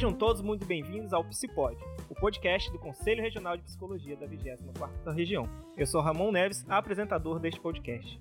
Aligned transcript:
Sejam 0.00 0.14
todos 0.14 0.40
muito 0.40 0.64
bem-vindos 0.64 1.12
ao 1.12 1.22
Psipod, 1.22 1.76
o 2.08 2.14
podcast 2.14 2.72
do 2.72 2.78
Conselho 2.78 3.20
Regional 3.20 3.54
de 3.58 3.64
Psicologia 3.64 4.16
da 4.16 4.26
24ª 4.26 5.14
Região. 5.14 5.46
Eu 5.76 5.86
sou 5.86 6.00
Ramon 6.00 6.32
Neves, 6.32 6.64
apresentador 6.70 7.38
deste 7.38 7.60
podcast. 7.60 8.18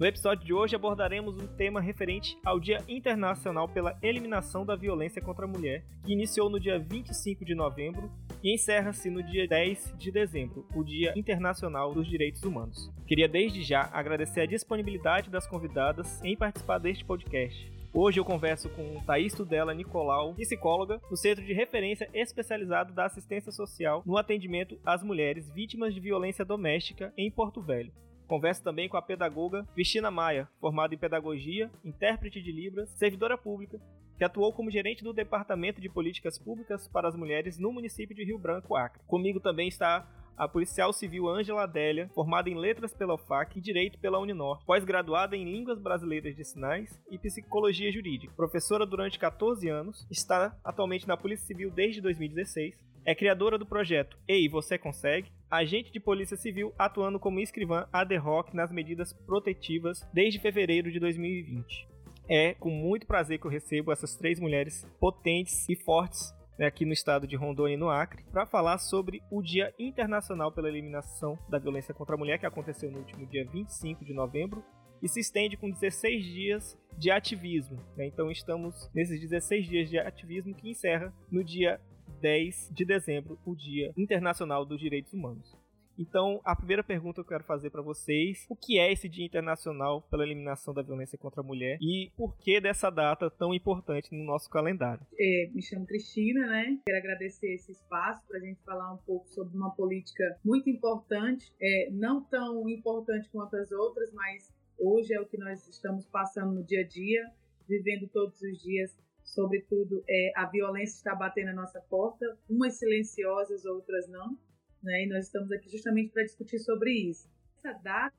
No 0.00 0.06
episódio 0.06 0.46
de 0.46 0.54
hoje 0.54 0.74
abordaremos 0.74 1.36
um 1.36 1.46
tema 1.46 1.82
referente 1.82 2.38
ao 2.42 2.58
Dia 2.58 2.78
Internacional 2.88 3.68
pela 3.68 3.94
Eliminação 4.00 4.64
da 4.64 4.74
Violência 4.74 5.20
contra 5.20 5.44
a 5.44 5.48
Mulher, 5.48 5.84
que 6.02 6.14
iniciou 6.14 6.48
no 6.48 6.58
dia 6.58 6.78
25 6.78 7.44
de 7.44 7.54
novembro 7.54 8.10
e 8.42 8.54
encerra-se 8.54 9.10
no 9.10 9.22
dia 9.22 9.46
10 9.46 9.92
de 9.98 10.10
dezembro, 10.10 10.66
o 10.74 10.82
Dia 10.82 11.12
Internacional 11.14 11.92
dos 11.92 12.08
Direitos 12.08 12.42
Humanos. 12.42 12.90
Queria 13.06 13.28
desde 13.28 13.62
já 13.62 13.90
agradecer 13.92 14.40
a 14.40 14.46
disponibilidade 14.46 15.28
das 15.28 15.46
convidadas 15.46 16.24
em 16.24 16.34
participar 16.34 16.78
deste 16.78 17.04
podcast. 17.04 17.81
Hoje 17.94 18.18
eu 18.18 18.24
converso 18.24 18.70
com 18.70 19.04
Thaís 19.04 19.34
Tudela 19.34 19.74
Nicolau, 19.74 20.34
psicóloga, 20.34 20.98
no 21.10 21.16
Centro 21.16 21.44
de 21.44 21.52
Referência 21.52 22.08
Especializado 22.14 22.94
da 22.94 23.04
Assistência 23.04 23.52
Social 23.52 24.02
no 24.06 24.16
atendimento 24.16 24.80
às 24.82 25.02
mulheres 25.02 25.50
vítimas 25.50 25.92
de 25.92 26.00
violência 26.00 26.42
doméstica 26.42 27.12
em 27.18 27.30
Porto 27.30 27.60
Velho. 27.60 27.92
Converso 28.26 28.64
também 28.64 28.88
com 28.88 28.96
a 28.96 29.02
pedagoga 29.02 29.66
Cristina 29.74 30.10
Maia, 30.10 30.48
formada 30.58 30.94
em 30.94 30.98
pedagogia, 30.98 31.70
intérprete 31.84 32.40
de 32.40 32.50
Libras, 32.50 32.88
servidora 32.96 33.36
pública, 33.36 33.78
que 34.16 34.24
atuou 34.24 34.54
como 34.54 34.70
gerente 34.70 35.04
do 35.04 35.12
Departamento 35.12 35.78
de 35.78 35.90
Políticas 35.90 36.38
Públicas 36.38 36.88
para 36.88 37.08
as 37.08 37.14
Mulheres 37.14 37.58
no 37.58 37.70
município 37.70 38.16
de 38.16 38.24
Rio 38.24 38.38
Branco, 38.38 38.74
Acre. 38.74 39.02
Comigo 39.06 39.38
também 39.38 39.68
está 39.68 40.08
a 40.36 40.48
policial 40.48 40.92
civil 40.92 41.28
Ângela 41.28 41.62
Adélia, 41.62 42.10
formada 42.14 42.48
em 42.48 42.58
Letras 42.58 42.94
pela 42.94 43.14
UFAC 43.14 43.58
e 43.58 43.62
Direito 43.62 43.98
pela 43.98 44.18
Uninor, 44.18 44.64
pós-graduada 44.64 45.36
em 45.36 45.44
Línguas 45.44 45.80
Brasileiras 45.80 46.34
de 46.34 46.44
Sinais 46.44 46.90
e 47.10 47.18
Psicologia 47.18 47.92
Jurídica. 47.92 48.32
Professora 48.34 48.86
durante 48.86 49.18
14 49.18 49.68
anos, 49.68 50.06
está 50.10 50.56
atualmente 50.64 51.06
na 51.06 51.16
Polícia 51.16 51.46
Civil 51.46 51.70
desde 51.70 52.00
2016, 52.00 52.74
é 53.04 53.14
criadora 53.14 53.58
do 53.58 53.66
projeto 53.66 54.16
Ei, 54.28 54.48
Você 54.48 54.78
Consegue, 54.78 55.30
agente 55.50 55.92
de 55.92 55.98
polícia 55.98 56.36
civil 56.36 56.72
atuando 56.78 57.18
como 57.18 57.40
escrivã 57.40 57.86
ad 57.92 58.16
hoc 58.16 58.54
nas 58.54 58.70
medidas 58.70 59.12
protetivas 59.12 60.06
desde 60.12 60.38
fevereiro 60.38 60.90
de 60.90 61.00
2020. 61.00 61.88
É 62.28 62.54
com 62.54 62.70
muito 62.70 63.06
prazer 63.06 63.40
que 63.40 63.46
eu 63.46 63.50
recebo 63.50 63.90
essas 63.90 64.16
três 64.16 64.38
mulheres 64.38 64.86
potentes 65.00 65.68
e 65.68 65.74
fortes 65.74 66.32
né, 66.58 66.66
aqui 66.66 66.84
no 66.84 66.92
estado 66.92 67.26
de 67.26 67.36
Rondônia 67.36 67.74
e 67.74 67.78
no 67.78 67.90
Acre, 67.90 68.24
para 68.30 68.46
falar 68.46 68.78
sobre 68.78 69.22
o 69.30 69.42
Dia 69.42 69.72
Internacional 69.78 70.52
pela 70.52 70.68
Eliminação 70.68 71.38
da 71.48 71.58
Violência 71.58 71.94
contra 71.94 72.14
a 72.14 72.18
Mulher, 72.18 72.38
que 72.38 72.46
aconteceu 72.46 72.90
no 72.90 72.98
último 72.98 73.26
dia 73.26 73.44
25 73.44 74.04
de 74.04 74.12
novembro, 74.12 74.62
e 75.02 75.08
se 75.08 75.20
estende 75.20 75.56
com 75.56 75.68
16 75.68 76.24
dias 76.24 76.78
de 76.96 77.10
ativismo. 77.10 77.76
Né? 77.96 78.06
Então 78.06 78.30
estamos 78.30 78.88
nesses 78.94 79.20
16 79.20 79.66
dias 79.66 79.90
de 79.90 79.98
ativismo 79.98 80.54
que 80.54 80.70
encerra 80.70 81.12
no 81.30 81.42
dia 81.42 81.80
10 82.20 82.70
de 82.72 82.84
dezembro, 82.84 83.38
o 83.44 83.54
Dia 83.56 83.92
Internacional 83.96 84.64
dos 84.64 84.78
Direitos 84.78 85.12
Humanos. 85.12 85.61
Então, 86.02 86.40
a 86.44 86.56
primeira 86.56 86.82
pergunta 86.82 87.14
que 87.14 87.20
eu 87.20 87.28
quero 87.28 87.44
fazer 87.44 87.70
para 87.70 87.80
vocês, 87.80 88.44
o 88.50 88.56
que 88.56 88.76
é 88.76 88.92
esse 88.92 89.08
Dia 89.08 89.24
Internacional 89.24 90.02
pela 90.10 90.24
Eliminação 90.24 90.74
da 90.74 90.82
Violência 90.82 91.16
contra 91.16 91.40
a 91.40 91.44
Mulher 91.44 91.78
e 91.80 92.10
por 92.16 92.36
que 92.38 92.60
dessa 92.60 92.90
data 92.90 93.30
tão 93.30 93.54
importante 93.54 94.12
no 94.12 94.24
nosso 94.24 94.50
calendário? 94.50 95.06
É, 95.16 95.48
me 95.54 95.62
chamo 95.62 95.86
Cristina, 95.86 96.44
né? 96.48 96.80
Quero 96.84 96.98
agradecer 96.98 97.54
esse 97.54 97.70
espaço 97.70 98.26
para 98.26 98.38
a 98.38 98.40
gente 98.40 98.60
falar 98.64 98.92
um 98.92 98.98
pouco 98.98 99.28
sobre 99.28 99.56
uma 99.56 99.70
política 99.76 100.24
muito 100.44 100.68
importante, 100.68 101.52
é, 101.60 101.88
não 101.92 102.20
tão 102.24 102.68
importante 102.68 103.28
quanto 103.30 103.54
as 103.54 103.70
outras, 103.70 104.12
mas 104.12 104.52
hoje 104.80 105.14
é 105.14 105.20
o 105.20 105.26
que 105.26 105.38
nós 105.38 105.68
estamos 105.68 106.04
passando 106.06 106.52
no 106.52 106.64
dia 106.64 106.80
a 106.80 106.86
dia, 106.86 107.30
vivendo 107.68 108.08
todos 108.08 108.42
os 108.42 108.60
dias 108.60 109.00
sobretudo 109.24 110.02
é, 110.10 110.32
a 110.34 110.46
violência 110.46 110.96
está 110.96 111.14
batendo 111.14 111.46
na 111.46 111.62
nossa 111.62 111.80
porta, 111.80 112.36
umas 112.50 112.74
silenciosas, 112.74 113.64
outras 113.64 114.08
não 114.08 114.36
né? 114.82 115.04
E 115.04 115.08
nós 115.08 115.26
estamos 115.26 115.50
aqui 115.52 115.70
justamente 115.70 116.10
para 116.12 116.24
discutir 116.24 116.58
sobre 116.58 116.90
isso. 116.90 117.28
Essa 117.56 117.72
data, 117.72 118.14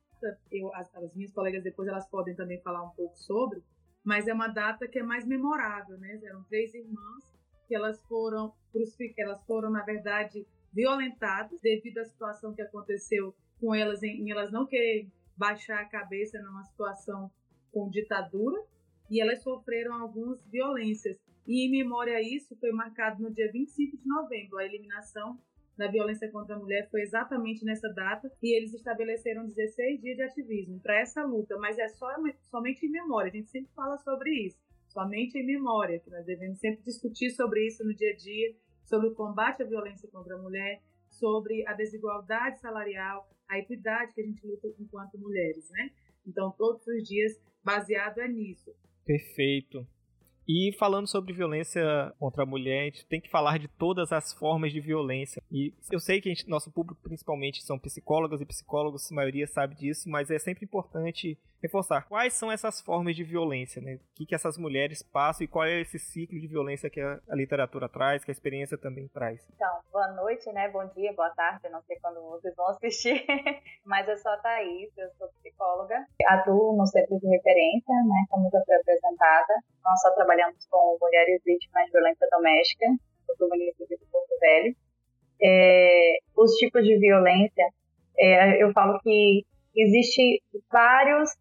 eu, 0.51 0.74
as, 0.74 0.94
as, 0.96 1.13
minhas 1.13 1.31
colegas 1.31 1.63
depois 1.63 1.88
elas 1.88 2.07
podem 2.07 2.35
também 2.35 2.62
falar 2.62 2.84
um 2.84 2.91
pouco 2.91 3.18
sobre, 3.18 3.62
mas 4.03 4.28
é 4.28 4.34
uma 4.34 4.47
data 4.47 4.88
que 4.88 5.00
é 5.00 5.03
mais 5.03 5.25
memorável, 5.25 5.97
né? 5.97 6.19
Eram 6.23 6.44
três 6.44 6.73
irmãs 6.73 7.34
que 7.68 7.75
elas 7.75 8.02
foram 8.03 8.53
elas 9.18 9.44
foram 9.46 9.69
na 9.69 9.84
verdade 9.84 10.46
violentadas 10.73 11.59
devido 11.62 12.00
à 12.00 12.06
situação 12.06 12.53
que 12.53 12.62
aconteceu 12.62 13.34
com 13.59 13.73
elas 13.73 14.02
em, 14.02 14.22
em 14.22 14.31
elas 14.31 14.52
não 14.52 14.66
querem 14.66 15.12
baixar 15.38 15.79
a 15.79 15.85
cabeça 15.85 16.41
numa 16.41 16.63
situação 16.63 17.31
com 17.72 17.90
ditadura 17.90 18.62
e 19.09 19.22
elas 19.22 19.41
sofreram 19.41 19.94
algumas 19.96 20.44
violências. 20.47 21.18
E 21.46 21.68
em 21.68 21.72
memória 21.72 22.16
a 22.16 22.22
isso 22.22 22.56
foi 22.57 22.72
marcado 22.72 23.22
no 23.22 23.31
dia 23.31 23.52
25 23.52 23.97
de 23.97 24.07
novembro 24.07 24.57
a 24.57 24.66
eliminação 24.66 25.40
da 25.78 25.88
violência 25.88 26.29
contra 26.31 26.56
a 26.56 26.59
mulher 26.59 26.88
foi 26.89 27.01
exatamente 27.01 27.66
nessa 27.66 27.89
data 27.89 28.31
e 28.41 28.56
eles 28.56 28.73
estabeleceram 28.73 29.45
16 29.45 30.01
dias 30.01 30.17
de 30.17 30.23
ativismo 30.23 30.79
para 30.79 31.00
essa 31.00 31.23
luta, 31.23 31.57
mas 31.57 31.78
é 31.79 31.88
só, 31.89 32.07
somente 32.50 32.85
em 32.85 32.89
memória, 32.89 33.31
a 33.31 33.35
gente 33.35 33.50
sempre 33.50 33.72
fala 33.75 33.97
sobre 33.97 34.31
isso, 34.31 34.57
somente 34.88 35.38
em 35.38 35.45
memória, 35.45 36.00
que 36.00 36.09
nós 36.09 36.25
devemos 36.25 36.59
sempre 36.59 36.84
discutir 36.84 37.31
sobre 37.31 37.66
isso 37.66 37.84
no 37.84 37.94
dia 37.94 38.11
a 38.11 38.16
dia, 38.16 38.56
sobre 38.84 39.07
o 39.07 39.16
combate 39.16 39.63
à 39.63 39.66
violência 39.66 40.07
contra 40.09 40.35
a 40.35 40.41
mulher, 40.41 40.81
sobre 41.09 41.66
a 41.67 41.73
desigualdade 41.73 42.59
salarial, 42.59 43.28
a 43.47 43.57
equidade 43.57 44.13
que 44.13 44.22
a 44.22 44.25
gente 44.25 44.45
luta 44.45 44.67
enquanto 44.79 45.17
mulheres, 45.17 45.69
né? 45.72 45.91
Então, 46.25 46.51
todos 46.57 46.85
os 46.88 47.03
dias 47.07 47.40
baseado 47.63 48.19
é 48.19 48.28
nisso. 48.28 48.73
Perfeito. 49.05 49.88
E 50.48 50.74
falando 50.78 51.08
sobre 51.08 51.34
violência 51.34 52.14
contra 52.20 52.44
a 52.44 52.46
mulher, 52.46 52.81
a 52.81 52.86
gente 52.86 53.06
tem 53.06 53.22
que 53.22 53.30
falar 53.30 53.58
de 53.58 53.68
todas 53.68 54.12
as 54.12 54.34
formas 54.34 54.74
de 54.74 54.80
violência. 54.80 55.42
E 55.52 55.74
eu 55.92 56.00
sei 56.00 56.20
que 56.20 56.30
gente, 56.30 56.50
nosso 56.50 56.72
público 56.72 57.02
principalmente 57.02 57.64
são 57.64 57.80
psicólogas 57.80 58.42
e 58.42 58.46
psicólogos, 58.46 59.12
a 59.12 59.16
maioria 59.16 59.48
sabe 59.48 59.76
disso, 59.76 60.09
mas 60.09 60.30
é 60.30 60.38
sempre 60.38 60.66
importante 60.66 61.38
reforçar 61.63 62.06
quais 62.09 62.34
são 62.34 62.51
essas 62.51 62.81
formas 62.81 63.16
de 63.16 63.24
violência, 63.24 63.81
né? 63.81 63.96
O 63.96 64.00
que, 64.16 64.25
que 64.25 64.35
essas 64.35 64.57
mulheres 64.57 65.01
passam 65.01 65.46
e 65.46 65.47
qual 65.47 65.63
é 65.63 65.79
esse 65.79 65.97
ciclo 65.97 66.38
de 66.38 66.46
violência 66.46 66.90
que 66.90 67.00
a, 67.00 67.22
a, 67.29 67.35
literatura 67.35 67.88
traz, 67.88 68.25
que 68.25 68.31
a 68.31 68.34
experiência 68.34 68.78
também 68.78 69.07
traz. 69.07 69.40
Então, 69.56 69.79
boa 69.90 70.09
noite, 70.09 70.52
né? 70.52 70.68
Bom 70.68 70.85
dia, 70.94 71.13
boa 71.13 71.29
tarde, 71.29 71.69
não 71.69 71.81
sei 71.84 71.97
quando 72.02 72.22
vocês 72.22 72.53
vão 72.56 72.68
assistir, 72.68 73.25
mas 73.85 74.06
eu 74.09 74.18
sou 74.18 74.31
a 74.34 74.38
Thaís, 74.38 74.91
eu 74.97 75.09
sou 75.18 75.29
psicóloga, 75.40 76.06
atuo 76.28 76.75
no 76.75 76.85
centro 76.85 77.18
de 77.18 77.28
referência, 77.29 77.96
né? 77.96 78.25
Como 78.29 78.50
já 78.52 78.62
foi 78.66 78.75
apresentada. 78.75 79.53
Nós 79.85 80.02
só 80.02 80.12
trabalhamos 80.12 80.66
com 80.69 80.97
mulheres 81.00 81.41
vítimas 81.46 81.85
de 81.85 81.91
violência 81.91 82.28
doméstica 82.29 82.88
do 83.40 83.47
município 83.47 83.97
de 83.97 84.06
Porto 84.12 84.38
Velho. 84.41 84.75
É, 85.41 86.18
os 86.35 86.52
tipos 86.56 86.84
de 86.84 86.97
violência, 87.00 87.69
é, 88.18 88.62
eu 88.62 88.72
falo 88.73 89.00
que 89.00 89.46
existe 89.75 90.41
vários 90.72 91.31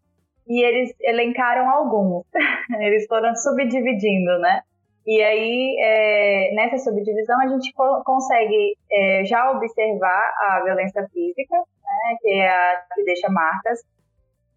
e 0.47 0.63
eles 0.63 0.93
elencaram 1.01 1.69
alguns. 1.69 2.25
eles 2.81 3.05
foram 3.07 3.35
subdividindo, 3.35 4.39
né? 4.39 4.61
E 5.05 5.21
aí, 5.21 5.75
é, 5.81 6.55
nessa 6.55 6.77
subdivisão, 6.77 7.39
a 7.41 7.47
gente 7.47 7.73
co 7.73 8.03
consegue 8.05 8.77
é, 8.89 9.25
já 9.25 9.51
observar 9.51 10.33
a 10.39 10.61
violência 10.63 11.05
física, 11.09 11.57
né, 11.57 12.17
que 12.21 12.29
é 12.29 12.47
a 12.47 12.85
que 12.95 13.03
deixa 13.03 13.29
marcas. 13.29 13.79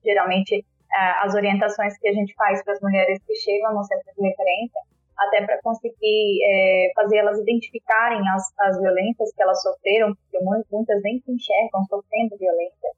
Geralmente, 0.04 0.54
é, 0.54 1.26
as 1.26 1.34
orientações 1.34 1.98
que 1.98 2.08
a 2.08 2.12
gente 2.12 2.32
faz 2.34 2.62
para 2.62 2.74
as 2.74 2.80
mulheres 2.80 3.18
que 3.26 3.34
chegam 3.34 3.74
no 3.74 3.82
centro 3.82 4.06
de 4.16 4.28
referência, 4.28 4.80
até 5.18 5.44
para 5.44 5.60
conseguir 5.62 6.38
é, 6.44 6.92
fazer 6.94 7.16
elas 7.16 7.40
identificarem 7.40 8.20
as, 8.28 8.44
as 8.60 8.80
violências 8.80 9.32
que 9.34 9.42
elas 9.42 9.60
sofreram, 9.62 10.14
porque 10.14 10.44
muitas 10.70 11.02
nem 11.02 11.18
se 11.18 11.32
enxergam 11.32 11.84
sofrendo 11.86 12.36
violência 12.38 12.90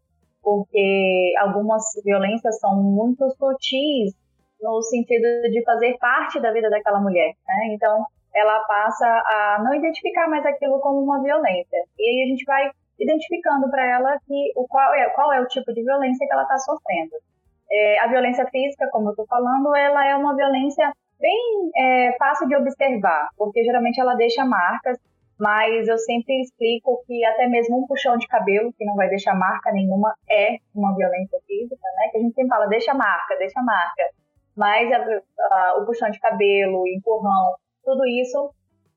porque 0.42 1.32
algumas 1.38 1.82
violências 2.04 2.58
são 2.58 2.82
muito 2.82 3.28
sutis 3.30 4.14
no 4.60 4.82
sentido 4.82 5.50
de 5.50 5.62
fazer 5.64 5.96
parte 5.98 6.40
da 6.40 6.52
vida 6.52 6.68
daquela 6.68 7.00
mulher, 7.00 7.32
né? 7.46 7.74
Então, 7.74 8.04
ela 8.34 8.60
passa 8.60 9.06
a 9.06 9.62
não 9.64 9.74
identificar 9.74 10.28
mais 10.28 10.44
aquilo 10.44 10.80
como 10.80 11.02
uma 11.02 11.22
violência. 11.22 11.84
E 11.98 12.08
aí 12.08 12.24
a 12.24 12.28
gente 12.28 12.44
vai 12.44 12.70
identificando 12.98 13.70
para 13.70 13.84
ela 13.84 14.18
que 14.26 14.52
o 14.56 14.66
qual 14.66 14.94
é 14.94 15.08
qual 15.10 15.32
é 15.32 15.40
o 15.40 15.46
tipo 15.46 15.72
de 15.72 15.82
violência 15.82 16.26
que 16.26 16.32
ela 16.32 16.42
está 16.42 16.58
sofrendo. 16.58 17.12
É, 17.70 18.00
a 18.00 18.08
violência 18.08 18.46
física, 18.46 18.88
como 18.90 19.08
eu 19.08 19.10
estou 19.10 19.26
falando, 19.26 19.74
ela 19.76 20.06
é 20.06 20.16
uma 20.16 20.34
violência 20.34 20.92
bem 21.20 21.70
é, 21.76 22.16
fácil 22.18 22.48
de 22.48 22.56
observar, 22.56 23.28
porque 23.36 23.62
geralmente 23.62 24.00
ela 24.00 24.14
deixa 24.14 24.44
marcas 24.44 24.98
mas 25.38 25.86
eu 25.86 25.96
sempre 25.98 26.40
explico 26.40 27.02
que 27.06 27.24
até 27.24 27.46
mesmo 27.46 27.78
um 27.78 27.86
puxão 27.86 28.16
de 28.16 28.26
cabelo, 28.26 28.72
que 28.72 28.84
não 28.84 28.96
vai 28.96 29.08
deixar 29.08 29.34
marca 29.34 29.70
nenhuma, 29.70 30.12
é 30.28 30.56
uma 30.74 30.94
violência 30.96 31.38
física, 31.46 31.86
né? 31.96 32.08
Que 32.10 32.18
a 32.18 32.20
gente 32.20 32.34
sempre 32.34 32.48
fala, 32.48 32.66
deixa 32.66 32.92
marca, 32.92 33.36
deixa 33.38 33.62
marca. 33.62 34.02
Mas 34.56 34.90
a, 34.92 34.96
a, 34.96 35.78
o 35.78 35.86
puxão 35.86 36.10
de 36.10 36.18
cabelo, 36.18 36.86
empurrão, 36.88 37.54
tudo 37.84 38.04
isso 38.06 38.52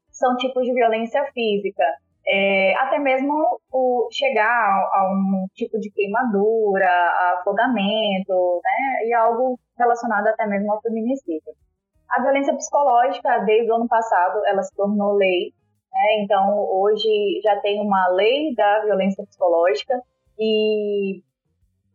são 0.10 0.36
tipos 0.38 0.66
de 0.66 0.74
violência 0.74 1.24
física. 1.32 1.84
É, 2.28 2.76
até 2.80 3.00
mesmo 3.00 3.34
o 3.72 4.08
chegar 4.12 4.48
a, 4.48 5.00
a, 5.00 5.12
um 5.12 5.46
tipo 5.54 5.80
de 5.80 5.92
queimadura, 5.92 6.90
afogamento, 7.38 8.62
né? 8.64 9.08
E 9.08 9.14
algo 9.14 9.60
relacionado 9.78 10.28
até 10.28 10.48
mesmo 10.48 10.72
ao 10.72 10.82
feminicídio. 10.82 11.54
A 12.10 12.22
violência 12.22 12.56
psicológica, 12.56 13.40
desde 13.46 13.72
o 13.72 13.76
ano 13.76 13.88
passado, 13.88 14.42
ela 14.46 14.62
se 14.64 14.76
tornou 14.76 15.14
lei. 15.14 15.54
Né? 15.92 16.24
Então, 16.24 16.58
hoje 16.70 17.42
já 17.44 17.60
tem 17.62 17.82
uma 17.82 18.08
lei 18.10 18.54
da 18.56 18.86
violência 18.86 19.26
psicológica 19.26 20.02
e 20.40 21.22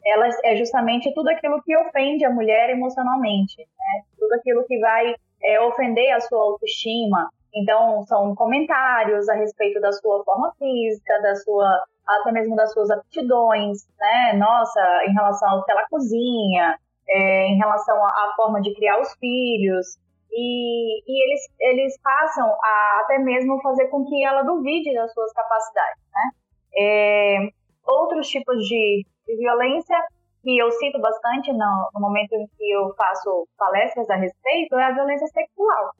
ela 0.04 0.28
é 0.44 0.56
justamente 0.56 1.12
tudo 1.14 1.28
aquilo 1.28 1.60
que 1.62 1.76
ofende 1.76 2.24
a 2.24 2.30
mulher 2.30 2.70
emocionalmente, 2.70 3.58
né? 3.58 4.02
tudo 4.18 4.32
aquilo 4.34 4.64
que 4.66 4.78
vai 4.78 5.14
é, 5.42 5.60
ofender 5.62 6.12
a 6.12 6.20
sua 6.20 6.40
autoestima. 6.40 7.28
Então, 7.54 8.04
são 8.06 8.34
comentários 8.34 9.28
a 9.28 9.34
respeito 9.34 9.80
da 9.80 9.90
sua 9.92 10.22
forma 10.24 10.52
física, 10.58 11.20
da 11.22 11.34
sua 11.36 11.84
até 12.06 12.30
mesmo 12.30 12.54
das 12.54 12.72
suas 12.72 12.90
aptidões, 12.90 13.78
né? 13.98 14.34
Nossa, 14.34 14.80
em 15.08 15.12
relação 15.12 15.50
ao 15.50 15.64
que 15.64 15.72
ela 15.72 15.86
cozinha, 15.90 16.78
é, 17.08 17.48
em 17.48 17.56
relação 17.56 17.96
à 18.04 18.32
forma 18.36 18.60
de 18.60 18.72
criar 18.74 19.00
os 19.00 19.12
filhos, 19.14 19.98
e, 20.30 21.02
e, 21.06 21.24
eles, 21.24 21.40
eles 21.60 22.00
passam 22.02 22.46
a 22.62 23.00
até 23.02 23.18
mesmo 23.18 23.60
fazer 23.62 23.86
com 23.88 24.04
que 24.04 24.24
ela 24.24 24.42
duvide 24.42 24.92
das 24.94 25.12
suas 25.12 25.32
capacidades, 25.32 26.02
né? 26.12 26.30
É, 26.78 27.48
outros 27.86 28.28
tipos 28.28 28.62
de, 28.66 29.06
de, 29.26 29.36
violência 29.36 29.96
que 30.42 30.58
eu 30.58 30.70
cito 30.72 31.00
bastante 31.00 31.52
no, 31.52 31.90
no, 31.94 32.00
momento 32.00 32.34
em 32.34 32.46
que 32.46 32.70
eu 32.70 32.94
faço 32.94 33.48
palestras 33.56 34.08
a 34.10 34.16
respeito 34.16 34.76
é 34.76 34.84
a 34.84 34.92
violência 34.92 35.26
sexual. 35.28 35.92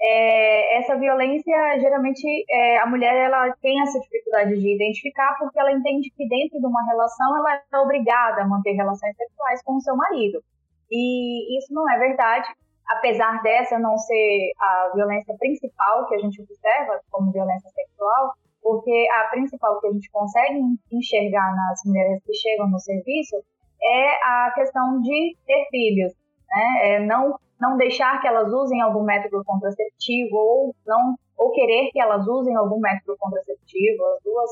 É, 0.00 0.78
essa 0.78 0.96
violência, 0.96 1.78
geralmente, 1.78 2.26
é, 2.50 2.78
a 2.78 2.86
mulher 2.86 3.14
ela 3.14 3.54
tem 3.60 3.80
essa 3.82 4.00
dificuldade 4.00 4.58
de 4.58 4.74
identificar 4.74 5.36
porque 5.38 5.60
ela 5.60 5.70
entende 5.70 6.10
que 6.10 6.26
dentro 6.26 6.58
de 6.58 6.66
uma 6.66 6.84
relação 6.86 7.36
ela 7.36 7.62
é 7.72 7.78
obrigada 7.78 8.42
a 8.42 8.48
manter 8.48 8.72
relações 8.72 9.14
sexuais 9.14 9.62
com 9.62 9.76
o 9.76 9.80
seu 9.80 9.94
marido. 9.94 10.42
E 10.90 11.56
isso 11.58 11.72
não 11.72 11.88
é 11.88 11.98
verdade 11.98 12.48
apesar 12.96 13.42
dessa 13.42 13.78
não 13.78 13.96
ser 13.98 14.52
a 14.58 14.92
violência 14.94 15.34
principal 15.38 16.06
que 16.08 16.14
a 16.14 16.18
gente 16.18 16.40
observa 16.42 17.00
como 17.10 17.32
violência 17.32 17.70
sexual, 17.70 18.32
porque 18.62 19.08
a 19.12 19.28
principal 19.28 19.80
que 19.80 19.88
a 19.88 19.92
gente 19.92 20.10
consegue 20.10 20.60
enxergar 20.92 21.54
nas 21.54 21.80
mulheres 21.84 22.22
que 22.24 22.34
chegam 22.34 22.68
no 22.68 22.78
serviço 22.78 23.36
é 23.82 24.14
a 24.24 24.52
questão 24.54 25.00
de 25.00 25.36
ter 25.46 25.66
filhos, 25.70 26.12
né? 26.48 26.94
É 26.94 27.00
não 27.00 27.36
não 27.60 27.76
deixar 27.76 28.20
que 28.20 28.26
elas 28.26 28.52
usem 28.52 28.80
algum 28.80 29.04
método 29.04 29.44
contraceptivo 29.44 30.36
ou 30.36 30.74
não 30.84 31.14
ou 31.36 31.52
querer 31.52 31.90
que 31.92 32.00
elas 32.00 32.26
usem 32.26 32.56
algum 32.56 32.80
método 32.80 33.16
contraceptivo, 33.18 34.04
as 34.04 34.22
duas 34.24 34.50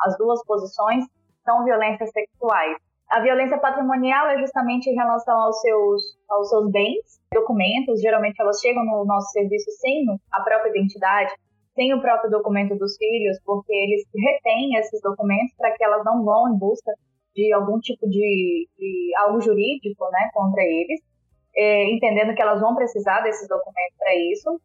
as 0.00 0.18
duas 0.18 0.44
posições 0.44 1.04
são 1.44 1.64
violências 1.64 2.10
sexuais. 2.10 2.76
A 3.10 3.20
violência 3.20 3.58
patrimonial 3.58 4.28
é 4.28 4.38
justamente 4.38 4.88
em 4.88 4.94
relação 4.94 5.36
aos 5.36 5.60
seus 5.60 6.18
aos 6.28 6.48
seus 6.48 6.70
bens, 6.70 7.20
documentos, 7.32 8.00
geralmente 8.00 8.40
elas 8.40 8.60
chegam 8.60 8.84
no 8.84 9.04
nosso 9.04 9.30
serviço 9.30 9.70
sem 9.80 10.06
a 10.32 10.40
própria 10.40 10.70
identidade, 10.70 11.32
sem 11.74 11.92
o 11.92 12.00
próprio 12.00 12.30
documento 12.30 12.76
dos 12.76 12.96
filhos, 12.96 13.38
porque 13.44 13.72
eles 13.72 14.04
retêm 14.14 14.76
esses 14.76 15.00
documentos 15.02 15.54
para 15.56 15.72
que 15.72 15.84
elas 15.84 16.04
não 16.04 16.24
vão 16.24 16.54
em 16.54 16.58
busca 16.58 16.92
de 17.34 17.52
algum 17.52 17.78
tipo 17.80 18.08
de, 18.08 18.68
de 18.78 19.12
algo 19.18 19.40
jurídico 19.40 20.08
né, 20.10 20.30
contra 20.32 20.62
eles, 20.62 21.00
é, 21.56 21.90
entendendo 21.90 22.34
que 22.34 22.42
elas 22.42 22.60
vão 22.60 22.74
precisar 22.74 23.20
desses 23.22 23.48
documentos 23.48 23.96
para 23.98 24.14
isso. 24.32 24.60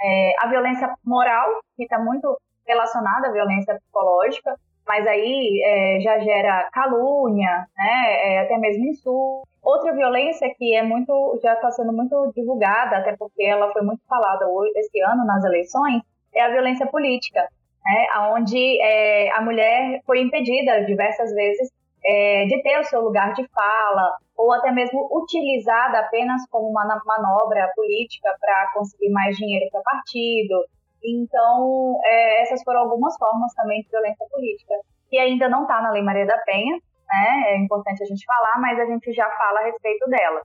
É, 0.00 0.32
a 0.38 0.48
violência 0.48 0.94
moral, 1.04 1.60
que 1.76 1.82
está 1.82 1.98
muito 1.98 2.40
relacionada 2.64 3.28
à 3.28 3.32
violência 3.32 3.74
psicológica, 3.74 4.54
mas 4.88 5.06
aí 5.06 5.60
é, 5.62 6.00
já 6.00 6.18
gera 6.18 6.68
calúnia, 6.72 7.66
né, 7.76 8.34
é, 8.34 8.40
até 8.40 8.56
mesmo 8.56 8.86
insulto. 8.86 9.46
Outra 9.62 9.92
violência 9.92 10.48
que 10.56 10.74
é 10.74 10.82
muito, 10.82 11.38
já 11.42 11.52
está 11.52 11.70
sendo 11.70 11.92
muito 11.92 12.32
divulgada, 12.34 12.96
até 12.96 13.14
porque 13.16 13.44
ela 13.44 13.70
foi 13.72 13.82
muito 13.82 14.00
falada 14.08 14.48
hoje, 14.48 14.72
esse 14.76 14.98
ano 15.02 15.26
nas 15.26 15.44
eleições, 15.44 16.02
é 16.34 16.40
a 16.40 16.48
violência 16.48 16.86
política, 16.86 17.46
né, 17.84 18.06
onde 18.32 18.80
é, 18.80 19.30
a 19.32 19.42
mulher 19.42 20.00
foi 20.06 20.20
impedida 20.22 20.84
diversas 20.84 21.34
vezes 21.34 21.70
é, 22.04 22.46
de 22.46 22.62
ter 22.62 22.78
o 22.78 22.84
seu 22.84 23.02
lugar 23.02 23.34
de 23.34 23.46
fala, 23.48 24.16
ou 24.36 24.52
até 24.52 24.70
mesmo 24.70 25.06
utilizada 25.12 25.98
apenas 25.98 26.48
como 26.48 26.70
uma 26.70 26.86
manobra 27.04 27.70
política 27.74 28.34
para 28.40 28.70
conseguir 28.72 29.10
mais 29.10 29.36
dinheiro 29.36 29.68
para 29.70 29.82
partido, 29.82 30.64
então, 31.04 32.00
é, 32.04 32.42
essas 32.42 32.62
foram 32.62 32.80
algumas 32.80 33.16
formas 33.16 33.52
também 33.54 33.82
de 33.82 33.88
violência 33.88 34.26
política, 34.30 34.74
que 35.08 35.18
ainda 35.18 35.48
não 35.48 35.62
está 35.62 35.80
na 35.80 35.90
Lei 35.90 36.02
Maria 36.02 36.26
da 36.26 36.38
Penha, 36.38 36.76
né? 37.08 37.52
É 37.52 37.56
importante 37.56 38.02
a 38.02 38.06
gente 38.06 38.24
falar, 38.26 38.60
mas 38.60 38.78
a 38.78 38.86
gente 38.86 39.12
já 39.12 39.28
fala 39.30 39.60
a 39.60 39.64
respeito 39.64 40.08
dela. 40.08 40.42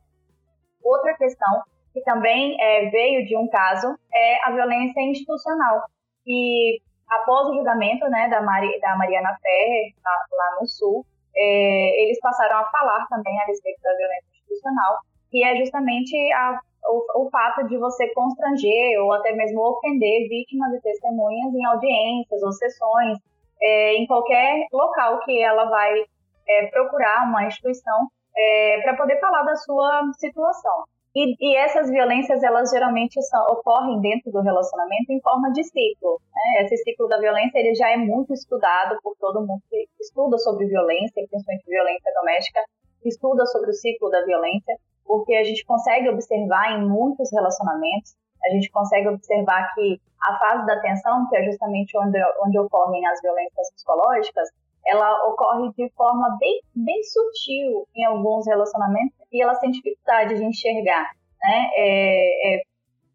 Outra 0.84 1.14
questão 1.16 1.64
que 1.94 2.02
também 2.02 2.58
é, 2.60 2.90
veio 2.90 3.26
de 3.26 3.38
um 3.38 3.48
caso 3.50 3.96
é 4.14 4.48
a 4.48 4.52
violência 4.52 5.00
institucional, 5.02 5.84
que 6.24 6.82
após 7.08 7.50
o 7.50 7.54
julgamento 7.54 8.08
né, 8.10 8.28
da, 8.30 8.42
Mari, 8.42 8.80
da 8.80 8.96
Mariana 8.96 9.38
Ferrer, 9.42 9.94
lá, 10.04 10.12
lá 10.32 10.60
no 10.60 10.68
Sul, 10.68 11.06
é, 11.36 12.04
eles 12.04 12.20
passaram 12.20 12.58
a 12.58 12.66
falar 12.66 13.06
também 13.08 13.40
a 13.40 13.46
respeito 13.46 13.82
da 13.82 13.96
violência 13.96 14.30
institucional, 14.34 14.98
que 15.30 15.44
é 15.44 15.56
justamente 15.58 16.16
a 16.34 16.60
o, 16.88 17.25
o 17.25 17.30
fato 17.30 17.68
de 17.68 17.77
você 17.77 18.07
constranger 18.13 19.01
ou 19.01 19.13
até 19.13 19.33
mesmo 19.33 19.62
ofender 19.62 20.27
vítimas 20.30 20.74
e 20.74 20.81
testemunhas 20.81 21.53
em 21.53 21.65
audiências 21.65 22.41
ou 22.44 22.51
sessões, 22.51 23.18
é, 23.62 23.95
em 23.95 24.06
qualquer 24.07 24.68
local 24.71 25.19
que 25.19 25.41
ela 25.41 25.65
vai 25.65 26.03
é, 26.47 26.68
procurar 26.68 27.27
uma 27.27 27.45
instituição 27.45 28.07
é, 28.35 28.81
para 28.83 28.97
poder 28.97 29.19
falar 29.19 29.44
da 29.44 29.56
sua 29.56 30.12
situação. 30.18 30.83
E, 31.15 31.35
e, 31.39 31.56
essas 31.57 31.91
violências, 31.91 32.41
elas 32.41 32.71
geralmente 32.71 33.21
são, 33.21 33.39
ocorrem 33.51 34.01
dentro 34.01 34.31
do 34.31 34.41
relacionamento 34.41 35.12
em 35.12 35.21
forma 35.21 35.51
de 35.51 35.63
ciclo. 35.63 36.19
Né? 36.33 36.63
Esse 36.63 36.77
ciclo 36.77 37.07
da 37.07 37.19
violência, 37.19 37.59
ele 37.59 37.75
já 37.75 37.91
é 37.91 37.97
muito 37.97 38.33
estudado 38.33 38.97
por 39.03 39.15
todo 39.19 39.45
mundo 39.45 39.62
que 39.69 39.88
estuda 40.01 40.39
sobre 40.39 40.65
violência, 40.65 41.24
principalmente 41.30 41.65
violência 41.68 42.12
doméstica, 42.15 42.62
estuda 43.10 43.46
sobre 43.48 43.70
o 43.70 43.74
ciclo 43.74 44.10
da 44.10 44.24
violência 44.26 44.78
porque 45.06 45.36
a 45.36 45.44
gente 45.44 45.66
consegue 45.66 46.10
observar 46.10 46.80
em 46.80 46.88
muitos 46.88 47.32
relacionamentos, 47.32 48.16
a 48.46 48.50
gente 48.50 48.70
consegue 48.72 49.08
observar 49.08 49.74
que 49.74 50.02
a 50.22 50.38
fase 50.38 50.66
da 50.66 50.80
tensão, 50.80 51.28
que 51.30 51.38
é 51.38 51.44
justamente 51.44 51.98
onde, 51.98 52.18
onde 52.44 52.60
ocorrem 52.60 53.06
as 53.06 53.22
violências 53.22 53.72
psicológicas, 53.74 54.50
ela 54.86 55.28
ocorre 55.28 55.72
de 55.78 55.90
forma 55.95 56.38
bem, 56.40 56.62
bem 56.76 57.04
sutil 57.04 57.88
em 57.95 58.06
alguns 58.06 58.45
relacionamentos 58.48 59.16
e 59.31 59.42
ela 59.42 59.56
tem 59.56 59.72
dificuldade 59.72 60.36
de 60.36 60.44
enxergar, 60.44 61.12
né? 61.42 61.69
É, 61.76 62.56
é, 62.56 62.62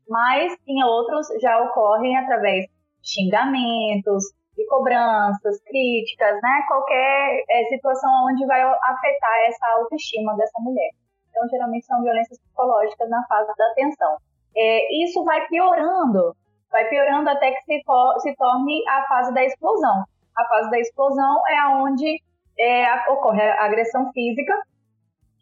mas 0.09 0.57
em 0.67 0.83
outros 0.83 1.29
já 1.43 1.61
ocorrem 1.63 2.17
através 2.17 2.65
de 2.65 2.71
xingamentos, 3.03 4.33
de 4.59 4.67
cobranças, 4.67 5.63
críticas, 5.63 6.35
né? 6.43 6.65
Qualquer 6.67 7.45
é, 7.49 7.65
situação 7.69 8.11
onde 8.27 8.45
vai 8.45 8.61
afetar 8.61 9.39
essa 9.47 9.67
autoestima 9.79 10.37
dessa 10.37 10.61
mulher. 10.61 10.91
Então, 11.31 11.49
geralmente 11.49 11.87
são 11.87 12.03
violências 12.03 12.39
psicológicas 12.41 13.09
na 13.09 13.25
fase 13.29 13.53
da 13.57 13.75
tensão. 13.75 14.17
É, 14.57 15.05
isso 15.05 15.23
vai 15.25 15.47
piorando, 15.47 16.35
vai 16.73 16.89
piorando 16.89 17.31
até 17.31 17.53
que 17.53 17.63
se, 17.63 17.83
for, 17.85 18.19
se 18.21 18.35
torne 18.35 18.83
a 18.89 19.05
fase 19.07 19.33
da 19.33 19.45
explosão. 19.45 20.03
A 20.37 20.45
fase 20.47 20.71
da 20.71 20.81
explosão 20.81 21.43
é 21.49 21.59
aonde 21.59 22.21
é, 22.59 23.11
ocorre 23.11 23.43
a 23.43 23.65
agressão 23.65 24.11
física. 24.13 24.53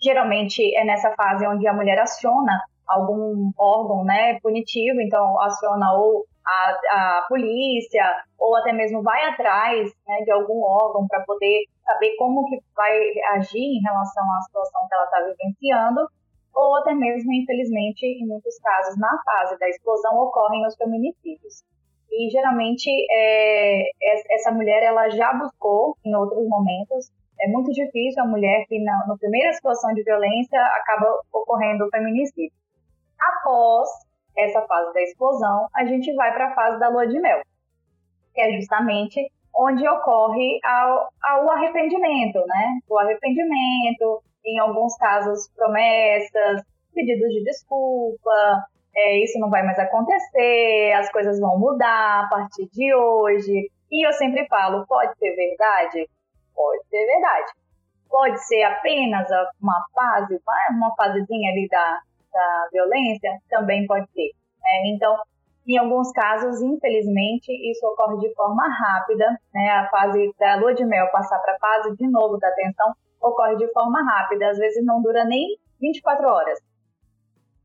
Geralmente 0.03 0.77
é 0.77 0.85
nessa 0.85 1.11
fase 1.15 1.47
onde 1.47 1.67
a 1.67 1.73
mulher 1.73 1.99
aciona 1.99 2.61
algum 2.87 3.51
órgão 3.57 4.05
né, 4.05 4.39
punitivo, 4.41 5.01
então 5.01 5.41
aciona 5.41 5.95
ou 5.95 6.27
a, 6.47 6.71
a 6.91 7.27
polícia, 7.29 8.05
ou 8.39 8.57
até 8.57 8.73
mesmo 8.73 9.03
vai 9.03 9.25
atrás 9.25 9.91
né, 10.07 10.23
de 10.25 10.31
algum 10.31 10.63
órgão 10.63 11.07
para 11.09 11.25
poder 11.25 11.65
saber 11.85 12.15
como 12.17 12.47
que 12.47 12.59
vai 12.75 12.99
agir 13.35 13.59
em 13.59 13.83
relação 13.83 14.25
à 14.33 14.41
situação 14.43 14.87
que 14.89 14.95
ela 14.95 15.05
está 15.05 15.21
vivenciando, 15.23 16.07
ou 16.55 16.77
até 16.77 16.95
mesmo, 16.95 17.33
infelizmente, 17.33 18.07
em 18.07 18.27
muitos 18.27 18.59
casos, 18.61 18.99
na 18.99 19.21
fase 19.25 19.59
da 19.59 19.69
explosão, 19.69 20.19
ocorrem 20.19 20.67
os 20.67 20.75
feminicídios. 20.77 21.63
E 22.11 22.31
geralmente 22.31 22.89
é, 23.11 23.91
essa 24.31 24.51
mulher 24.51 24.83
ela 24.83 25.11
já 25.11 25.35
buscou 25.35 25.97
em 26.05 26.15
outros 26.15 26.49
momentos. 26.49 27.11
É 27.41 27.49
muito 27.49 27.71
difícil 27.73 28.23
a 28.23 28.27
mulher 28.27 28.65
que 28.69 28.83
na, 28.83 29.07
na 29.07 29.19
primeira 29.19 29.53
situação 29.53 29.93
de 29.93 30.03
violência 30.03 30.59
acaba 30.59 31.21
ocorrendo 31.33 31.85
o 31.85 31.91
feminicídio. 31.91 32.57
Após 33.21 33.91
essa 34.37 34.63
fase 34.63 34.93
da 34.93 35.03
explosão, 35.03 35.69
a 35.75 35.85
gente 35.85 36.13
vai 36.15 36.33
para 36.33 36.49
a 36.49 36.55
fase 36.55 36.79
da 36.79 36.89
lua 36.89 37.07
de 37.07 37.19
mel, 37.19 37.41
que 38.35 38.41
é 38.41 38.53
justamente 38.53 39.31
onde 39.55 39.89
ocorre 39.89 40.59
ao 40.63 41.51
arrependimento, 41.51 42.39
né? 42.47 42.79
O 42.89 42.99
arrependimento, 42.99 44.23
em 44.45 44.59
alguns 44.59 44.95
casos, 44.99 45.49
promessas, 45.57 46.63
pedidos 46.95 47.29
de 47.31 47.43
desculpa, 47.43 48.67
é, 48.95 49.23
isso 49.23 49.39
não 49.39 49.51
vai 49.51 49.63
mais 49.63 49.79
acontecer, 49.79 50.93
as 50.93 51.11
coisas 51.11 51.41
vão 51.41 51.59
mudar 51.59 52.25
a 52.25 52.29
partir 52.29 52.69
de 52.73 52.95
hoje. 52.95 53.71
E 53.91 54.07
eu 54.07 54.13
sempre 54.13 54.47
falo, 54.47 54.87
pode 54.87 55.17
ser 55.19 55.35
verdade? 55.35 56.09
Pode 56.55 56.85
ser 56.89 57.07
verdade. 57.07 57.53
Pode 58.09 58.47
ser 58.47 58.63
apenas 58.63 59.29
uma 59.61 59.85
fase, 59.95 60.41
uma 60.71 60.95
fasezinha 60.97 61.51
ali 61.51 61.69
da, 61.69 62.01
da 62.37 62.69
violência? 62.73 63.31
Também 63.49 63.87
pode 63.87 64.07
ter. 64.15 64.31
É, 64.65 64.89
então, 64.91 65.17
em 65.67 65.79
alguns 65.79 66.13
casos, 66.13 66.61
infelizmente, 66.63 67.51
isso 67.71 67.87
ocorre 67.87 68.19
de 68.19 68.33
forma 68.35 68.69
rápida, 68.69 69.27
né? 69.53 69.71
A 69.71 69.89
fase 69.89 70.33
da 70.39 70.57
lua 70.57 70.75
de 70.75 70.85
mel 70.85 71.11
passar 71.11 71.39
para 71.41 71.55
a 71.55 71.59
fase 71.59 71.97
de 71.97 72.07
novo 72.09 72.39
da 72.39 72.51
tensão 72.53 72.93
ocorre 73.21 73.57
de 73.57 73.67
forma 73.73 74.03
rápida, 74.05 74.51
às 74.51 74.59
vezes 74.59 74.85
não 74.85 75.03
dura 75.03 75.25
nem 75.25 75.57
24 75.81 76.29
horas. 76.29 76.59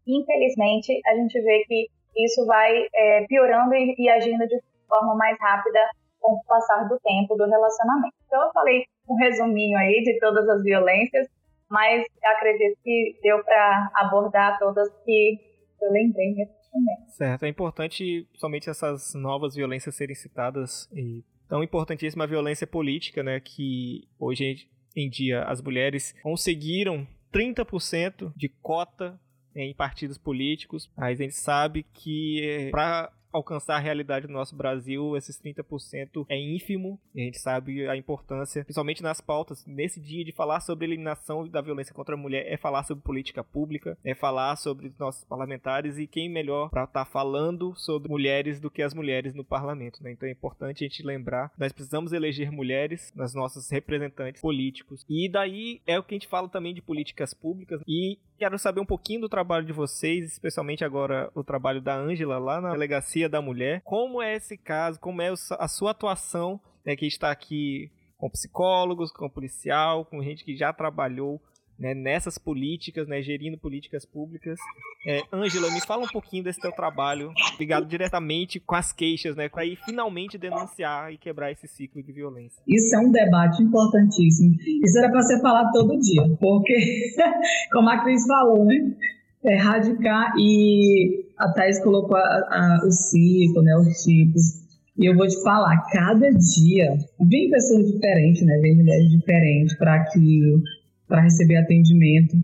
Infelizmente, 0.08 1.00
a 1.06 1.16
gente 1.16 1.40
vê 1.42 1.64
que 1.68 1.88
isso 2.18 2.46
vai 2.46 2.88
é, 2.94 3.26
piorando 3.28 3.74
e, 3.76 3.96
e 3.98 4.10
agindo 4.10 4.48
de 4.48 4.60
forma 4.88 5.16
mais 5.16 5.38
rápida 5.40 5.80
com 6.20 6.34
o 6.34 6.44
passar 6.46 6.88
do 6.88 7.00
tempo 7.00 7.36
do 7.36 7.46
relacionamento. 7.46 8.16
Então, 8.26 8.42
eu 8.44 8.52
falei 8.52 8.86
um 9.08 9.16
resuminho 9.16 9.78
aí 9.78 10.02
de 10.04 10.20
todas 10.20 10.48
as 10.50 10.64
violências, 10.64 11.28
mas 11.72 12.06
acredito 12.22 12.78
que 12.84 13.18
deu 13.24 13.42
para 13.44 13.92
abordar 13.96 14.60
todas 14.60 14.90
que 15.06 15.40
eu 15.82 15.92
lembrei 15.92 16.34
recentemente. 16.34 17.12
Certo, 17.12 17.44
é 17.44 17.48
importante 17.48 18.28
somente 18.36 18.70
essas 18.70 19.16
novas 19.16 19.56
violências 19.56 19.96
serem 19.96 20.14
citadas 20.14 20.90
e 20.94 21.24
tão 21.48 21.64
importantíssima 21.64 22.26
a 22.26 22.28
violência 22.28 22.68
política, 22.68 23.24
né, 23.24 23.40
que 23.40 24.08
hoje 24.20 24.70
em 24.96 25.10
dia 25.10 25.44
as 25.44 25.62
mulheres 25.62 26.14
conseguiram 26.22 27.08
30% 27.34 28.34
de 28.36 28.50
cota 28.50 29.20
em 29.56 29.74
partidos 29.74 30.18
políticos, 30.18 30.92
mas 30.96 31.20
a 31.20 31.24
gente 31.24 31.36
sabe 31.36 31.84
que 31.94 32.42
eh, 32.44 32.70
para 32.70 33.12
alcançar 33.32 33.76
a 33.76 33.80
realidade 33.80 34.28
do 34.28 34.34
nosso 34.34 34.56
Brasil, 34.56 35.16
esses 35.16 35.40
30% 35.42 36.26
é 36.30 36.38
ínfimo. 36.38 37.00
E 37.14 37.22
a 37.22 37.26
gente 37.26 37.40
sabe 37.40 37.88
a 37.88 37.96
importância, 37.96 38.64
principalmente 38.64 39.04
nas 39.04 39.22
pautas, 39.22 39.66
nesse 39.66 40.00
dia, 40.00 40.24
de 40.24 40.32
falar 40.32 40.60
sobre 40.62 40.86
eliminação 40.86 41.48
da 41.48 41.62
violência 41.62 41.94
contra 41.94 42.16
a 42.16 42.18
mulher, 42.18 42.46
é 42.52 42.58
falar 42.58 42.84
sobre 42.84 43.04
política 43.04 43.44
pública, 43.44 43.98
é 44.04 44.14
falar 44.14 44.56
sobre 44.56 44.88
os 44.88 44.98
nossos 44.98 45.24
parlamentares 45.24 45.98
e 45.98 46.08
quem 46.08 46.30
melhor 46.30 46.70
para 46.70 46.84
estar 46.84 47.06
tá 47.06 47.12
falando 47.12 47.74
sobre 47.76 48.10
mulheres 48.10 48.60
do 48.60 48.70
que 48.70 48.82
as 48.82 48.94
mulheres 48.94 49.34
no 49.34 49.44
parlamento. 49.44 50.04
Né? 50.04 50.12
Então 50.12 50.28
é 50.28 50.32
importante 50.32 50.84
a 50.84 50.88
gente 50.88 51.04
lembrar, 51.04 51.52
nós 51.58 51.72
precisamos 51.72 52.14
eleger 52.14 52.52
mulheres 52.52 53.12
nas 53.16 53.34
nossas 53.34 53.70
representantes 53.70 54.42
políticos. 54.42 55.06
E 55.10 55.30
daí 55.30 55.82
é 55.86 55.98
o 55.98 56.04
que 56.04 56.16
a 56.16 56.18
gente 56.18 56.28
fala 56.28 56.50
também 56.50 56.74
de 56.74 56.82
políticas 56.82 57.34
públicas 57.34 57.82
e 57.88 58.18
quero 58.38 58.58
saber 58.58 58.82
um 58.82 58.86
pouquinho 58.86 59.22
do 59.22 59.30
trabalho 59.30 59.66
de 59.66 59.72
vocês, 59.72 60.32
especialmente 60.32 60.84
agora 60.84 61.30
o 61.36 61.44
trabalho 61.44 61.80
da 61.80 61.96
Ângela 61.96 62.40
lá 62.40 62.60
na 62.60 62.72
Delegacia 62.72 63.21
da 63.30 63.42
Mulher. 63.42 63.82
Como 63.84 64.22
é 64.22 64.36
esse 64.36 64.58
caso? 64.58 65.00
Como 65.00 65.22
é 65.22 65.30
a 65.60 65.68
sua 65.68 65.92
atuação? 65.92 66.60
Né, 66.84 66.96
que 66.96 67.06
está 67.06 67.30
aqui 67.30 67.92
com 68.18 68.30
psicólogos, 68.30 69.12
com 69.12 69.30
policial, 69.30 70.04
com 70.06 70.24
gente 70.24 70.44
que 70.44 70.56
já 70.56 70.74
trabalhou 70.74 71.40
né, 71.82 71.96
nessas 71.96 72.38
políticas, 72.38 73.08
né, 73.08 73.22
gerindo 73.24 73.58
políticas 73.58 74.06
públicas. 74.06 74.60
É, 75.06 75.24
Ângela, 75.34 75.72
me 75.72 75.82
fala 75.82 76.04
um 76.04 76.08
pouquinho 76.08 76.44
desse 76.44 76.60
teu 76.60 76.72
trabalho 76.72 77.34
ligado 77.60 77.88
diretamente 77.88 78.60
com 78.60 78.76
as 78.76 78.94
queixas, 78.94 79.36
né, 79.36 79.50
para 79.50 79.64
finalmente 79.84 80.38
denunciar 80.38 81.12
e 81.12 81.18
quebrar 81.18 81.52
esse 81.52 81.68
ciclo 81.68 82.04
de 82.04 82.12
violência. 82.14 82.62
Isso 82.68 82.96
é 82.96 83.00
um 83.00 83.12
debate 83.12 83.64
importantíssimo. 83.64 84.56
Isso 84.84 85.00
era 85.00 85.10
para 85.10 85.24
ser 85.24 85.42
falado 85.42 85.72
todo 85.72 86.00
dia, 86.00 86.22
porque, 86.40 86.76
como 87.74 87.90
a 87.90 88.04
Cris 88.04 88.28
falou, 88.28 88.64
né, 88.64 88.96
erradicar 89.44 90.34
e 90.38 91.26
a 91.38 91.52
Thais 91.54 91.82
colocou 91.84 92.16
a, 92.16 92.22
a, 92.22 92.82
o 92.86 92.92
ciclo, 92.92 93.62
né, 93.62 93.76
os 93.78 94.04
tipos. 94.04 94.62
E 94.98 95.06
eu 95.06 95.16
vou 95.16 95.28
te 95.28 95.42
falar, 95.42 95.84
cada 95.92 96.30
dia 96.30 96.98
vem 97.20 97.50
pessoas 97.50 97.92
diferentes, 97.92 98.46
né? 98.46 98.58
Vem 98.62 98.76
mulheres 98.76 99.10
diferentes 99.10 99.76
para 99.78 99.96
aquilo, 99.96 100.62
para 101.08 101.22
receber 101.22 101.58
atendimento. 101.58 102.38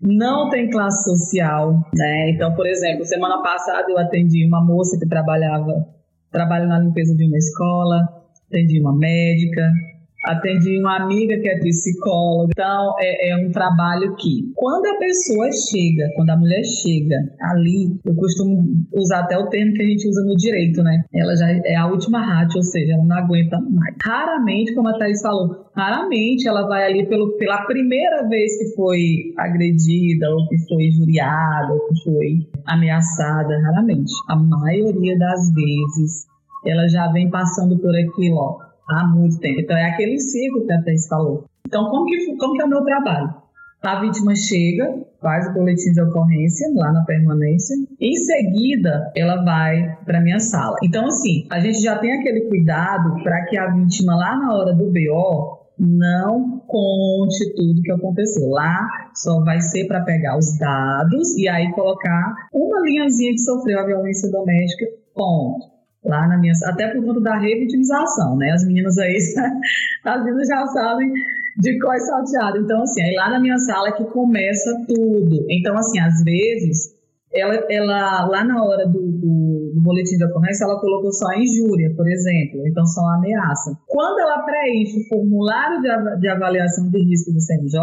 Não 0.00 0.48
tem 0.48 0.70
classe 0.70 1.04
social, 1.04 1.74
né? 1.94 2.30
Então, 2.30 2.54
por 2.54 2.66
exemplo, 2.66 3.04
semana 3.04 3.42
passada 3.42 3.90
eu 3.90 3.98
atendi 3.98 4.46
uma 4.46 4.64
moça 4.64 4.98
que 4.98 5.06
trabalhava, 5.06 5.86
trabalha 6.32 6.66
na 6.66 6.80
limpeza 6.80 7.14
de 7.14 7.26
uma 7.26 7.36
escola, 7.36 8.00
atendi 8.48 8.80
uma 8.80 8.96
médica, 8.96 9.70
Atendi 10.24 10.78
uma 10.78 10.96
amiga 10.96 11.38
que 11.38 11.48
é 11.48 11.58
psicóloga. 11.58 12.50
Então, 12.52 12.94
é, 13.00 13.30
é, 13.30 13.36
um 13.36 13.50
trabalho 13.50 14.14
que, 14.16 14.52
quando 14.54 14.86
a 14.86 14.98
pessoa 14.98 15.48
chega, 15.50 16.10
quando 16.14 16.30
a 16.30 16.36
mulher 16.36 16.62
chega 16.62 17.16
ali, 17.40 17.98
eu 18.04 18.14
costumo 18.14 18.62
usar 18.94 19.20
até 19.20 19.38
o 19.38 19.48
termo 19.48 19.72
que 19.72 19.82
a 19.82 19.86
gente 19.86 20.06
usa 20.08 20.22
no 20.22 20.36
direito, 20.36 20.82
né? 20.82 21.04
Ela 21.14 21.34
já 21.36 21.50
é 21.50 21.74
a 21.76 21.86
última 21.86 22.20
rádio, 22.20 22.58
ou 22.58 22.62
seja, 22.62 22.92
ela 22.92 23.04
não 23.04 23.16
aguenta 23.16 23.58
mais. 23.60 23.94
Raramente, 24.04 24.74
como 24.74 24.88
a 24.88 24.98
Thaís 24.98 25.22
falou, 25.22 25.66
raramente 25.74 26.46
ela 26.46 26.68
vai 26.68 26.84
ali 26.84 27.06
pelo, 27.06 27.36
pela 27.38 27.64
primeira 27.64 28.28
vez 28.28 28.58
que 28.58 28.74
foi 28.76 29.32
agredida, 29.38 30.28
ou 30.30 30.46
que 30.48 30.58
foi 30.68 30.84
injuriada, 30.86 31.72
ou 31.72 31.80
que 31.88 32.04
foi 32.04 32.46
ameaçada, 32.66 33.58
raramente. 33.62 34.12
A 34.28 34.36
maioria 34.36 35.18
das 35.18 35.50
vezes, 35.54 36.26
ela 36.66 36.86
já 36.88 37.10
vem 37.10 37.30
passando 37.30 37.78
por 37.78 37.94
aquilo, 37.96 38.36
ó 38.36 38.69
há 38.88 39.06
muito 39.06 39.38
tempo. 39.38 39.60
Então, 39.60 39.76
é 39.76 39.90
aquele 39.90 40.18
ciclo 40.18 40.66
que 40.66 40.72
a 40.72 40.82
Thais 40.82 41.06
falou. 41.08 41.44
Então, 41.66 41.88
como 41.88 42.06
que, 42.06 42.36
como 42.36 42.54
que 42.54 42.62
é 42.62 42.64
o 42.64 42.68
meu 42.68 42.84
trabalho? 42.84 43.34
A 43.82 43.98
vítima 43.98 44.36
chega, 44.36 45.06
faz 45.22 45.48
o 45.48 45.54
boletim 45.54 45.92
de 45.92 46.02
ocorrência 46.02 46.68
lá 46.74 46.92
na 46.92 47.02
permanência, 47.04 47.74
em 47.98 48.14
seguida 48.14 49.10
ela 49.16 49.42
vai 49.42 49.96
para 50.04 50.20
minha 50.20 50.38
sala. 50.38 50.76
Então, 50.82 51.06
assim, 51.06 51.46
a 51.50 51.60
gente 51.60 51.80
já 51.80 51.96
tem 51.96 52.12
aquele 52.12 52.42
cuidado 52.42 53.22
para 53.22 53.46
que 53.46 53.56
a 53.56 53.68
vítima 53.68 54.14
lá 54.16 54.36
na 54.36 54.54
hora 54.54 54.74
do 54.74 54.84
BO 54.92 55.60
não 55.78 56.58
conte 56.66 57.54
tudo 57.56 57.80
que 57.82 57.90
aconteceu. 57.90 58.50
Lá 58.50 58.86
só 59.14 59.42
vai 59.44 59.62
ser 59.62 59.86
para 59.86 60.02
pegar 60.02 60.36
os 60.36 60.58
dados 60.58 61.34
e 61.38 61.48
aí 61.48 61.72
colocar 61.72 62.34
uma 62.52 62.80
linhazinha 62.80 63.32
que 63.32 63.38
sofreu 63.38 63.80
a 63.80 63.86
violência 63.86 64.30
doméstica, 64.30 64.84
ponto 65.14 65.79
lá 66.04 66.26
na 66.26 66.38
minha 66.38 66.52
até 66.64 66.88
por 66.88 67.04
conta 67.04 67.20
da 67.20 67.38
revitimização, 67.38 68.36
né? 68.36 68.50
As 68.52 68.64
meninas 68.66 68.96
aí, 68.98 69.16
as 70.04 70.24
meninas 70.24 70.48
já 70.48 70.66
sabem 70.66 71.12
de 71.58 71.78
qual 71.78 71.92
é 71.92 71.98
salteado. 72.00 72.58
Então, 72.58 72.82
assim, 72.82 73.02
aí 73.02 73.14
lá 73.14 73.30
na 73.30 73.40
minha 73.40 73.58
sala 73.58 73.88
é 73.88 73.92
que 73.92 74.04
começa 74.04 74.70
tudo. 74.88 75.46
Então, 75.50 75.76
assim, 75.76 76.00
às 76.00 76.22
vezes, 76.24 76.94
ela, 77.32 77.54
ela 77.68 78.26
lá 78.26 78.44
na 78.44 78.64
hora 78.64 78.86
do, 78.86 79.00
do, 79.00 79.72
do 79.74 79.80
boletim 79.80 80.16
de 80.16 80.24
ocorrência, 80.24 80.64
ela 80.64 80.80
colocou 80.80 81.12
só 81.12 81.32
injúria, 81.34 81.94
por 81.94 82.08
exemplo, 82.08 82.66
então 82.66 82.84
só 82.86 83.06
ameaça. 83.14 83.76
Quando 83.86 84.20
ela 84.20 84.42
preenche 84.42 85.00
o 85.00 85.08
formulário 85.08 85.80
de, 85.80 86.20
de 86.20 86.28
avaliação 86.28 86.88
de 86.88 86.98
risco 86.98 87.32
do 87.32 87.40
CNJ, 87.40 87.78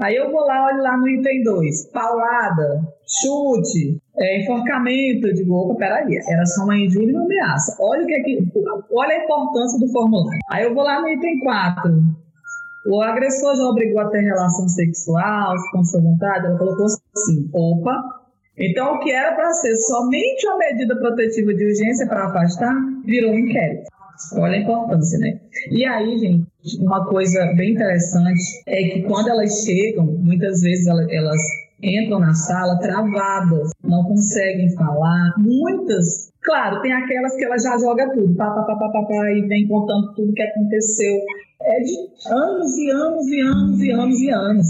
Aí 0.00 0.16
eu 0.16 0.30
vou 0.30 0.40
lá, 0.46 0.64
olho 0.64 0.82
lá 0.82 0.96
no 0.96 1.06
item 1.06 1.42
2, 1.42 1.90
paulada, 1.92 2.80
chute, 3.06 3.99
é, 4.18 4.42
enforcamento. 4.42 5.32
Digo, 5.34 5.54
opa, 5.54 5.78
peraí, 5.78 6.18
era 6.28 6.44
só 6.46 6.64
uma 6.64 6.76
injúria 6.76 7.12
e 7.12 7.14
uma 7.14 7.24
ameaça. 7.24 7.76
Olha, 7.80 8.02
o 8.02 8.06
que 8.06 8.14
é 8.14 8.22
que, 8.22 8.38
olha 8.92 9.14
a 9.14 9.24
importância 9.24 9.78
do 9.78 9.92
formulário. 9.92 10.40
Aí 10.50 10.64
eu 10.64 10.74
vou 10.74 10.84
lá 10.84 11.00
no 11.00 11.08
item 11.08 11.40
4. 11.40 11.90
O 12.86 13.02
agressor 13.02 13.56
já 13.56 13.64
obrigou 13.64 14.00
a 14.00 14.08
ter 14.08 14.20
relação 14.20 14.66
sexual, 14.68 15.54
com 15.72 15.84
sua 15.84 16.00
vontade? 16.00 16.46
Ela 16.46 16.58
colocou 16.58 16.86
assim, 16.86 17.50
opa. 17.52 18.20
Então, 18.56 18.94
o 18.94 18.98
que 19.00 19.10
era 19.10 19.34
para 19.34 19.52
ser 19.54 19.74
somente 19.76 20.46
uma 20.46 20.58
medida 20.58 20.96
protetiva 20.96 21.54
de 21.54 21.64
urgência 21.64 22.06
para 22.06 22.26
afastar, 22.26 22.74
virou 23.04 23.32
um 23.32 23.38
inquérito. 23.38 23.84
Olha 24.34 24.54
a 24.54 24.60
importância, 24.60 25.18
né? 25.18 25.40
E 25.70 25.84
aí, 25.84 26.18
gente, 26.18 26.46
uma 26.78 27.06
coisa 27.06 27.52
bem 27.56 27.72
interessante 27.72 28.62
é 28.66 28.82
que 28.82 29.02
quando 29.02 29.28
elas 29.28 29.62
chegam, 29.64 30.04
muitas 30.04 30.60
vezes 30.60 30.86
elas 30.86 31.40
entram 31.82 32.20
na 32.20 32.34
sala 32.34 32.78
travadas, 32.78 33.70
não 33.82 34.04
conseguem 34.04 34.70
falar. 34.74 35.34
Muitas, 35.38 36.30
claro, 36.42 36.80
tem 36.82 36.92
aquelas 36.92 37.36
que 37.36 37.44
ela 37.44 37.58
já 37.58 37.78
joga 37.78 38.12
tudo, 38.14 38.34
pá, 38.34 38.50
pá, 38.50 38.62
pá, 38.62 38.76
pá, 38.76 38.88
pá, 38.92 39.02
pá, 39.06 39.32
e 39.32 39.46
vem 39.46 39.68
contando 39.68 40.14
tudo 40.14 40.32
que 40.32 40.42
aconteceu. 40.42 41.16
É 41.62 41.80
de 41.80 41.94
anos 42.32 42.78
e 42.78 42.90
anos 42.90 43.28
e 43.28 43.40
anos 43.40 43.80
e 43.80 43.90
anos 43.90 44.20
e 44.20 44.30
anos. 44.30 44.66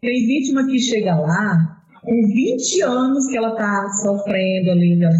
Tem 0.00 0.26
vítima 0.26 0.66
que 0.66 0.78
chega 0.78 1.14
lá 1.14 1.76
com 2.06 2.22
20 2.22 2.82
anos 2.82 3.26
que 3.26 3.36
ela 3.36 3.50
está 3.50 3.88
sofrendo 3.88 4.70
ali, 4.70 4.94
né? 4.96 5.10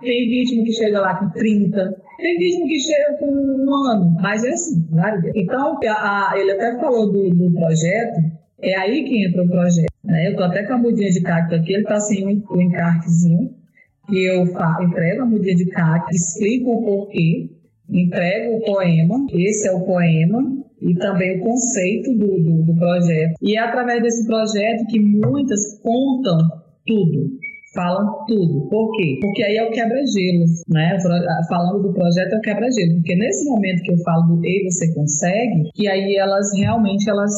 tem 0.00 0.28
vítima 0.28 0.64
que 0.64 0.72
chega 0.72 1.00
lá 1.00 1.16
com 1.16 1.28
30, 1.30 1.96
tem 2.18 2.38
vítima 2.38 2.66
que 2.68 2.78
chega 2.78 3.18
com 3.18 3.26
um 3.26 3.74
ano, 3.90 4.16
mas 4.20 4.44
é 4.44 4.50
assim, 4.50 4.86
várias. 4.90 5.24
Então, 5.34 5.78
a, 5.84 6.30
a, 6.30 6.38
ele 6.38 6.52
até 6.52 6.78
falou 6.78 7.10
do, 7.10 7.30
do, 7.30 7.52
projeto, 7.52 8.20
é 8.62 8.76
aí 8.76 9.04
que 9.04 9.24
entra 9.24 9.42
o 9.42 9.48
projeto. 9.48 9.92
Né? 10.04 10.26
Eu 10.26 10.32
estou 10.32 10.46
até 10.46 10.64
com 10.64 10.74
a 10.74 10.78
mudinha 10.78 11.10
de 11.10 11.20
cacto 11.22 11.54
aqui, 11.54 11.72
ele 11.72 11.82
está 11.82 12.00
sem 12.00 12.26
o, 12.26 12.44
o 12.50 12.60
encartezinho, 12.60 13.50
que 14.08 14.24
eu 14.24 14.46
fa, 14.46 14.78
entrego 14.82 15.22
a 15.22 15.26
mudinha 15.26 15.54
de 15.54 15.66
cacto, 15.66 16.14
explico 16.14 16.70
o 16.70 16.82
porquê, 16.84 17.50
entrego 17.88 18.56
o 18.56 18.60
poema, 18.64 19.26
esse 19.32 19.68
é 19.68 19.72
o 19.72 19.84
poema, 19.84 20.42
e 20.80 20.94
também 20.94 21.38
o 21.38 21.44
conceito 21.44 22.12
do, 22.14 22.26
do, 22.26 22.62
do 22.62 22.74
projeto. 22.76 23.34
E 23.42 23.56
é 23.56 23.60
através 23.60 24.02
desse 24.02 24.26
projeto 24.26 24.86
que 24.86 24.98
muitas 24.98 25.78
contam 25.82 26.38
tudo 26.86 27.38
falam 27.74 28.24
tudo. 28.26 28.68
Por 28.68 28.90
quê? 28.96 29.18
Porque 29.20 29.42
aí 29.42 29.56
é 29.56 29.64
o 29.64 29.70
quebra-gelo, 29.70 30.44
né? 30.68 30.98
Falando 31.48 31.82
do 31.82 31.92
projeto 31.92 32.34
é 32.34 32.38
o 32.38 32.40
quebra-gelo, 32.40 32.94
porque 32.96 33.16
nesse 33.16 33.48
momento 33.48 33.82
que 33.82 33.92
eu 33.92 33.98
falo 33.98 34.34
do 34.34 34.44
e 34.44 34.70
você 34.70 34.92
consegue, 34.94 35.70
que 35.74 35.88
aí 35.88 36.16
elas 36.16 36.46
realmente 36.58 37.08
elas 37.08 37.32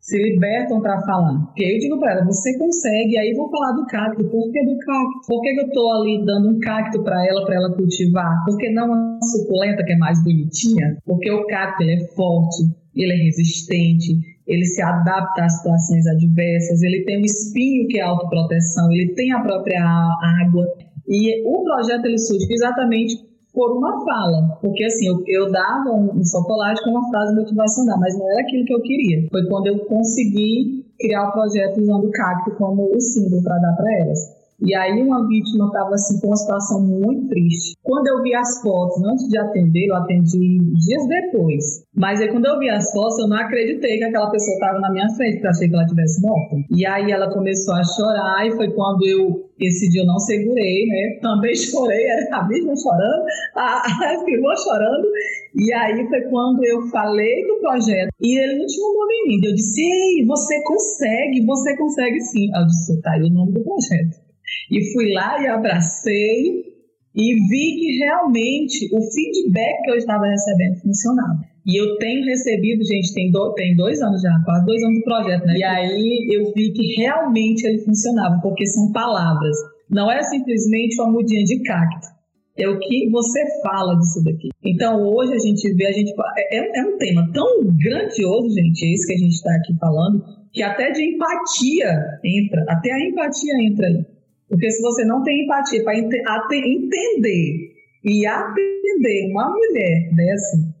se 0.00 0.16
libertam 0.16 0.80
para 0.80 1.00
falar. 1.02 1.38
Porque 1.46 1.64
eu 1.64 1.78
digo 1.78 1.98
para 1.98 2.12
ela, 2.12 2.24
você 2.24 2.56
consegue, 2.58 3.18
aí 3.18 3.34
vou 3.34 3.50
falar 3.50 3.72
do 3.72 3.86
cacto. 3.86 4.24
Por 4.24 4.50
que 4.50 4.64
do 4.64 4.78
cacto? 4.78 5.28
Por 5.28 5.42
que 5.42 5.48
eu 5.50 5.66
estou 5.66 5.92
ali 5.92 6.24
dando 6.24 6.50
um 6.50 6.58
cacto 6.58 7.02
para 7.02 7.26
ela, 7.26 7.44
para 7.44 7.54
ela 7.54 7.74
cultivar? 7.74 8.44
Por 8.44 8.56
que 8.56 8.70
não 8.70 8.86
uma 8.86 9.18
suculenta 9.22 9.84
que 9.84 9.92
é 9.92 9.96
mais 9.96 10.22
bonitinha? 10.24 10.96
Porque 11.04 11.30
o 11.30 11.46
cacto 11.46 11.82
ele 11.82 12.02
é 12.02 12.06
forte, 12.14 12.64
ele 12.94 13.12
é 13.12 13.16
resistente, 13.16 14.18
ele 14.46 14.64
se 14.64 14.82
adapta 14.82 15.44
a 15.44 15.48
situações 15.48 16.06
adversas, 16.06 16.82
ele 16.82 17.04
tem 17.04 17.18
um 17.18 17.24
espinho 17.24 17.86
que 17.86 17.98
é 17.98 18.02
autoproteção, 18.02 18.90
ele 18.90 19.14
tem 19.14 19.32
a 19.32 19.40
própria 19.40 19.84
água. 19.84 20.66
E 21.06 21.46
o 21.46 21.62
projeto 21.62 22.06
ele 22.06 22.18
surge 22.18 22.46
exatamente 22.50 23.29
por 23.60 23.76
uma 23.76 24.02
fala. 24.02 24.56
Porque 24.62 24.82
assim, 24.84 25.06
eu, 25.08 25.22
eu 25.26 25.52
dava 25.52 25.90
um, 25.92 26.18
um 26.18 26.24
chocolate 26.24 26.82
com 26.82 26.92
uma 26.92 27.10
frase 27.10 27.34
motivacional, 27.34 28.00
mas 28.00 28.18
não 28.18 28.30
era 28.32 28.40
aquilo 28.40 28.64
que 28.64 28.72
eu 28.72 28.80
queria. 28.80 29.28
Foi 29.30 29.46
quando 29.48 29.66
eu 29.66 29.84
consegui 29.84 30.86
criar 30.98 31.28
o 31.28 31.32
projeto 31.32 31.78
usando 31.78 32.06
o 32.06 32.10
cacto 32.10 32.52
como 32.56 32.88
o 32.90 32.98
símbolo 32.98 33.42
para 33.42 33.58
dar 33.58 33.76
para 33.76 33.98
elas. 33.98 34.39
E 34.62 34.74
aí 34.74 35.02
uma 35.02 35.26
vítima 35.26 35.66
estava 35.66 35.94
assim 35.94 36.20
com 36.20 36.28
uma 36.28 36.36
situação 36.36 36.82
muito 36.82 37.28
triste. 37.28 37.76
Quando 37.82 38.06
eu 38.08 38.22
vi 38.22 38.34
as 38.34 38.60
fotos, 38.62 39.02
antes 39.04 39.28
de 39.28 39.38
atender, 39.38 39.86
eu 39.86 39.96
atendi 39.96 40.58
dias 40.58 41.08
depois. 41.08 41.84
Mas 41.94 42.20
aí 42.20 42.28
quando 42.28 42.46
eu 42.46 42.58
vi 42.58 42.68
as 42.68 42.90
fotos, 42.92 43.18
eu 43.18 43.28
não 43.28 43.38
acreditei 43.38 43.98
que 43.98 44.04
aquela 44.04 44.30
pessoa 44.30 44.54
estava 44.54 44.78
na 44.80 44.92
minha 44.92 45.08
frente, 45.10 45.34
porque 45.34 45.46
eu 45.46 45.50
achei 45.50 45.68
que 45.68 45.74
ela 45.74 45.86
tivesse 45.86 46.20
morta. 46.22 46.56
E 46.70 46.86
aí 46.86 47.10
ela 47.10 47.32
começou 47.32 47.74
a 47.74 47.84
chorar 47.84 48.46
e 48.46 48.52
foi 48.52 48.70
quando 48.72 49.06
eu 49.06 49.50
esse 49.60 49.88
dia 49.90 50.00
eu 50.02 50.06
não 50.06 50.18
segurei, 50.18 50.86
né? 50.86 51.18
Também 51.20 51.54
chorei, 51.56 52.10
a 52.32 52.48
mesma 52.48 52.74
chorando, 52.76 53.24
a, 53.54 53.82
a 53.82 54.56
chorando. 54.56 55.06
E 55.54 55.72
aí 55.72 56.08
foi 56.08 56.20
quando 56.22 56.64
eu 56.64 56.82
falei 56.88 57.46
do 57.46 57.58
projeto 57.60 58.10
e 58.20 58.38
ele 58.38 58.58
não 58.58 58.66
tinha 58.66 58.86
um 58.86 58.94
nome 58.94 59.14
ainda. 59.34 59.48
Eu 59.48 59.54
disse, 59.54 59.82
ei, 59.82 60.24
você 60.24 60.62
consegue, 60.62 61.44
você 61.44 61.76
consegue 61.76 62.20
sim. 62.20 62.48
Eu 62.56 62.66
disse, 62.66 63.00
tá 63.02 63.12
aí 63.12 63.22
o 63.22 63.30
nome 63.30 63.52
do 63.52 63.62
projeto. 63.62 64.29
E 64.70 64.92
fui 64.92 65.12
lá 65.12 65.42
e 65.42 65.46
abracei 65.48 66.70
e 67.14 67.34
vi 67.48 67.76
que 67.76 67.98
realmente 67.98 68.88
o 68.94 69.00
feedback 69.12 69.82
que 69.82 69.90
eu 69.90 69.96
estava 69.96 70.26
recebendo 70.26 70.80
funcionava. 70.80 71.50
E 71.66 71.80
eu 71.80 71.96
tenho 71.98 72.24
recebido, 72.24 72.84
gente, 72.84 73.12
tem, 73.12 73.30
do, 73.30 73.52
tem 73.54 73.76
dois 73.76 74.00
anos 74.00 74.22
já, 74.22 74.30
quase 74.44 74.64
dois 74.64 74.82
anos 74.82 74.96
de 74.96 75.04
projeto, 75.04 75.44
né? 75.44 75.54
E 75.56 75.64
aí 75.64 76.28
eu 76.32 76.52
vi 76.54 76.72
que 76.72 76.96
realmente 76.96 77.64
ele 77.66 77.78
funcionava, 77.84 78.40
porque 78.40 78.66
são 78.66 78.90
palavras. 78.92 79.56
Não 79.88 80.10
é 80.10 80.22
simplesmente 80.22 81.00
uma 81.00 81.10
mudinha 81.10 81.44
de 81.44 81.62
cacto. 81.62 82.08
É 82.56 82.68
o 82.68 82.78
que 82.78 83.08
você 83.10 83.40
fala 83.62 83.94
disso 83.96 84.24
daqui. 84.24 84.48
Então 84.64 85.02
hoje 85.02 85.34
a 85.34 85.38
gente 85.38 85.72
vê, 85.74 85.86
a 85.86 85.92
gente. 85.92 86.12
É, 86.50 86.80
é 86.80 86.84
um 86.84 86.96
tema 86.96 87.30
tão 87.32 87.64
grandioso, 87.76 88.50
gente, 88.54 88.84
é 88.84 88.94
isso 88.94 89.06
que 89.06 89.14
a 89.14 89.18
gente 89.18 89.34
está 89.34 89.54
aqui 89.54 89.76
falando, 89.78 90.24
que 90.52 90.62
até 90.62 90.90
de 90.90 91.04
empatia 91.04 92.18
entra, 92.24 92.64
até 92.68 92.92
a 92.92 93.08
empatia 93.08 93.54
entra 93.62 93.86
aí. 93.86 94.04
Porque 94.50 94.68
se 94.68 94.82
você 94.82 95.04
não 95.04 95.22
tem 95.22 95.44
empatia 95.44 95.84
para 95.84 95.96
ent 95.96 96.12
entender 96.12 97.72
e 98.04 98.26
atender 98.26 99.30
uma 99.30 99.48
mulher 99.48 100.10
dessa, 100.12 100.74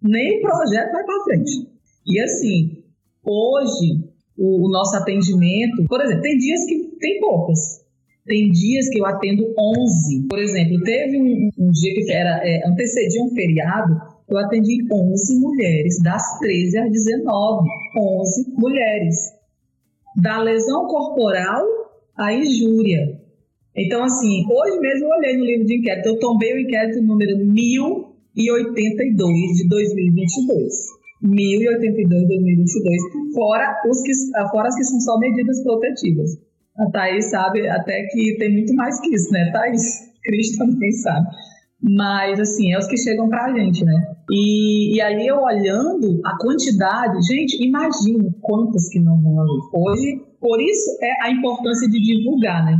nem 0.00 0.40
projeto 0.40 0.92
vai 0.92 1.04
para 1.04 1.24
frente. 1.24 1.68
E 2.06 2.20
assim, 2.20 2.84
hoje, 3.24 4.04
o, 4.38 4.66
o, 4.66 4.70
nosso 4.70 4.96
atendimento, 4.96 5.84
por 5.88 6.00
exemplo, 6.00 6.22
tem 6.22 6.38
dias 6.38 6.64
que 6.64 6.96
tem 7.00 7.18
poucas. 7.18 7.84
Tem 8.24 8.52
dias 8.52 8.88
que 8.88 9.00
eu 9.00 9.06
atendo 9.06 9.52
11. 9.58 10.28
Por 10.28 10.38
exemplo, 10.38 10.80
teve 10.84 11.18
um, 11.18 11.50
um 11.58 11.70
dia 11.72 11.94
que 11.94 12.12
era 12.12 12.40
é, 12.46 12.68
antecedia 12.68 13.22
um 13.24 13.34
feriado, 13.34 14.00
eu 14.28 14.38
atendi 14.38 14.86
11 14.92 15.40
mulheres, 15.40 16.00
das 16.02 16.38
13 16.38 16.78
às 16.78 16.92
19. 16.92 17.68
11 17.96 18.54
mulheres. 18.56 19.32
Da 20.22 20.38
lesão 20.38 20.86
corporal 20.86 21.77
a 22.18 22.34
injúria. 22.34 23.20
Então, 23.76 24.02
assim, 24.02 24.44
hoje 24.50 24.80
mesmo 24.80 25.06
eu 25.06 25.10
olhei 25.10 25.36
no 25.36 25.44
livro 25.44 25.66
de 25.66 25.78
inquérito, 25.78 26.08
eu 26.08 26.18
tombei 26.18 26.54
o 26.54 26.58
inquérito 26.58 27.00
número 27.02 27.38
1082 27.38 29.56
de 29.56 29.68
2022. 29.68 30.98
1082 31.22 32.08
de 32.08 32.28
2022, 32.28 33.34
fora, 33.34 33.80
os 33.88 34.02
que, 34.02 34.12
fora 34.50 34.68
as 34.68 34.76
que 34.76 34.84
são 34.84 35.00
só 35.00 35.18
medidas 35.18 35.62
protetivas. 35.62 36.38
A 36.76 36.90
Thaís 36.90 37.30
sabe 37.30 37.66
até 37.68 38.06
que 38.06 38.36
tem 38.38 38.52
muito 38.52 38.74
mais 38.74 39.00
que 39.00 39.14
isso, 39.14 39.32
né, 39.32 39.50
Thaís? 39.52 40.08
Cris 40.22 40.56
também 40.56 40.92
sabe. 40.92 41.26
Mas, 41.80 42.40
assim, 42.40 42.72
é 42.72 42.78
os 42.78 42.86
que 42.86 42.96
chegam 42.96 43.28
pra 43.28 43.52
gente, 43.56 43.84
né? 43.84 44.16
E, 44.30 44.96
e 44.96 45.00
aí 45.00 45.26
eu 45.26 45.38
olhando 45.38 46.20
a 46.24 46.36
quantidade, 46.36 47.20
gente, 47.22 47.64
imagina 47.64 48.32
quantas 48.40 48.88
que 48.88 49.00
não 49.00 49.20
vão 49.20 49.40
ali. 49.40 49.58
Hoje, 49.72 50.20
por 50.40 50.60
isso 50.60 50.98
é 51.02 51.26
a 51.26 51.30
importância 51.30 51.88
de 51.88 52.00
divulgar, 52.00 52.64
né? 52.64 52.78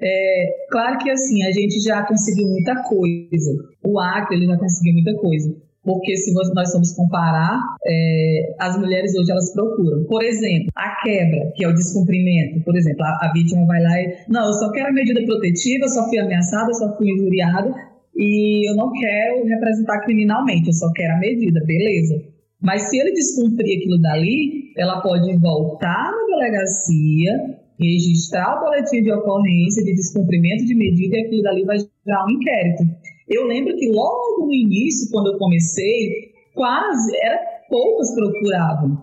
É, 0.00 0.66
claro 0.70 0.98
que 0.98 1.10
assim, 1.10 1.42
a 1.44 1.50
gente 1.50 1.80
já 1.80 2.02
conseguiu 2.02 2.48
muita 2.48 2.82
coisa. 2.82 3.52
O 3.82 3.98
Acre 3.98 4.36
ele 4.36 4.46
já 4.46 4.58
conseguiu 4.58 4.92
muita 4.94 5.14
coisa. 5.14 5.54
Porque 5.84 6.16
se 6.16 6.32
nós 6.32 6.70
formos 6.72 6.92
comparar, 6.92 7.60
é, 7.86 8.54
as 8.58 8.78
mulheres 8.78 9.14
hoje 9.14 9.30
elas 9.30 9.52
procuram. 9.52 10.04
Por 10.04 10.22
exemplo, 10.22 10.70
a 10.74 10.96
quebra, 11.02 11.52
que 11.54 11.64
é 11.64 11.68
o 11.68 11.74
descumprimento. 11.74 12.64
Por 12.64 12.74
exemplo, 12.74 13.04
a, 13.04 13.26
a 13.26 13.32
vítima 13.32 13.66
vai 13.66 13.82
lá 13.82 14.00
e. 14.00 14.16
Não, 14.28 14.46
eu 14.46 14.52
só 14.54 14.72
quero 14.72 14.88
a 14.88 14.92
medida 14.92 15.22
protetiva, 15.24 15.84
eu 15.84 15.90
só 15.90 16.08
fui 16.08 16.18
ameaçada, 16.18 16.70
eu 16.70 16.74
só 16.74 16.96
fui 16.96 17.10
injuriada 17.10 17.74
e 18.16 18.70
eu 18.70 18.76
não 18.76 18.92
quero 18.92 19.44
representar 19.44 20.00
criminalmente, 20.00 20.68
eu 20.68 20.72
só 20.72 20.90
quero 20.92 21.14
a 21.14 21.18
medida, 21.18 21.62
beleza. 21.66 22.22
Mas 22.62 22.88
se 22.88 22.98
ele 22.98 23.12
descumprir 23.12 23.78
aquilo 23.78 24.00
dali, 24.00 24.63
ela 24.76 25.00
pode 25.00 25.36
voltar 25.38 26.12
na 26.12 26.26
delegacia, 26.26 27.58
registrar 27.78 28.58
o 28.58 28.64
boletim 28.64 29.02
de 29.02 29.12
ocorrência 29.12 29.84
de 29.84 29.94
descumprimento 29.94 30.64
de 30.64 30.74
medida 30.74 31.16
e 31.16 31.20
aquilo 31.20 31.42
dali 31.42 31.64
vai 31.64 31.78
gerar 31.78 32.24
um 32.26 32.30
inquérito. 32.30 32.84
Eu 33.28 33.46
lembro 33.46 33.74
que 33.76 33.90
logo 33.90 34.46
no 34.46 34.52
início, 34.52 35.10
quando 35.10 35.32
eu 35.32 35.38
comecei, 35.38 36.32
quase, 36.54 37.16
era 37.22 37.38
poucas 37.68 38.14
procuravam. 38.14 38.98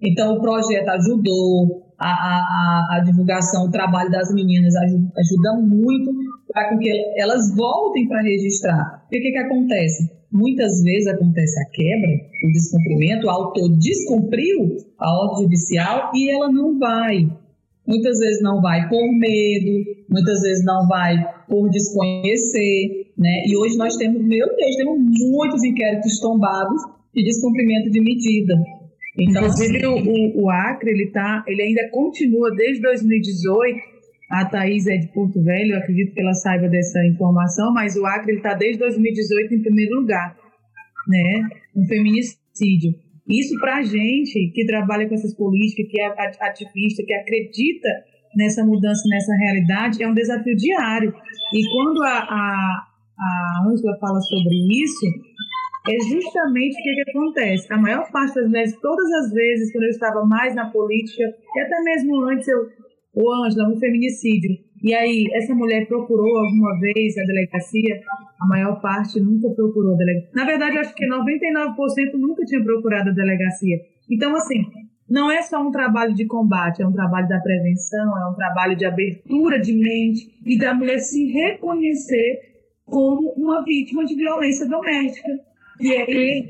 Então 0.00 0.36
o 0.36 0.40
projeto 0.40 0.88
ajudou, 0.88 1.82
a, 1.98 2.08
a, 2.08 2.96
a 2.96 3.00
divulgação, 3.00 3.66
o 3.66 3.70
trabalho 3.70 4.10
das 4.10 4.32
meninas 4.34 4.74
ajuda, 4.74 5.12
ajuda 5.16 5.60
muito 5.62 6.10
para 6.52 6.76
que 6.76 6.90
elas 7.16 7.54
voltem 7.54 8.06
para 8.08 8.22
registrar. 8.22 9.06
E 9.10 9.18
o 9.18 9.22
que, 9.22 9.32
que 9.32 9.38
acontece? 9.38 10.10
Muitas 10.30 10.82
vezes 10.82 11.06
acontece 11.08 11.60
a 11.60 11.70
quebra, 11.70 12.10
o 12.44 12.52
descumprimento, 12.52 13.26
o 13.26 13.30
autor 13.30 13.68
descumpriu 13.78 14.76
a 14.98 15.24
ordem 15.24 15.44
judicial 15.44 16.10
e 16.14 16.30
ela 16.30 16.50
não 16.50 16.78
vai. 16.78 17.28
Muitas 17.86 18.18
vezes 18.18 18.40
não 18.42 18.60
vai 18.60 18.88
por 18.88 19.02
medo, 19.18 19.84
muitas 20.08 20.40
vezes 20.40 20.64
não 20.64 20.86
vai 20.88 21.16
por 21.48 21.68
desconhecer, 21.68 23.12
né? 23.18 23.44
E 23.46 23.56
hoje 23.56 23.76
nós 23.76 23.96
temos, 23.96 24.22
meu 24.22 24.46
Deus, 24.56 24.76
temos 24.76 24.98
muitos 25.30 25.64
inquéritos 25.64 26.20
tombados 26.20 26.80
de 27.14 27.24
descumprimento 27.24 27.90
de 27.90 28.00
medida. 28.00 28.54
Então, 29.18 29.42
Inclusive, 29.42 29.86
o, 29.86 30.44
o 30.44 30.50
Acre, 30.50 30.90
ele, 30.90 31.10
tá, 31.10 31.44
ele 31.46 31.62
ainda 31.62 31.90
continua 31.90 32.50
desde 32.54 32.80
2018. 32.80 33.91
A 34.32 34.46
Thaís 34.46 34.86
é 34.86 34.96
de 34.96 35.08
Porto 35.08 35.42
Velho, 35.44 35.74
eu 35.74 35.78
acredito 35.78 36.14
que 36.14 36.20
ela 36.22 36.32
saiba 36.32 36.66
dessa 36.66 37.04
informação, 37.04 37.70
mas 37.74 37.96
o 37.96 38.06
Acre 38.06 38.36
está 38.36 38.54
desde 38.54 38.78
2018 38.78 39.54
em 39.54 39.62
primeiro 39.62 40.00
lugar, 40.00 40.34
né? 41.06 41.48
Um 41.76 41.84
feminicídio. 41.86 42.94
Isso 43.28 43.60
para 43.60 43.76
a 43.76 43.82
gente 43.82 44.50
que 44.54 44.64
trabalha 44.64 45.06
com 45.06 45.14
essas 45.14 45.36
políticas, 45.36 45.86
que 45.86 46.00
é 46.00 46.06
ativista, 46.40 47.04
que 47.06 47.12
acredita 47.12 47.88
nessa 48.34 48.64
mudança, 48.64 49.02
nessa 49.10 49.34
realidade, 49.36 50.02
é 50.02 50.08
um 50.08 50.14
desafio 50.14 50.56
diário. 50.56 51.12
E 51.54 51.62
quando 51.70 52.02
a, 52.02 52.18
a, 52.18 52.86
a 53.18 53.64
Angela 53.68 53.98
fala 54.00 54.18
sobre 54.18 54.56
isso, 54.82 55.06
é 55.88 55.98
justamente 56.08 56.72
o 56.72 56.82
que, 56.82 57.04
que 57.04 57.10
acontece. 57.10 57.72
A 57.72 57.76
maior 57.76 58.10
parte 58.10 58.34
das 58.34 58.50
vezes, 58.50 58.80
todas 58.80 59.12
as 59.12 59.32
vezes, 59.32 59.72
quando 59.72 59.84
eu 59.84 59.90
estava 59.90 60.24
mais 60.24 60.54
na 60.54 60.70
política, 60.70 61.22
e 61.54 61.60
até 61.60 61.82
mesmo 61.82 62.30
antes, 62.30 62.48
eu, 62.48 62.60
o 63.14 63.30
Ângela, 63.30 63.68
um 63.68 63.78
feminicídio. 63.78 64.50
E 64.82 64.94
aí, 64.94 65.26
essa 65.34 65.54
mulher 65.54 65.86
procurou 65.86 66.38
alguma 66.38 66.78
vez 66.80 67.16
a 67.16 67.24
delegacia? 67.24 68.00
A 68.40 68.46
maior 68.46 68.80
parte 68.80 69.20
nunca 69.20 69.48
procurou 69.50 69.94
a 69.94 69.96
delegacia. 69.96 70.30
Na 70.34 70.44
verdade, 70.44 70.78
acho 70.78 70.94
que 70.94 71.06
99% 71.06 71.76
nunca 72.14 72.44
tinha 72.44 72.62
procurado 72.64 73.10
a 73.10 73.12
delegacia. 73.12 73.78
Então, 74.10 74.34
assim, 74.34 74.64
não 75.08 75.30
é 75.30 75.42
só 75.42 75.60
um 75.60 75.70
trabalho 75.70 76.14
de 76.14 76.26
combate, 76.26 76.82
é 76.82 76.86
um 76.86 76.92
trabalho 76.92 77.28
da 77.28 77.38
prevenção, 77.38 78.18
é 78.18 78.30
um 78.30 78.34
trabalho 78.34 78.74
de 78.74 78.84
abertura 78.84 79.60
de 79.60 79.72
mente 79.72 80.40
e 80.44 80.58
da 80.58 80.74
mulher 80.74 80.98
se 80.98 81.30
reconhecer 81.30 82.40
como 82.84 83.32
uma 83.36 83.62
vítima 83.62 84.04
de 84.04 84.14
violência 84.14 84.66
doméstica. 84.66 85.28
E 85.82 85.96
aí, 85.96 86.48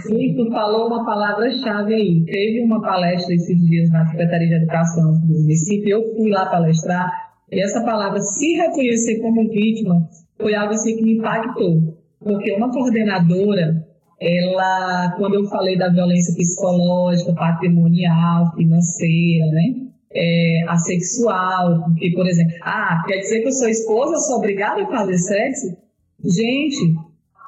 Sim, 0.00 0.34
tu 0.36 0.50
falou 0.50 0.88
uma 0.88 1.04
palavra-chave 1.04 1.94
aí. 1.94 2.24
Teve 2.26 2.60
uma 2.62 2.80
palestra 2.82 3.34
esses 3.34 3.58
dias 3.66 3.88
na 3.90 4.06
Secretaria 4.06 4.48
de 4.48 4.54
Educação 4.56 5.18
do 5.20 5.26
município, 5.26 5.88
eu 5.88 6.14
fui 6.14 6.30
lá 6.30 6.46
palestrar, 6.46 7.10
e 7.50 7.60
essa 7.62 7.82
palavra, 7.82 8.20
se 8.20 8.54
reconhecer 8.54 9.20
como 9.20 9.48
vítima, 9.48 10.06
foi 10.38 10.54
algo 10.54 10.74
assim 10.74 10.96
que 10.96 11.02
me 11.02 11.16
impactou. 11.16 11.96
Porque 12.20 12.52
uma 12.52 12.70
coordenadora 12.70 13.82
ela, 14.20 15.14
quando 15.16 15.34
eu 15.34 15.44
falei 15.46 15.76
da 15.76 15.88
violência 15.88 16.34
psicológica, 16.34 17.34
patrimonial, 17.34 18.54
financeira, 18.54 19.46
né? 19.46 19.74
É, 20.16 20.64
a 20.68 20.76
sexual, 20.76 21.82
porque, 21.84 22.12
por 22.12 22.26
exemplo, 22.26 22.54
ah, 22.62 23.02
quer 23.06 23.18
dizer 23.18 23.40
que 23.40 23.48
eu 23.48 23.52
sou 23.52 23.68
esposa, 23.68 24.16
sou 24.18 24.36
obrigada 24.36 24.82
a 24.82 24.86
fazer 24.86 25.18
sexo? 25.18 25.76
Gente, 26.24 26.94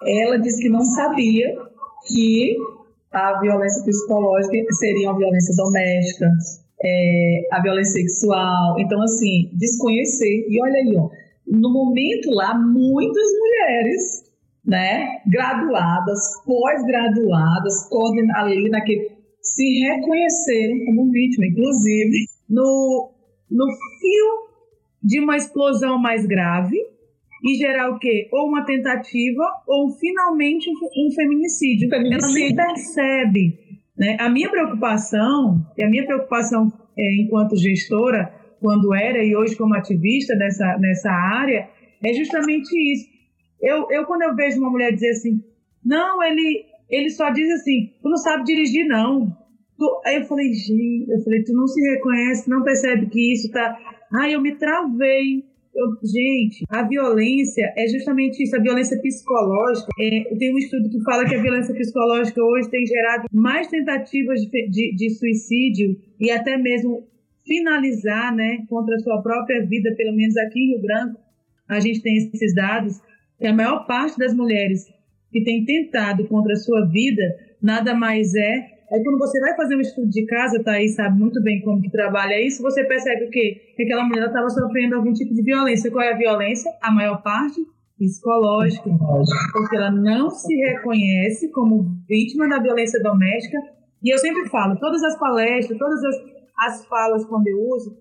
ela 0.03 0.39
disse 0.39 0.63
que 0.63 0.69
não 0.69 0.83
sabia 0.83 1.57
que 2.07 2.57
a 3.13 3.41
violência 3.41 3.83
psicológica 3.85 4.73
seria 4.75 5.11
uma 5.11 5.19
violência 5.19 5.55
doméstica, 5.57 6.27
é, 6.83 7.49
a 7.53 7.63
violência 7.63 8.01
sexual. 8.01 8.79
Então, 8.79 9.01
assim, 9.03 9.51
desconhecer. 9.55 10.47
E 10.49 10.63
olha 10.63 10.75
aí, 10.75 10.97
ó, 10.97 11.09
no 11.47 11.73
momento 11.73 12.31
lá, 12.31 12.57
muitas 12.59 13.25
mulheres, 13.41 14.25
né, 14.65 15.21
graduadas, 15.27 16.19
pós-graduadas, 16.45 17.89
ali 18.35 18.69
naquele, 18.69 19.11
se 19.41 19.79
reconheceram 19.85 20.85
como 20.87 21.11
vítima, 21.11 21.47
inclusive 21.47 22.27
no, 22.49 23.13
no 23.51 23.67
fio 24.01 24.47
de 25.03 25.21
uma 25.21 25.37
explosão 25.37 25.99
mais 25.99 26.27
grave 26.27 26.77
e 27.45 27.55
gerar 27.55 27.91
o 27.91 27.99
quê? 27.99 28.29
Ou 28.33 28.49
uma 28.49 28.65
tentativa 28.65 29.43
ou 29.67 29.91
finalmente 29.91 30.71
um 30.71 31.11
feminicídio. 31.13 31.89
feminicídio. 31.89 32.25
Ela 32.25 32.33
nem 32.33 32.55
percebe. 32.55 33.59
Né? 33.97 34.17
A 34.21 34.29
minha 34.29 34.51
preocupação, 34.51 35.65
e 35.77 35.85
a 35.85 35.89
minha 35.89 36.05
preocupação 36.05 36.73
é, 36.97 37.23
enquanto 37.23 37.57
gestora, 37.57 38.33
quando 38.61 38.95
era 38.95 39.23
e 39.23 39.37
hoje 39.37 39.57
como 39.57 39.75
ativista 39.75 40.35
nessa, 40.35 40.79
nessa 40.79 41.11
área, 41.11 41.69
é 42.03 42.13
justamente 42.13 42.71
isso. 42.93 43.07
Eu, 43.61 43.87
eu, 43.91 44.05
quando 44.05 44.23
eu 44.23 44.35
vejo 44.35 44.59
uma 44.59 44.71
mulher 44.71 44.93
dizer 44.93 45.11
assim, 45.11 45.43
não, 45.85 46.23
ele, 46.23 46.65
ele 46.91 47.11
só 47.11 47.31
diz 47.31 47.51
assim, 47.51 47.93
tu 48.03 48.09
não 48.09 48.17
sabe 48.17 48.45
dirigir, 48.45 48.87
não. 48.87 49.27
Tu, 49.79 50.03
aí 50.05 50.17
eu 50.17 50.25
falei, 50.25 50.53
gente, 50.53 51.11
eu 51.11 51.23
falei, 51.23 51.43
tu 51.43 51.53
não 51.53 51.67
se 51.67 51.81
reconhece, 51.91 52.49
não 52.49 52.63
percebe 52.63 53.07
que 53.07 53.33
isso 53.33 53.51
tá. 53.51 53.79
Ai, 54.21 54.35
eu 54.35 54.41
me 54.41 54.55
travei. 54.57 55.45
Eu, 55.77 55.95
gente, 56.03 56.65
a 56.71 56.83
violência 56.83 57.71
é 57.77 57.87
justamente 57.87 58.43
isso, 58.43 58.57
a 58.57 58.61
violência 58.61 58.99
psicológica. 58.99 59.89
É, 60.01 60.35
tem 60.37 60.55
um 60.55 60.59
estudo 60.59 60.89
que 60.89 61.03
fala 61.03 61.27
que 61.27 61.35
a 61.35 61.43
violência 61.43 61.75
psicológica 61.75 62.43
hoje 62.43 62.71
tem 62.71 62.87
gerado 62.87 63.27
mais 63.31 63.69
tentativas 63.69 64.41
de, 64.41 64.71
de, 64.71 64.97
de 64.97 65.11
suicídio 65.11 65.95
e 66.19 66.31
até 66.31 66.57
mesmo 66.57 67.07
finalizar 67.47 68.35
né, 68.35 68.65
contra 68.71 68.97
a 68.97 68.99
sua 69.01 69.21
própria 69.23 69.65
vida, 69.67 69.95
pelo 69.97 70.17
menos 70.17 70.37
aqui 70.39 70.59
em 70.59 70.69
Rio 70.73 70.83
Branco, 70.83 71.21
a 71.69 71.79
gente 71.79 72.01
tem 72.01 72.17
esses 72.17 72.55
dados, 72.55 72.99
que 73.39 73.47
a 73.47 73.53
maior 73.53 73.87
parte 73.87 74.19
das 74.19 74.35
mulheres 74.35 74.87
que 75.31 75.45
tem 75.45 75.65
tentado 75.65 76.27
contra 76.27 76.55
a 76.55 76.57
sua 76.57 76.87
vida 76.87 77.23
nada 77.61 77.95
mais 77.95 78.35
é 78.35 78.76
Aí 78.93 79.03
quando 79.03 79.19
você 79.19 79.41
vai 79.41 79.57
fazer 79.57 79.77
um 79.77 79.81
estudo 79.81 80.09
de 80.09 80.25
casa, 80.27 80.63
aí, 80.67 80.89
sabe 80.89 81.19
muito 81.19 81.43
bem 81.43 81.61
como 81.63 81.83
que 81.83 81.91
trabalha 81.91 82.41
isso, 82.41 82.63
você 82.63 82.85
percebe 82.85 83.25
o 83.25 83.31
quê? 83.31 83.73
Que 83.77 83.83
aquela 83.83 84.05
mulher 84.05 84.27
estava 84.27 84.49
sofrendo 84.49 84.97
algum 84.97 85.13
tipo 85.13 85.35
de 85.35 85.43
violência. 85.43 85.91
Qual 85.91 86.05
é 86.05 86.13
a 86.13 86.17
violência? 86.17 86.71
A 86.81 86.91
maior 86.91 87.21
parte 87.23 87.61
psicológica, 87.99 88.91
porque 89.53 89.77
ela 89.77 89.91
não 89.91 90.31
se 90.31 90.55
reconhece 90.55 91.51
como 91.51 91.85
vítima 92.09 92.49
da 92.49 92.61
violência 92.61 93.03
doméstica. 93.03 93.59
E 94.03 94.13
eu 94.13 94.19
sempre 94.19 94.49
falo, 94.49 94.79
todas 94.79 95.03
as 95.03 95.19
palestras, 95.19 95.79
todas 95.79 96.05
as, 96.05 96.17
as 96.59 96.87
falas 96.87 97.25
quando 97.25 97.47
eu 97.49 97.59
uso, 97.59 97.97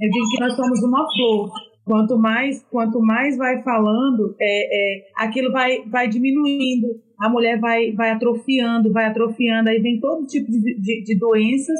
eu 0.00 0.10
digo 0.10 0.28
que 0.30 0.40
nós 0.40 0.54
somos 0.54 0.82
uma 0.82 1.06
flor. 1.12 1.50
Quanto 1.84 2.16
mais, 2.18 2.62
quanto 2.70 3.00
mais 3.00 3.36
vai 3.36 3.62
falando, 3.62 4.36
é, 4.40 5.00
é, 5.00 5.06
aquilo 5.16 5.50
vai, 5.50 5.82
vai 5.88 6.08
diminuindo 6.08 7.00
a 7.22 7.28
mulher 7.28 7.60
vai, 7.60 7.92
vai 7.92 8.10
atrofiando, 8.10 8.92
vai 8.92 9.06
atrofiando, 9.06 9.68
aí 9.68 9.80
vem 9.80 10.00
todo 10.00 10.26
tipo 10.26 10.50
de, 10.50 10.74
de, 10.74 11.04
de 11.04 11.16
doenças, 11.16 11.78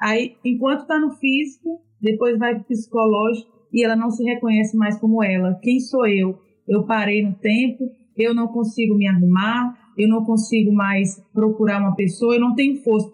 aí 0.00 0.36
enquanto 0.44 0.82
está 0.82 1.00
no 1.00 1.10
físico, 1.16 1.80
depois 2.00 2.38
vai 2.38 2.54
para 2.54 2.62
o 2.62 2.64
psicológico 2.64 3.50
e 3.72 3.84
ela 3.84 3.96
não 3.96 4.08
se 4.08 4.22
reconhece 4.22 4.76
mais 4.76 4.96
como 5.00 5.20
ela. 5.20 5.58
Quem 5.60 5.80
sou 5.80 6.06
eu? 6.06 6.38
Eu 6.68 6.84
parei 6.84 7.24
no 7.24 7.34
tempo, 7.34 7.90
eu 8.16 8.32
não 8.32 8.46
consigo 8.46 8.94
me 8.94 9.08
arrumar, 9.08 9.76
eu 9.98 10.08
não 10.08 10.24
consigo 10.24 10.72
mais 10.72 11.20
procurar 11.32 11.80
uma 11.80 11.96
pessoa, 11.96 12.36
eu 12.36 12.40
não 12.40 12.54
tenho 12.54 12.76
força. 12.76 13.10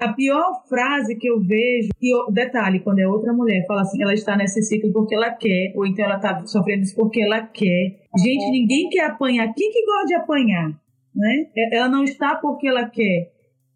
A 0.00 0.12
pior 0.12 0.64
frase 0.68 1.14
que 1.14 1.28
eu 1.28 1.38
vejo, 1.38 1.90
e 2.02 2.32
detalhe, 2.32 2.80
quando 2.80 2.98
é 2.98 3.06
outra 3.06 3.32
mulher, 3.32 3.64
fala 3.68 3.82
assim, 3.82 4.02
ela 4.02 4.14
está 4.14 4.36
nesse 4.36 4.60
ciclo 4.64 4.92
porque 4.92 5.14
ela 5.14 5.30
quer, 5.30 5.72
ou 5.76 5.86
então 5.86 6.04
ela 6.04 6.16
está 6.16 6.44
sofrendo 6.44 6.82
isso 6.82 6.96
porque 6.96 7.22
ela 7.22 7.40
quer. 7.42 8.00
Gente, 8.18 8.50
ninguém 8.50 8.88
quer 8.88 9.06
apanhar. 9.06 9.54
Quem 9.54 9.70
que 9.70 9.86
gosta 9.86 10.06
de 10.06 10.14
apanhar? 10.14 10.83
Né? 11.14 11.46
É, 11.56 11.76
ela 11.76 11.88
não 11.88 12.04
está 12.04 12.34
porque 12.36 12.66
ela 12.66 12.88
quer, 12.88 13.32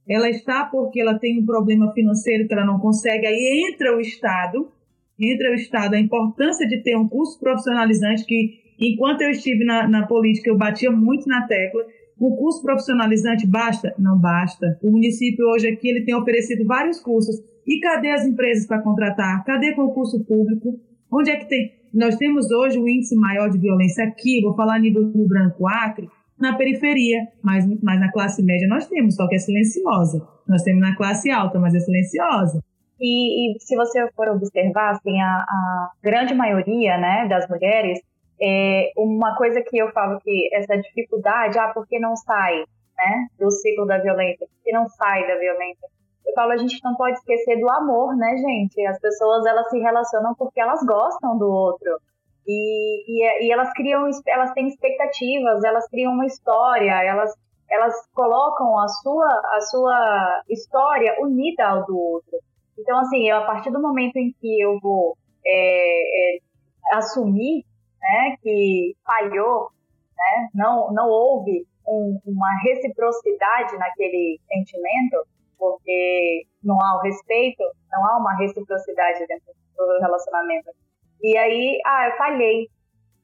ela 0.09 0.29
está 0.29 0.64
porque 0.64 1.01
ela 1.01 1.18
tem 1.18 1.38
um 1.40 1.46
problema 1.46 1.92
financeiro 1.92 2.48
que 2.48 2.55
ela 2.55 2.64
não 2.64 2.79
consegue. 2.79 3.27
Aí 3.27 3.70
entra 3.70 3.96
o 3.96 4.01
Estado, 4.01 4.72
entra 5.18 5.51
o 5.51 5.55
Estado, 5.55 5.94
a 5.94 6.01
importância 6.01 6.66
de 6.66 6.83
ter 6.83 6.96
um 6.96 7.07
curso 7.07 7.38
profissionalizante 7.38 8.24
que, 8.24 8.61
enquanto 8.81 9.22
eu 9.22 9.31
estive 9.31 9.64
na, 9.64 9.87
na 9.87 10.07
política, 10.07 10.51
eu 10.51 10.57
batia 10.57 10.90
muito 10.90 11.29
na 11.29 11.46
tecla. 11.46 11.85
O 12.18 12.37
curso 12.37 12.62
profissionalizante 12.62 13.46
basta? 13.46 13.94
Não 13.98 14.18
basta. 14.18 14.79
O 14.83 14.90
município 14.90 15.46
hoje 15.46 15.68
aqui 15.68 15.88
ele 15.88 16.05
tem 16.05 16.16
oferecido 16.16 16.64
vários 16.64 16.98
cursos. 17.01 17.37
E 17.66 17.79
cadê 17.81 18.11
as 18.11 18.24
empresas 18.24 18.66
para 18.66 18.83
contratar? 18.83 19.44
Cadê 19.44 19.74
concurso 19.74 20.24
público? 20.24 20.81
Onde 21.12 21.31
é 21.31 21.37
que 21.37 21.48
tem? 21.48 21.72
Nós 21.92 22.16
temos 22.16 22.51
hoje 22.51 22.79
o 22.79 22.88
índice 22.88 23.14
maior 23.14 23.48
de 23.51 23.59
violência 23.59 24.05
aqui, 24.05 24.40
vou 24.40 24.55
falar 24.55 24.79
nível 24.79 25.11
Rio 25.11 25.27
Branco 25.27 25.66
Acre, 25.66 26.09
na 26.40 26.57
periferia, 26.57 27.27
mas, 27.42 27.66
mas 27.83 28.01
na 28.01 28.12
classe 28.12 28.42
média 28.42 28.68
nós 28.68 28.87
temos, 28.87 29.16
só 29.16 29.27
que 29.29 29.35
é 29.35 29.38
silenciosa. 29.38 30.27
Nós 30.46 30.62
temos 30.62 30.81
na 30.81 30.96
classe 30.96 31.31
alta, 31.31 31.59
mas 31.59 31.74
é 31.74 31.81
silenciosa. 31.81 32.62
E, 33.01 33.57
e 33.57 33.61
se 33.61 33.77
você 33.77 34.09
for 34.12 34.29
observar, 34.29 34.90
assim, 34.90 35.20
a, 35.20 35.44
a, 35.48 35.90
grande 36.03 36.35
maioria 36.35 36.96
né, 36.98 37.27
das 37.29 37.48
mulheres, 37.48 38.01
é 38.40 38.90
uma 38.96 39.37
coisa 39.37 39.62
que 39.62 39.79
eu 39.79 39.90
falo 39.92 40.20
que 40.20 40.48
essa 40.53 40.77
dificuldade, 40.77 41.59
ah, 41.59 41.70
porque 41.74 41.98
não 41.98 42.16
sai 42.16 42.64
né, 42.96 43.27
do 43.38 43.51
ciclo 43.51 43.87
da 43.87 43.98
violência, 43.98 44.46
porque 44.48 44.72
não 44.72 44.88
sai 44.88 45.27
da 45.27 45.37
violência. 45.37 45.88
Eu 46.27 46.35
falo, 46.35 46.53
a 46.53 46.57
gente 46.57 46.79
não 46.85 46.94
pode 46.94 47.16
esquecer 47.18 47.59
do 47.59 47.70
amor, 47.70 48.16
né, 48.16 48.37
gente? 48.37 48.85
As 48.87 49.01
pessoas, 49.01 49.46
elas 49.46 49.68
se 49.70 49.79
relacionam 49.79 50.35
porque 50.35 50.61
elas 50.61 50.85
gostam 50.85 51.38
do 51.38 51.48
outro. 51.48 51.98
E, 52.49 53.05
e, 53.07 53.47
e, 53.47 53.53
elas 53.53 53.71
criam, 53.75 54.09
elas 54.27 54.53
têm 54.53 54.69
expectativas, 54.69 55.63
elas 55.63 55.87
criam 55.91 56.15
uma 56.15 56.25
história, 56.25 57.05
elas, 57.05 57.35
elas 57.71 57.95
colocam 58.15 58.79
a 58.79 58.89
sua, 58.89 59.27
a 59.55 59.61
sua 59.61 60.43
história 60.49 61.15
unida 61.21 61.67
ao 61.67 61.85
do 61.85 61.99
outro. 61.99 62.39
Então, 62.79 62.99
assim, 63.01 63.31
a 63.31 63.43
partir 63.43 63.71
do 63.71 63.83
momento 63.83 64.17
em 64.17 64.33
que 64.41 64.63
eu 64.63 64.79
vou 64.81 65.15
é, 65.45 66.37
é, 66.37 66.39
assumir 66.93 67.65
né, 68.01 68.37
que 68.43 68.97
falhou, 69.05 69.69
né, 70.17 70.49
não, 70.55 70.91
não 70.93 71.07
houve 71.07 71.67
um, 71.87 72.19
uma 72.25 72.49
reciprocidade 72.63 73.77
naquele 73.77 74.41
sentimento, 74.49 75.27
porque 75.59 76.47
não 76.63 76.81
há 76.81 76.97
o 76.97 77.03
respeito, 77.03 77.63
não 77.93 78.07
há 78.07 78.17
uma 78.17 78.35
reciprocidade 78.37 79.27
dentro 79.27 79.53
do 79.77 79.99
relacionamento 80.01 80.71
e 81.23 81.37
aí, 81.37 81.79
ah, 81.85 82.09
eu 82.09 82.17
falhei. 82.17 82.69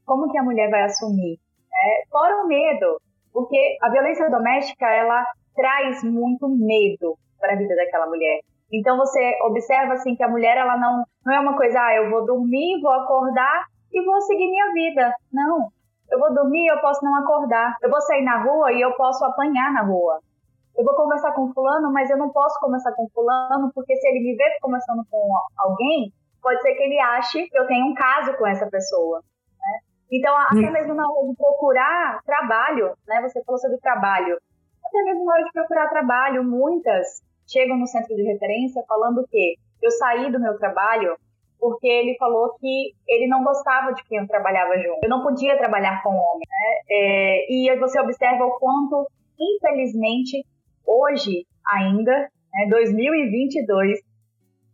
Como 0.05 0.31
que 0.31 0.39
a 0.39 0.43
mulher 0.43 0.71
vai 0.71 0.83
assumir? 0.83 1.39
É, 1.73 2.09
fora 2.11 2.45
o 2.45 2.47
medo, 2.47 3.01
porque 3.33 3.79
a 3.83 3.89
violência 3.89 4.31
doméstica 4.31 4.87
ela 4.87 5.25
traz 5.55 6.03
muito 6.03 6.49
medo 6.49 7.17
para 7.41 7.55
a 7.55 7.57
vida 7.57 7.75
daquela 7.75 8.07
mulher. 8.07 8.41
Então 8.73 8.97
você 8.97 9.39
observa 9.43 9.95
assim 9.95 10.15
que 10.15 10.23
a 10.23 10.29
mulher 10.29 10.57
ela 10.57 10.77
não 10.77 11.05
não 11.25 11.33
é 11.33 11.41
uma 11.41 11.57
coisa, 11.57 11.81
ah, 11.81 11.95
eu 11.95 12.11
vou 12.11 12.27
dormir, 12.27 12.81
vou 12.83 12.93
acordar 12.93 13.65
e 13.93 14.05
vou 14.05 14.21
seguir 14.23 14.47
minha 14.51 14.73
vida. 14.73 15.15
Não. 15.33 15.69
Eu 16.11 16.19
vou 16.19 16.35
dormir, 16.35 16.67
eu 16.67 16.81
posso 16.81 17.03
não 17.05 17.17
acordar. 17.17 17.79
Eu 17.83 17.91
vou 17.91 18.01
sair 18.03 18.23
na 18.23 18.43
rua 18.43 18.73
e 18.73 18.81
eu 18.81 18.93
posso 18.93 19.25
apanhar 19.25 19.73
na 19.73 19.83
rua. 19.83 20.21
Eu 20.77 20.85
vou 20.85 20.95
conversar 20.95 21.33
com 21.33 21.53
fulano, 21.53 21.93
mas 21.93 22.11
eu 22.11 22.19
não 22.19 22.31
posso 22.31 22.59
conversar 22.61 22.93
com 22.93 23.09
fulano 23.09 23.71
porque 23.75 23.97
se 23.97 24.07
ele 24.09 24.21
me 24.21 24.37
ver 24.37 24.59
conversando 24.61 25.03
com 25.11 25.31
alguém, 25.57 26.13
pode 26.45 26.61
ser 26.61 26.75
que 26.75 26.83
ele 26.83 27.01
ache 27.01 27.49
que 27.49 27.59
eu 27.59 27.67
tenho 27.67 27.87
um 27.87 27.95
caso 27.95 28.37
com 28.37 28.47
essa 28.47 28.67
pessoa. 28.67 29.19
Né? 29.59 29.79
Então, 30.13 30.37
até 30.37 30.71
mesmo 30.71 30.95
na 30.95 31.11
hora 31.11 31.27
de 31.27 31.37
procurar 31.37 32.21
trabalho, 32.25 32.93
né? 33.09 33.23
Você 33.23 33.43
falou 33.43 33.59
sobre 33.59 33.79
trabalho. 33.79 34.37
Até 34.85 35.03
mesmo 35.03 35.25
na 35.25 35.33
hora 35.33 35.45
de 35.45 35.53
procurar 35.53 35.89
trabalho, 35.89 36.45
muitas 36.45 37.23
chegam 37.49 37.79
no 37.79 37.87
centro 37.87 38.15
de 38.15 38.23
referência 38.23 38.85
falando 38.87 39.27
que 39.29 39.57
eu 39.83 39.91
saí 39.91 40.31
do 40.31 40.39
meu 40.39 40.57
trabalho 40.59 41.17
porque 41.65 41.87
ele 41.87 42.15
falou 42.19 42.55
que 42.61 42.93
ele 43.09 43.27
não 43.27 43.43
gostava 43.43 43.95
de 43.95 44.05
quem 44.05 44.19
eu 44.19 44.27
trabalhava 44.27 44.77
junto. 44.77 45.01
Eu 45.03 45.09
não 45.09 45.23
podia 45.23 45.57
trabalhar 45.57 46.03
com 46.03 46.11
homem, 46.11 46.47
né? 46.47 46.81
É, 46.91 47.47
e 47.51 47.77
você 47.79 47.99
observa 47.99 48.45
o 48.45 48.59
quanto, 48.59 49.07
infelizmente, 49.41 50.45
hoje 50.87 51.47
ainda, 51.67 52.13
né, 52.53 52.67
2022, 52.69 53.99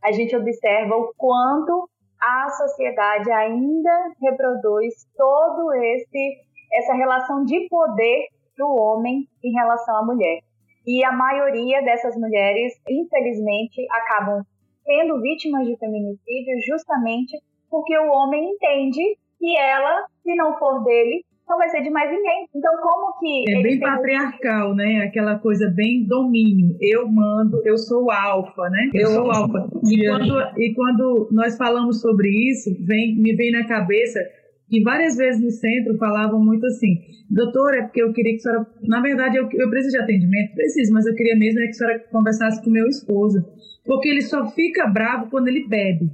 a 0.02 0.12
gente 0.12 0.34
observa 0.36 0.96
o 0.96 1.12
quanto 1.16 1.88
a 2.20 2.48
sociedade 2.50 3.30
ainda 3.30 4.12
reproduz 4.20 4.94
todo 5.16 5.72
esse 5.74 6.50
essa 6.72 6.94
relação 6.94 7.44
de 7.44 7.66
poder 7.68 8.28
para 8.56 8.66
o 8.66 8.76
homem 8.76 9.26
em 9.42 9.52
relação 9.52 9.96
à 9.96 10.04
mulher. 10.04 10.40
E 10.86 11.04
a 11.04 11.12
maioria 11.12 11.82
dessas 11.82 12.16
mulheres, 12.16 12.74
infelizmente, 12.88 13.84
acabam 13.90 14.44
sendo 14.84 15.20
vítimas 15.20 15.66
de 15.66 15.76
feminicídio 15.76 16.60
justamente 16.66 17.36
porque 17.68 17.96
o 17.98 18.10
homem 18.10 18.50
entende 18.50 19.16
que 19.38 19.56
ela, 19.56 20.04
se 20.22 20.34
não 20.34 20.58
for 20.58 20.82
dele, 20.84 21.24
não 21.50 21.58
vai 21.58 21.68
ser 21.68 21.82
de 21.82 21.90
mais 21.90 22.10
ninguém. 22.10 22.46
Então, 22.54 22.72
como 22.80 23.18
que. 23.18 23.50
É 23.50 23.62
bem 23.62 23.80
patriarcal, 23.80 24.74
né? 24.74 25.02
Aquela 25.02 25.38
coisa 25.38 25.68
bem 25.68 26.04
domínio. 26.04 26.76
Eu 26.80 27.08
mando, 27.08 27.60
eu 27.64 27.76
sou 27.76 28.04
o 28.04 28.10
alfa, 28.10 28.70
né? 28.70 28.88
Eu, 28.94 29.00
eu 29.00 29.06
sou 29.08 29.26
o 29.26 29.30
alfa. 29.30 29.68
E 29.84 30.06
quando, 30.06 30.58
e 30.58 30.74
quando 30.74 31.28
nós 31.32 31.56
falamos 31.56 32.00
sobre 32.00 32.28
isso, 32.28 32.70
vem, 32.86 33.16
me 33.16 33.34
vem 33.34 33.50
na 33.50 33.66
cabeça 33.66 34.20
que 34.68 34.80
várias 34.82 35.16
vezes 35.16 35.42
no 35.42 35.50
centro 35.50 35.98
falavam 35.98 36.38
muito 36.42 36.64
assim, 36.64 37.00
doutora, 37.28 37.78
é 37.78 37.82
porque 37.82 38.00
eu 38.00 38.12
queria 38.12 38.34
que 38.34 38.38
a 38.38 38.42
senhora, 38.42 38.66
na 38.84 39.00
verdade 39.00 39.36
eu, 39.36 39.48
eu 39.52 39.68
preciso 39.68 39.96
de 39.96 40.02
atendimento, 40.02 40.54
preciso, 40.54 40.92
mas 40.92 41.04
eu 41.06 41.14
queria 41.16 41.36
mesmo 41.36 41.58
é 41.58 41.64
que 41.64 41.70
a 41.70 41.72
senhora 41.72 41.98
conversasse 42.12 42.62
com 42.62 42.70
meu 42.70 42.86
esposo, 42.86 43.44
porque 43.84 44.08
ele 44.08 44.22
só 44.22 44.48
fica 44.52 44.86
bravo 44.86 45.28
quando 45.28 45.48
ele 45.48 45.66
bebe. 45.66 46.08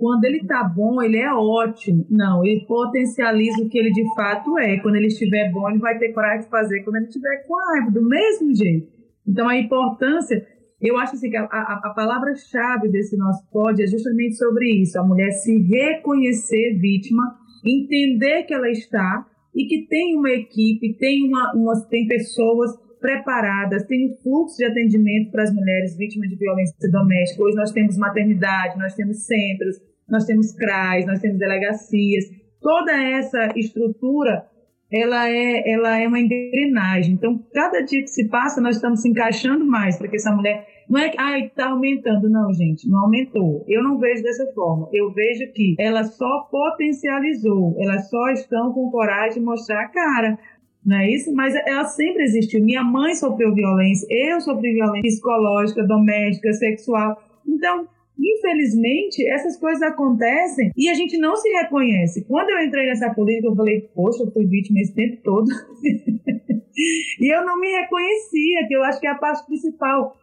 Quando 0.00 0.24
ele 0.24 0.46
tá 0.46 0.64
bom, 0.64 1.02
ele 1.02 1.18
é 1.18 1.30
ótimo. 1.30 2.06
Não, 2.08 2.42
ele 2.42 2.64
potencializa 2.64 3.62
o 3.62 3.68
que 3.68 3.78
ele 3.78 3.90
de 3.90 4.14
fato 4.14 4.58
é. 4.58 4.78
Quando 4.78 4.96
ele 4.96 5.08
estiver 5.08 5.52
bom, 5.52 5.68
ele 5.68 5.78
vai 5.78 5.98
ter 5.98 6.14
coragem 6.14 6.44
de 6.44 6.48
fazer 6.48 6.82
quando 6.82 6.96
ele 6.96 7.04
estiver 7.04 7.44
com 7.46 7.54
raiva, 7.54 7.90
do 7.90 8.02
mesmo 8.02 8.54
jeito. 8.54 8.88
Então 9.28 9.46
a 9.46 9.58
importância, 9.58 10.42
eu 10.80 10.96
acho 10.96 11.16
assim, 11.16 11.28
que 11.28 11.36
a, 11.36 11.42
a, 11.42 11.80
a 11.84 11.92
palavra-chave 11.94 12.88
desse 12.88 13.14
nosso 13.14 13.46
pod 13.50 13.78
é 13.82 13.86
justamente 13.86 14.36
sobre 14.36 14.70
isso: 14.80 14.98
a 14.98 15.04
mulher 15.06 15.32
se 15.32 15.58
reconhecer 15.58 16.78
vítima, 16.80 17.22
entender 17.62 18.44
que 18.44 18.54
ela 18.54 18.70
está 18.70 19.26
e 19.54 19.66
que 19.66 19.86
tem 19.86 20.16
uma 20.16 20.30
equipe, 20.30 20.94
tem, 20.94 21.28
uma, 21.28 21.52
uma 21.54 21.78
tem 21.90 22.06
pessoas 22.06 22.70
preparadas, 22.98 23.84
tem 23.84 24.10
um 24.10 24.14
fluxo 24.22 24.56
de 24.56 24.64
atendimento 24.64 25.30
para 25.30 25.42
as 25.42 25.52
mulheres 25.52 25.94
vítimas 25.94 26.30
de 26.30 26.36
violência 26.36 26.90
doméstica. 26.90 27.42
Hoje 27.42 27.56
nós 27.56 27.70
temos 27.70 27.98
maternidade, 27.98 28.78
nós 28.78 28.94
temos 28.94 29.26
centros, 29.26 29.89
nós 30.10 30.24
temos 30.24 30.52
CRAs, 30.52 31.06
nós 31.06 31.20
temos 31.20 31.38
delegacias. 31.38 32.24
Toda 32.60 32.92
essa 32.92 33.48
estrutura, 33.56 34.44
ela 34.92 35.28
é, 35.28 35.72
ela 35.72 35.98
é 35.98 36.06
uma 36.06 36.18
engrenagem. 36.18 37.14
Então, 37.14 37.42
cada 37.54 37.80
dia 37.80 38.02
que 38.02 38.10
se 38.10 38.28
passa, 38.28 38.60
nós 38.60 38.76
estamos 38.76 39.00
se 39.02 39.08
encaixando 39.08 39.64
mais 39.64 39.96
para 39.96 40.08
que 40.08 40.16
essa 40.16 40.32
mulher... 40.32 40.66
Não 40.88 40.98
é 40.98 41.08
que, 41.08 41.16
ah, 41.20 41.38
está 41.38 41.70
aumentando. 41.70 42.28
Não, 42.28 42.52
gente, 42.52 42.88
não 42.88 43.04
aumentou. 43.04 43.64
Eu 43.68 43.80
não 43.80 43.96
vejo 43.98 44.24
dessa 44.24 44.44
forma. 44.52 44.88
Eu 44.92 45.12
vejo 45.12 45.46
que 45.52 45.76
ela 45.78 46.02
só 46.02 46.48
potencializou. 46.50 47.76
Elas 47.78 48.10
só 48.10 48.30
estão 48.30 48.72
com 48.72 48.90
coragem 48.90 49.38
de 49.38 49.40
mostrar 49.40 49.84
a 49.84 49.88
cara 49.88 50.36
não 50.84 50.96
é 50.96 51.10
isso? 51.10 51.32
Mas 51.34 51.54
ela 51.66 51.84
sempre 51.84 52.24
existiu. 52.24 52.64
Minha 52.64 52.82
mãe 52.82 53.14
sofreu 53.14 53.54
violência, 53.54 54.06
eu 54.10 54.40
sofri 54.40 54.72
violência 54.72 55.02
psicológica, 55.02 55.86
doméstica, 55.86 56.52
sexual. 56.54 57.20
Então, 57.46 57.86
infelizmente, 58.20 59.26
essas 59.28 59.56
coisas 59.58 59.82
acontecem 59.82 60.70
e 60.76 60.88
a 60.88 60.94
gente 60.94 61.16
não 61.18 61.36
se 61.36 61.48
reconhece. 61.48 62.24
Quando 62.26 62.50
eu 62.50 62.60
entrei 62.60 62.86
nessa 62.86 63.12
política, 63.14 63.48
eu 63.48 63.56
falei, 63.56 63.80
poxa, 63.94 64.22
eu 64.22 64.30
fui 64.30 64.46
vítima 64.46 64.80
esse 64.80 64.94
tempo 64.94 65.22
todo. 65.22 65.46
e 67.20 67.34
eu 67.34 67.44
não 67.44 67.58
me 67.58 67.68
reconhecia, 67.68 68.66
que 68.68 68.74
eu 68.74 68.82
acho 68.82 69.00
que 69.00 69.06
é 69.06 69.10
a 69.10 69.18
parte 69.18 69.46
principal. 69.46 70.16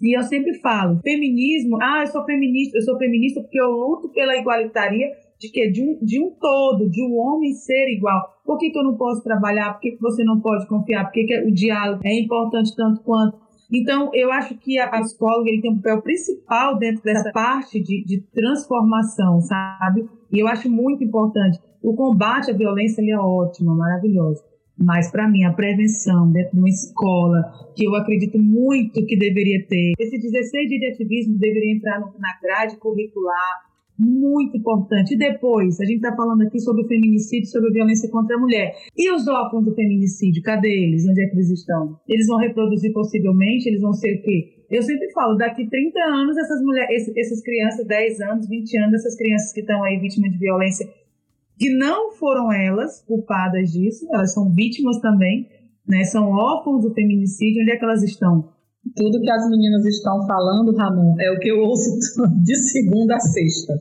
E 0.00 0.16
eu 0.16 0.22
sempre 0.24 0.54
falo, 0.58 1.00
feminismo, 1.00 1.78
ah, 1.80 2.02
eu 2.02 2.08
sou 2.08 2.24
feminista, 2.24 2.76
eu 2.76 2.82
sou 2.82 2.98
feminista 2.98 3.40
porque 3.40 3.60
eu 3.60 3.70
luto 3.70 4.08
pela 4.08 4.36
igualitaria 4.36 5.06
de 5.38 5.48
que 5.48 5.70
de 5.70 5.82
um, 5.82 5.98
de 6.04 6.20
um 6.20 6.30
todo, 6.30 6.88
de 6.88 7.02
um 7.04 7.16
homem 7.18 7.52
ser 7.52 7.88
igual. 7.88 8.20
Por 8.44 8.58
que, 8.58 8.70
que 8.70 8.78
eu 8.78 8.84
não 8.84 8.96
posso 8.96 9.22
trabalhar? 9.22 9.72
Por 9.74 9.80
que, 9.80 9.92
que 9.92 10.00
você 10.00 10.24
não 10.24 10.40
pode 10.40 10.66
confiar? 10.66 11.04
Por 11.04 11.12
que, 11.12 11.24
que 11.24 11.38
o 11.40 11.52
diálogo 11.52 12.00
é 12.04 12.18
importante 12.18 12.74
tanto 12.76 13.00
quanto? 13.02 13.38
Então, 13.72 14.10
eu 14.12 14.30
acho 14.30 14.54
que 14.58 14.78
a, 14.78 15.00
psicóloga 15.00 15.48
ele 15.48 15.62
tem 15.62 15.70
um 15.70 15.76
papel 15.76 16.02
principal 16.02 16.78
dentro 16.78 17.02
dessa 17.02 17.32
parte 17.32 17.80
de, 17.80 18.04
de 18.04 18.20
transformação, 18.20 19.40
sabe? 19.40 20.06
E 20.30 20.38
eu 20.38 20.46
acho 20.46 20.70
muito 20.70 21.02
importante. 21.02 21.58
O 21.82 21.94
combate 21.94 22.50
à 22.50 22.54
violência 22.54 23.00
ele 23.00 23.12
é 23.12 23.18
ótimo, 23.18 23.74
maravilhoso. 23.74 24.42
Mas, 24.78 25.10
para 25.10 25.28
mim, 25.28 25.44
a 25.44 25.52
prevenção 25.52 26.30
dentro 26.30 26.52
de 26.52 26.58
uma 26.58 26.68
escola, 26.68 27.42
que 27.74 27.84
eu 27.84 27.94
acredito 27.94 28.38
muito 28.38 29.04
que 29.06 29.16
deveria 29.16 29.64
ter, 29.66 29.92
esse 29.98 30.18
16 30.18 30.68
dias 30.68 30.80
de 30.80 30.86
ativismo 30.92 31.38
deveria 31.38 31.74
entrar 31.74 32.00
no, 32.00 32.06
na 32.18 32.38
grade 32.42 32.76
curricular, 32.76 33.71
muito 33.98 34.56
importante. 34.56 35.14
E 35.14 35.18
depois, 35.18 35.80
a 35.80 35.84
gente 35.84 35.96
está 35.96 36.14
falando 36.14 36.42
aqui 36.42 36.58
sobre 36.60 36.82
o 36.82 36.88
feminicídio, 36.88 37.50
sobre 37.50 37.70
a 37.70 37.72
violência 37.72 38.10
contra 38.10 38.36
a 38.36 38.40
mulher. 38.40 38.74
E 38.96 39.10
os 39.12 39.26
órfãos 39.28 39.64
do 39.64 39.74
feminicídio, 39.74 40.42
cadê 40.42 40.68
eles? 40.68 41.06
Onde 41.08 41.22
é 41.22 41.26
que 41.28 41.34
eles 41.36 41.50
estão? 41.50 41.98
Eles 42.08 42.26
vão 42.26 42.38
reproduzir 42.38 42.92
possivelmente? 42.92 43.68
Eles 43.68 43.80
vão 43.80 43.92
ser 43.92 44.16
o 44.16 44.22
quê? 44.22 44.64
Eu 44.70 44.82
sempre 44.82 45.10
falo, 45.12 45.36
daqui 45.36 45.68
30 45.68 45.98
anos, 46.00 46.36
essas 46.36 46.62
mulheres, 46.62 47.12
essas 47.16 47.42
crianças, 47.42 47.86
10 47.86 48.20
anos, 48.22 48.48
20 48.48 48.78
anos, 48.78 48.94
essas 48.94 49.16
crianças 49.16 49.52
que 49.52 49.60
estão 49.60 49.84
aí 49.84 49.98
vítimas 49.98 50.32
de 50.32 50.38
violência, 50.38 50.88
que 51.58 51.70
não 51.70 52.12
foram 52.12 52.50
elas 52.50 53.04
culpadas 53.04 53.70
disso, 53.70 54.06
elas 54.10 54.32
são 54.32 54.50
vítimas 54.50 54.98
também, 55.00 55.46
né? 55.86 56.04
São 56.04 56.30
órfãos 56.30 56.82
do 56.82 56.94
feminicídio, 56.94 57.62
onde 57.62 57.72
é 57.72 57.76
que 57.76 57.84
elas 57.84 58.02
estão? 58.02 58.50
Tudo 58.96 59.20
que 59.20 59.30
as 59.30 59.48
meninas 59.48 59.84
estão 59.86 60.26
falando, 60.26 60.76
Ramon, 60.76 61.14
é 61.20 61.30
o 61.30 61.38
que 61.38 61.48
eu 61.48 61.58
ouço 61.60 61.90
de 62.42 62.56
segunda 62.56 63.14
a 63.14 63.20
sexta. 63.20 63.74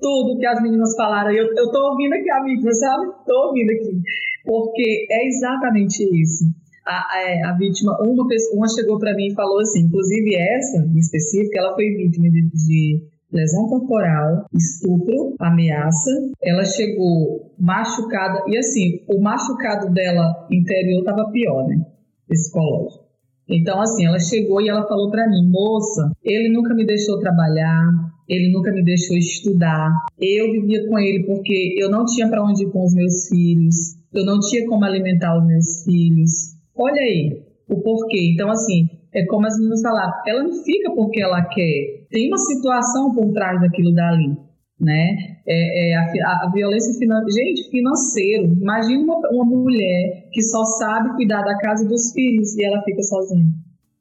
Tudo 0.00 0.38
que 0.38 0.46
as 0.46 0.62
meninas 0.62 0.94
falaram, 0.96 1.30
eu, 1.30 1.46
eu 1.54 1.70
tô 1.70 1.90
ouvindo 1.90 2.14
aqui, 2.14 2.30
amiga, 2.30 2.72
sabe? 2.72 3.06
Tô 3.26 3.48
ouvindo 3.48 3.70
aqui. 3.70 4.00
Porque 4.44 5.06
é 5.10 5.26
exatamente 5.28 6.02
isso. 6.20 6.44
A, 6.86 7.16
a, 7.16 7.22
é, 7.22 7.42
a 7.44 7.52
vítima, 7.56 7.96
uma, 8.00 8.26
pessoa, 8.26 8.58
uma 8.58 8.68
chegou 8.68 8.98
para 8.98 9.14
mim 9.14 9.28
e 9.28 9.34
falou 9.34 9.60
assim, 9.60 9.84
inclusive 9.84 10.36
essa 10.36 10.78
em 10.84 10.98
específico, 10.98 11.56
ela 11.56 11.74
foi 11.74 11.88
vítima 11.90 12.28
de, 12.28 12.50
de 12.50 13.02
lesão 13.32 13.68
corporal, 13.68 14.46
estupro, 14.52 15.34
ameaça. 15.40 16.10
Ela 16.42 16.64
chegou 16.64 17.52
machucada, 17.58 18.42
e 18.48 18.56
assim, 18.56 19.04
o 19.08 19.20
machucado 19.20 19.92
dela 19.92 20.46
interior 20.50 21.00
estava 21.00 21.30
pior, 21.30 21.66
né? 21.68 21.86
Psicológico. 22.28 23.03
Então, 23.48 23.80
assim, 23.80 24.06
ela 24.06 24.18
chegou 24.18 24.60
e 24.60 24.68
ela 24.68 24.86
falou 24.86 25.10
para 25.10 25.28
mim, 25.28 25.48
moça, 25.50 26.10
ele 26.22 26.48
nunca 26.48 26.74
me 26.74 26.84
deixou 26.86 27.18
trabalhar, 27.18 27.90
ele 28.28 28.50
nunca 28.52 28.72
me 28.72 28.82
deixou 28.82 29.16
estudar. 29.16 29.90
Eu 30.18 30.50
vivia 30.50 30.86
com 30.88 30.98
ele 30.98 31.24
porque 31.24 31.74
eu 31.78 31.90
não 31.90 32.04
tinha 32.04 32.28
para 32.28 32.42
onde 32.42 32.64
ir 32.64 32.70
com 32.70 32.84
os 32.84 32.94
meus 32.94 33.28
filhos, 33.28 33.96
eu 34.12 34.24
não 34.24 34.40
tinha 34.40 34.66
como 34.66 34.84
alimentar 34.84 35.38
os 35.38 35.46
meus 35.46 35.84
filhos. 35.84 36.54
Olha 36.74 37.00
aí 37.00 37.42
o 37.68 37.80
porquê. 37.82 38.32
Então, 38.32 38.50
assim, 38.50 38.88
é 39.12 39.24
como 39.26 39.46
as 39.46 39.56
meninas 39.56 39.82
falaram, 39.82 40.12
ela 40.26 40.42
não 40.42 40.52
fica 40.64 40.90
porque 40.94 41.20
ela 41.20 41.42
quer. 41.44 42.06
Tem 42.10 42.28
uma 42.28 42.38
situação 42.38 43.14
por 43.14 43.32
trás 43.32 43.60
daquilo 43.60 43.92
dali 43.92 44.43
né? 44.80 45.16
É, 45.46 45.92
é 45.92 45.96
a, 45.96 46.46
a, 46.46 46.50
violência 46.52 46.98
financeira, 46.98 47.48
gente, 47.48 47.70
financeiro. 47.70 48.52
Imagina 48.60 49.02
uma, 49.02 49.18
uma 49.30 49.44
mulher 49.44 50.28
que 50.32 50.42
só 50.42 50.64
sabe 50.64 51.14
cuidar 51.14 51.42
da 51.42 51.56
casa 51.58 51.84
e 51.84 51.88
dos 51.88 52.12
filhos 52.12 52.56
e 52.56 52.64
ela 52.64 52.82
fica 52.82 53.02
sozinha. 53.02 53.46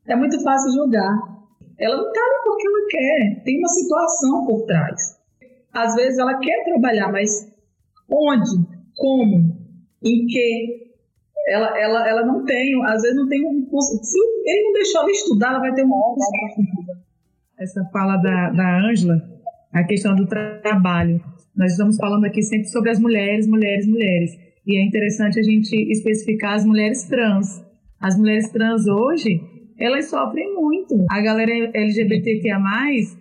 É 0.08 0.16
muito 0.16 0.42
fácil 0.44 0.72
julgar. 0.74 1.34
Ela 1.80 1.98
não 1.98 2.08
está 2.08 2.22
porque 2.44 2.68
ela 2.68 2.88
quer. 2.90 3.44
Tem 3.44 3.60
uma 3.60 3.68
situação 3.68 4.46
por 4.46 4.66
trás. 4.66 5.20
Às 5.74 5.96
vezes 5.96 6.20
ela 6.20 6.38
quer 6.40 6.64
trabalhar, 6.66 7.12
mas 7.12 7.30
onde? 8.10 8.68
Como? 8.96 9.58
Em 10.04 10.26
que? 10.28 10.84
Ela, 11.48 11.78
ela, 11.78 12.08
ela 12.08 12.26
não 12.26 12.46
tem, 12.46 12.74
às 12.86 13.02
vezes 13.02 13.18
não 13.18 13.28
tem 13.28 13.46
um 13.46 13.66
curso. 13.66 14.02
Se 14.02 14.18
ele 14.46 14.64
não 14.64 14.74
deixou 14.74 15.02
ela 15.02 15.12
estudar, 15.12 15.50
ela 15.50 15.60
vai 15.60 15.74
ter 15.74 15.84
uma 15.84 16.16
Essa 17.60 17.84
fala 17.92 18.16
da 18.18 18.88
Ângela 18.88 19.33
a 19.74 19.84
questão 19.84 20.16
do 20.16 20.28
trabalho. 20.28 21.20
Nós 21.56 21.72
estamos 21.72 21.98
falando 21.98 22.26
aqui 22.26 22.42
sempre 22.42 22.68
sobre 22.68 22.92
as 22.92 23.00
mulheres, 23.00 23.48
mulheres, 23.48 23.88
mulheres. 23.88 24.32
E 24.66 24.78
é 24.78 24.86
interessante 24.86 25.40
a 25.40 25.44
gente 25.44 25.76
especificar 25.92 26.54
as 26.54 26.66
mulheres 26.66 27.04
trans. 27.04 27.64
As 28.00 28.18
mulheres 28.18 28.50
trans 28.50 28.88
hoje, 28.88 29.42
elas 29.80 30.10
sofrem 30.10 30.54
muito. 30.54 31.06
A 31.10 31.22
galera 31.22 31.52
LGBTQIA+, 31.74 32.60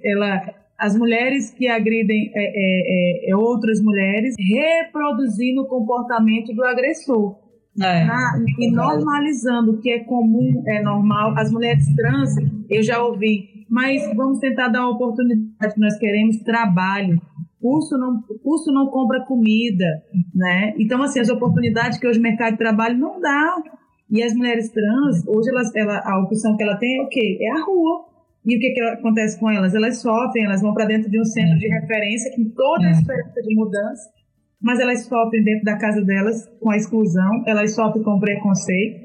ela, 0.05 0.55
as 0.79 0.97
mulheres 0.97 1.51
que 1.51 1.69
agridem 1.69 2.31
é, 2.35 2.45
é, 2.45 3.29
é, 3.29 3.31
é 3.31 3.37
outras 3.37 3.81
mulheres, 3.81 4.35
reproduzindo 4.39 5.63
o 5.63 5.67
comportamento 5.67 6.55
do 6.55 6.65
agressor. 6.65 7.43
É, 7.81 8.05
na, 8.05 8.33
e 8.59 8.71
normalizando 8.71 9.73
o 9.73 9.81
que 9.81 9.91
é 9.91 10.01
comum, 10.01 10.63
é 10.67 10.83
normal. 10.83 11.35
As 11.39 11.51
mulheres 11.51 11.87
trans, 11.95 12.35
eu 12.69 12.83
já 12.83 13.03
ouvi, 13.03 13.49
mas 13.73 14.03
vamos 14.15 14.39
tentar 14.39 14.69
dar 14.69 14.81
uma 14.83 14.91
oportunidade. 14.91 15.75
Nós 15.79 15.97
queremos 15.97 16.37
trabalho. 16.41 17.19
Curso 17.59 17.97
não, 17.97 18.21
curso 18.43 18.71
não 18.71 18.89
compra 18.89 19.25
comida, 19.25 19.87
né? 20.35 20.75
Então, 20.79 21.03
assim, 21.03 21.21
as 21.21 21.31
oportunidades 21.31 21.99
que 21.99 22.07
hoje 22.07 22.19
o 22.19 22.23
mercado 22.23 22.53
de 22.53 22.59
trabalho 22.59 22.99
não 22.99 23.19
dá. 23.19 23.57
E 24.11 24.23
as 24.23 24.35
mulheres 24.35 24.69
trans, 24.69 25.27
hoje 25.27 25.49
elas, 25.49 25.75
ela, 25.75 26.03
a 26.05 26.23
opção 26.23 26.55
que 26.55 26.63
ela 26.63 26.77
tem 26.77 26.99
é 26.99 27.03
o 27.03 27.09
quê? 27.09 27.39
É 27.41 27.51
a 27.51 27.65
rua. 27.65 28.05
E 28.45 28.59
o 28.59 28.61
que, 28.61 28.73
que 28.73 28.81
acontece 28.83 29.41
com 29.41 29.51
elas? 29.51 29.75
Elas 29.75 30.03
sofrem, 30.03 30.45
elas 30.45 30.61
vão 30.61 30.75
para 30.75 30.85
dentro 30.85 31.11
de 31.11 31.19
um 31.19 31.25
centro 31.25 31.59
de 31.59 31.69
referência 31.69 32.31
com 32.37 32.45
toda 32.51 32.85
a 32.85 32.89
é. 32.89 32.93
esperança 32.93 33.41
de 33.41 33.55
mudança 33.55 34.11
mas 34.65 34.79
elas 34.79 35.07
sofrem 35.07 35.43
dentro 35.43 35.65
da 35.65 35.77
casa 35.77 36.01
delas 36.03 36.49
com 36.61 36.71
a 36.71 36.77
exclusão, 36.77 37.43
elas 37.49 37.75
sofrem 37.75 38.05
com 38.05 38.21
preconceito, 38.21 39.05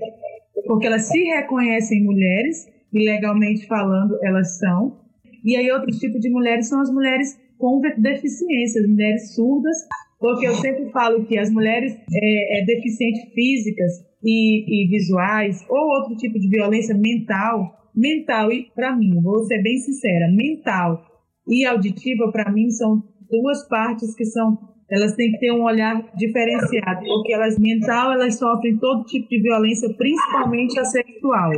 porque 0.67 0.85
elas 0.85 1.07
se 1.07 1.17
reconhecem 1.17 2.03
mulheres 2.03 2.67
e 2.97 3.05
legalmente 3.05 3.67
falando 3.67 4.17
elas 4.23 4.57
são. 4.57 4.99
E 5.43 5.55
aí 5.55 5.71
outro 5.71 5.91
tipo 5.97 6.19
de 6.19 6.29
mulheres 6.29 6.67
são 6.67 6.81
as 6.81 6.91
mulheres 6.91 7.37
com 7.57 7.79
deficiências, 7.97 8.87
mulheres 8.87 9.33
surdas, 9.33 9.77
porque 10.19 10.47
eu 10.47 10.55
sempre 10.55 10.89
falo 10.91 11.25
que 11.25 11.37
as 11.37 11.49
mulheres 11.49 11.93
é, 12.13 12.61
é, 12.61 12.65
deficientes 12.65 13.33
físicas 13.33 13.91
e, 14.23 14.85
e 14.85 14.87
visuais 14.89 15.63
ou 15.69 15.79
outro 15.79 16.15
tipo 16.15 16.39
de 16.39 16.49
violência 16.49 16.95
mental, 16.95 17.89
mental 17.95 18.51
e 18.51 18.69
para 18.75 18.95
mim, 18.95 19.21
vou 19.21 19.43
ser 19.45 19.61
bem 19.61 19.77
sincera, 19.77 20.27
mental 20.31 21.03
e 21.47 21.65
auditiva 21.65 22.31
para 22.31 22.51
mim 22.51 22.69
são 22.69 23.03
duas 23.29 23.67
partes 23.67 24.13
que 24.15 24.25
são 24.25 24.57
elas 24.89 25.15
têm 25.15 25.31
que 25.33 25.39
ter 25.39 25.51
um 25.51 25.63
olhar 25.63 26.01
diferenciado, 26.15 27.01
porque 27.05 27.33
elas 27.33 27.57
mental 27.59 28.13
elas 28.13 28.37
sofrem 28.37 28.77
todo 28.77 29.03
tipo 29.03 29.27
de 29.27 29.41
violência, 29.41 29.93
principalmente 29.93 30.79
a 30.79 30.85
sexual. 30.85 31.51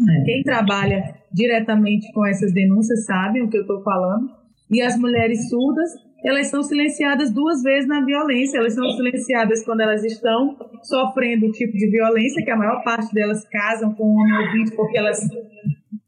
É. 0.00 0.24
Quem 0.24 0.42
trabalha 0.42 1.02
diretamente 1.32 2.10
com 2.12 2.26
essas 2.26 2.52
denúncias 2.52 3.04
sabe 3.04 3.42
o 3.42 3.48
que 3.48 3.56
eu 3.56 3.62
estou 3.62 3.82
falando. 3.82 4.30
E 4.70 4.80
as 4.80 4.98
mulheres 4.98 5.48
surdas, 5.48 5.90
elas 6.24 6.48
são 6.48 6.62
silenciadas 6.62 7.30
duas 7.30 7.62
vezes 7.62 7.88
na 7.88 8.04
violência. 8.04 8.58
Elas 8.58 8.74
são 8.74 8.88
silenciadas 8.90 9.64
quando 9.64 9.80
elas 9.80 10.02
estão 10.04 10.56
sofrendo 10.82 11.46
o 11.46 11.52
tipo 11.52 11.72
de 11.72 11.90
violência, 11.90 12.44
que 12.44 12.50
a 12.50 12.56
maior 12.56 12.82
parte 12.82 13.12
delas 13.12 13.46
casam 13.48 13.92
com 13.94 14.04
o 14.04 14.14
homem 14.14 14.46
ouvinte 14.46 14.74
porque 14.74 14.96
elas 14.96 15.20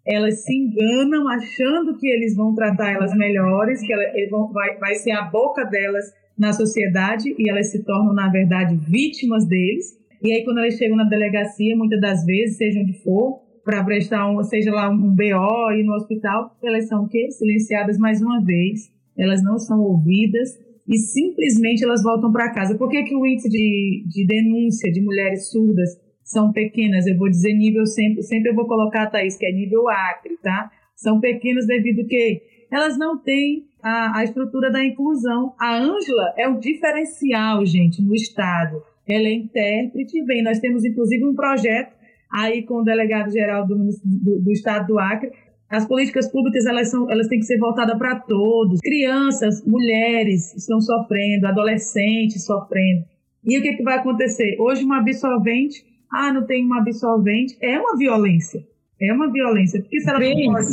elas 0.07 0.45
se 0.45 0.55
enganam 0.55 1.27
achando 1.29 1.97
que 1.97 2.07
eles 2.07 2.37
vão 2.37 2.55
tratar 2.55 2.93
elas 2.93 3.15
melhores, 3.15 3.81
que 3.81 3.93
ela, 3.93 4.05
vão, 4.31 4.53
vai, 4.53 4.77
vai 4.77 4.95
ser 4.97 5.13
a 5.13 5.23
boca 5.23 5.65
delas 5.65 6.05
na 6.39 6.53
sociedade 6.53 7.35
e 7.39 7.49
elas 7.49 7.71
se 7.71 7.83
tornam, 7.85 8.13
na 8.13 8.29
verdade, 8.29 8.77
vítimas 8.77 9.47
deles. 9.47 9.99
E 10.23 10.33
aí, 10.33 10.45
quando 10.45 10.59
elas 10.59 10.75
chegam 10.75 10.97
na 10.97 11.05
delegacia, 11.05 11.77
muitas 11.77 12.01
das 12.01 12.25
vezes, 12.25 12.57
seja 12.57 12.81
onde 12.81 13.03
for, 13.03 13.44
para 13.65 13.83
prestar 13.83 14.31
um, 14.31 14.43
seja 14.43 14.71
lá 14.71 14.91
um 14.91 15.15
BO 15.15 15.73
e 15.73 15.83
no 15.83 15.95
hospital, 15.95 16.57
elas 16.63 16.87
são 16.87 17.05
o 17.05 17.09
quê? 17.09 17.31
Silenciadas 17.31 17.99
mais 17.99 18.21
uma 18.21 18.45
vez, 18.45 18.93
elas 19.17 19.43
não 19.43 19.59
são 19.59 19.81
ouvidas 19.81 20.51
e 20.87 20.99
simplesmente 20.99 21.83
elas 21.83 22.03
voltam 22.03 22.31
para 22.31 22.53
casa. 22.53 22.77
Por 22.77 22.91
que, 22.91 23.03
que 23.03 23.17
o 23.17 23.27
índice 23.27 23.49
de, 23.49 24.05
de 24.07 24.27
denúncia 24.27 24.93
de 24.93 25.01
mulheres 25.01 25.51
surdas 25.51 25.99
são 26.23 26.53
pequenas, 26.53 27.07
eu 27.07 27.17
vou 27.17 27.29
dizer 27.29 27.55
nível 27.55 27.87
sempre, 27.87 28.23
sempre 28.23 28.51
eu 28.51 28.55
vou 28.55 28.67
colocar, 28.67 29.11
Thaís, 29.11 29.37
que 29.37 29.47
é 29.47 29.53
nível 29.53 29.89
Acre, 29.89 30.37
tá? 30.43 30.71
São 30.97 31.21
pequenas 31.21 31.67
devido 31.67 32.07
que 32.07 32.43
elas 32.71 32.99
não 32.99 33.19
têm 33.19 33.67
a, 33.83 34.19
a 34.19 34.25
estrutura 34.25 34.71
da 34.71 34.85
inclusão. 34.85 35.55
A 35.59 35.77
Ângela 35.77 36.35
é 36.37 36.49
um 36.49 36.59
diferencial, 36.59 37.65
gente, 37.65 38.03
no 38.03 38.15
Estado. 38.15 38.83
Ela 39.07 39.29
é 39.29 39.35
intérprete, 39.35 40.25
bem, 40.25 40.43
nós 40.43 40.59
temos 40.59 40.85
inclusive 40.85 41.25
um 41.27 41.35
projeto 41.35 41.95
aí 42.35 42.63
com 42.65 42.81
o 42.81 42.85
delegado-geral 42.85 43.67
do, 43.67 43.77
do, 43.77 44.41
do 44.43 44.53
Estado 44.53 44.87
do 44.89 44.99
Acre, 44.99 45.31
as 45.71 45.87
políticas 45.87 46.31
públicas 46.31 46.67
elas, 46.67 46.91
são, 46.91 47.11
elas 47.11 47.29
têm 47.29 47.39
que 47.39 47.47
ser 47.47 47.59
voltadas 47.59 47.97
para 47.99 48.21
todos. 48.21 48.81
Crianças, 48.81 49.65
mulheres 49.67 50.55
estão 50.55 50.81
sofrendo, 50.81 51.47
adolescentes 51.47 52.45
sofrendo. 52.45 53.05
E 53.45 53.59
o 53.59 53.63
que, 53.63 53.75
que 53.75 53.83
vai 53.83 53.99
acontecer? 53.99 54.57
Hoje, 54.59 54.85
uma 54.85 54.99
absolvente 54.99 55.85
ah, 56.15 56.33
não 56.33 56.47
tem 56.47 56.65
uma 56.65 56.79
absolvente, 56.79 57.57
é 57.61 57.77
uma 57.79 57.97
violência. 57.97 58.65
É 59.01 59.13
uma 59.13 59.33
violência. 59.33 59.81
Porque 59.81 60.01
se 60.01 60.09
ela 60.09 60.21
Cris, 60.21 60.47
pode... 60.47 60.67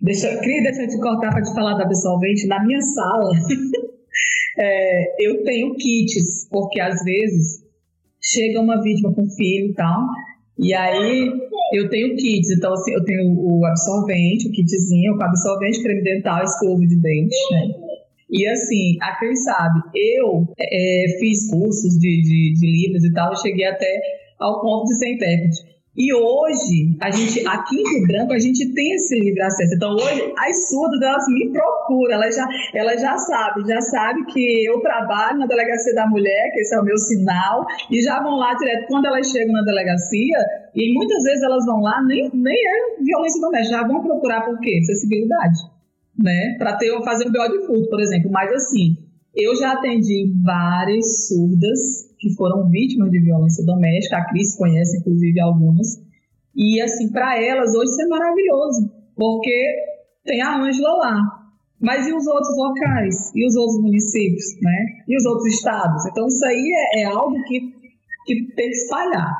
deixa, 0.00 0.36
Cris, 0.38 0.62
deixa 0.62 0.82
eu 0.82 0.88
te 0.88 1.00
cortar 1.00 1.30
para 1.32 1.42
te 1.42 1.52
falar 1.52 1.74
da 1.74 1.84
absolvente. 1.84 2.46
Na 2.46 2.64
minha 2.64 2.80
sala, 2.80 3.30
é, 4.56 5.26
eu 5.26 5.42
tenho 5.42 5.74
kits, 5.74 6.48
porque 6.48 6.80
às 6.80 7.02
vezes 7.02 7.64
chega 8.22 8.60
uma 8.60 8.80
vítima 8.80 9.12
com 9.12 9.28
filho 9.30 9.70
e 9.70 9.74
tal, 9.74 10.06
e 10.58 10.74
aí 10.74 11.30
eu 11.72 11.88
tenho 11.88 12.16
kits. 12.16 12.50
Então, 12.50 12.72
assim, 12.72 12.92
eu 12.92 13.04
tenho 13.04 13.34
o 13.38 13.64
absorvente, 13.64 14.48
o 14.48 14.52
kitzinho, 14.52 15.16
com 15.16 15.24
absorvente, 15.24 15.82
creme 15.82 16.02
dental, 16.02 16.42
escova 16.42 16.80
de 16.80 16.96
dente, 16.96 17.36
né? 17.52 17.88
E 18.30 18.46
assim, 18.46 18.98
a 19.00 19.16
Cris 19.16 19.42
sabe, 19.42 19.80
eu 19.94 20.46
é, 20.58 21.16
fiz 21.18 21.50
cursos 21.50 21.98
de, 21.98 22.22
de, 22.22 22.60
de 22.60 22.66
livros 22.66 23.02
e 23.02 23.12
tal, 23.14 23.32
eu 23.32 23.38
cheguei 23.38 23.64
até 23.64 24.02
ao 24.38 24.60
ponto 24.60 24.84
de 24.84 24.98
ser 24.98 25.14
intérprete. 25.14 25.64
E 25.98 26.14
hoje, 26.14 26.96
a 27.00 27.10
gente, 27.10 27.44
aqui 27.44 27.74
em 27.74 27.98
Rio 27.98 28.06
Branco, 28.06 28.32
a 28.32 28.38
gente 28.38 28.72
tem 28.72 28.92
esse 28.94 29.18
livre 29.18 29.42
acesso. 29.42 29.74
Então, 29.74 29.96
hoje, 29.96 30.32
as 30.38 30.68
surdas, 30.68 31.02
elas 31.02 31.24
me 31.26 31.50
procuram, 31.50 32.14
elas 32.14 32.36
já, 32.36 32.48
elas 32.72 33.00
já 33.00 33.18
sabem, 33.18 33.66
já 33.66 33.80
sabem 33.80 34.24
que 34.26 34.64
eu 34.64 34.80
trabalho 34.80 35.40
na 35.40 35.46
Delegacia 35.46 35.92
da 35.96 36.06
Mulher, 36.06 36.52
que 36.52 36.60
esse 36.60 36.72
é 36.72 36.80
o 36.80 36.84
meu 36.84 36.96
sinal, 36.96 37.66
e 37.90 38.00
já 38.00 38.22
vão 38.22 38.36
lá 38.36 38.54
direto. 38.54 38.86
Quando 38.86 39.06
elas 39.06 39.28
chegam 39.28 39.52
na 39.52 39.62
delegacia, 39.62 40.38
e 40.72 40.94
muitas 40.94 41.20
vezes 41.24 41.42
elas 41.42 41.66
vão 41.66 41.80
lá, 41.80 42.00
nem, 42.04 42.30
nem 42.32 42.54
é 42.54 43.02
violência 43.02 43.40
doméstica, 43.40 43.78
já 43.78 43.84
vão 43.84 44.00
procurar 44.00 44.42
por 44.42 44.56
quê? 44.60 44.78
Acessibilidade, 44.80 45.58
né? 46.16 46.54
Para 46.58 46.78
fazer 47.04 47.26
um 47.26 47.32
BO 47.32 47.58
de 47.58 47.66
furto, 47.66 47.90
por 47.90 48.00
exemplo. 48.00 48.30
Mas, 48.30 48.52
assim, 48.52 48.96
eu 49.38 49.54
já 49.54 49.72
atendi 49.72 50.32
várias 50.44 51.28
surdas 51.28 51.78
que 52.18 52.34
foram 52.34 52.68
vítimas 52.68 53.10
de 53.10 53.20
violência 53.20 53.64
doméstica, 53.64 54.16
a 54.16 54.24
Cris 54.24 54.56
conhece 54.56 54.98
inclusive 54.98 55.40
algumas, 55.40 56.02
e 56.54 56.80
assim, 56.80 57.12
para 57.12 57.40
elas 57.40 57.72
hoje 57.74 57.90
isso 57.90 58.02
é 58.02 58.06
maravilhoso, 58.08 58.90
porque 59.16 59.76
tem 60.24 60.42
a 60.42 60.60
Ângela 60.60 60.92
lá, 60.96 61.22
mas 61.80 62.08
e 62.08 62.12
os 62.12 62.26
outros 62.26 62.56
locais? 62.56 63.32
E 63.34 63.46
os 63.46 63.54
outros 63.54 63.80
municípios, 63.80 64.44
né? 64.60 64.86
E 65.06 65.16
os 65.16 65.24
outros 65.24 65.54
estados? 65.54 66.04
Então 66.06 66.26
isso 66.26 66.44
aí 66.44 66.72
é, 66.94 67.02
é 67.02 67.04
algo 67.04 67.40
que, 67.44 67.60
que 68.26 68.54
tem 68.56 68.68
que 68.68 68.74
espalhar. 68.74 69.32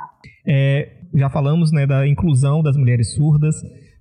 É, 0.47 0.93
já 1.15 1.29
falamos 1.29 1.73
né, 1.73 1.87
da 1.87 2.07
inclusão 2.07 2.63
das 2.63 2.77
mulheres 2.77 3.13
surdas, 3.15 3.57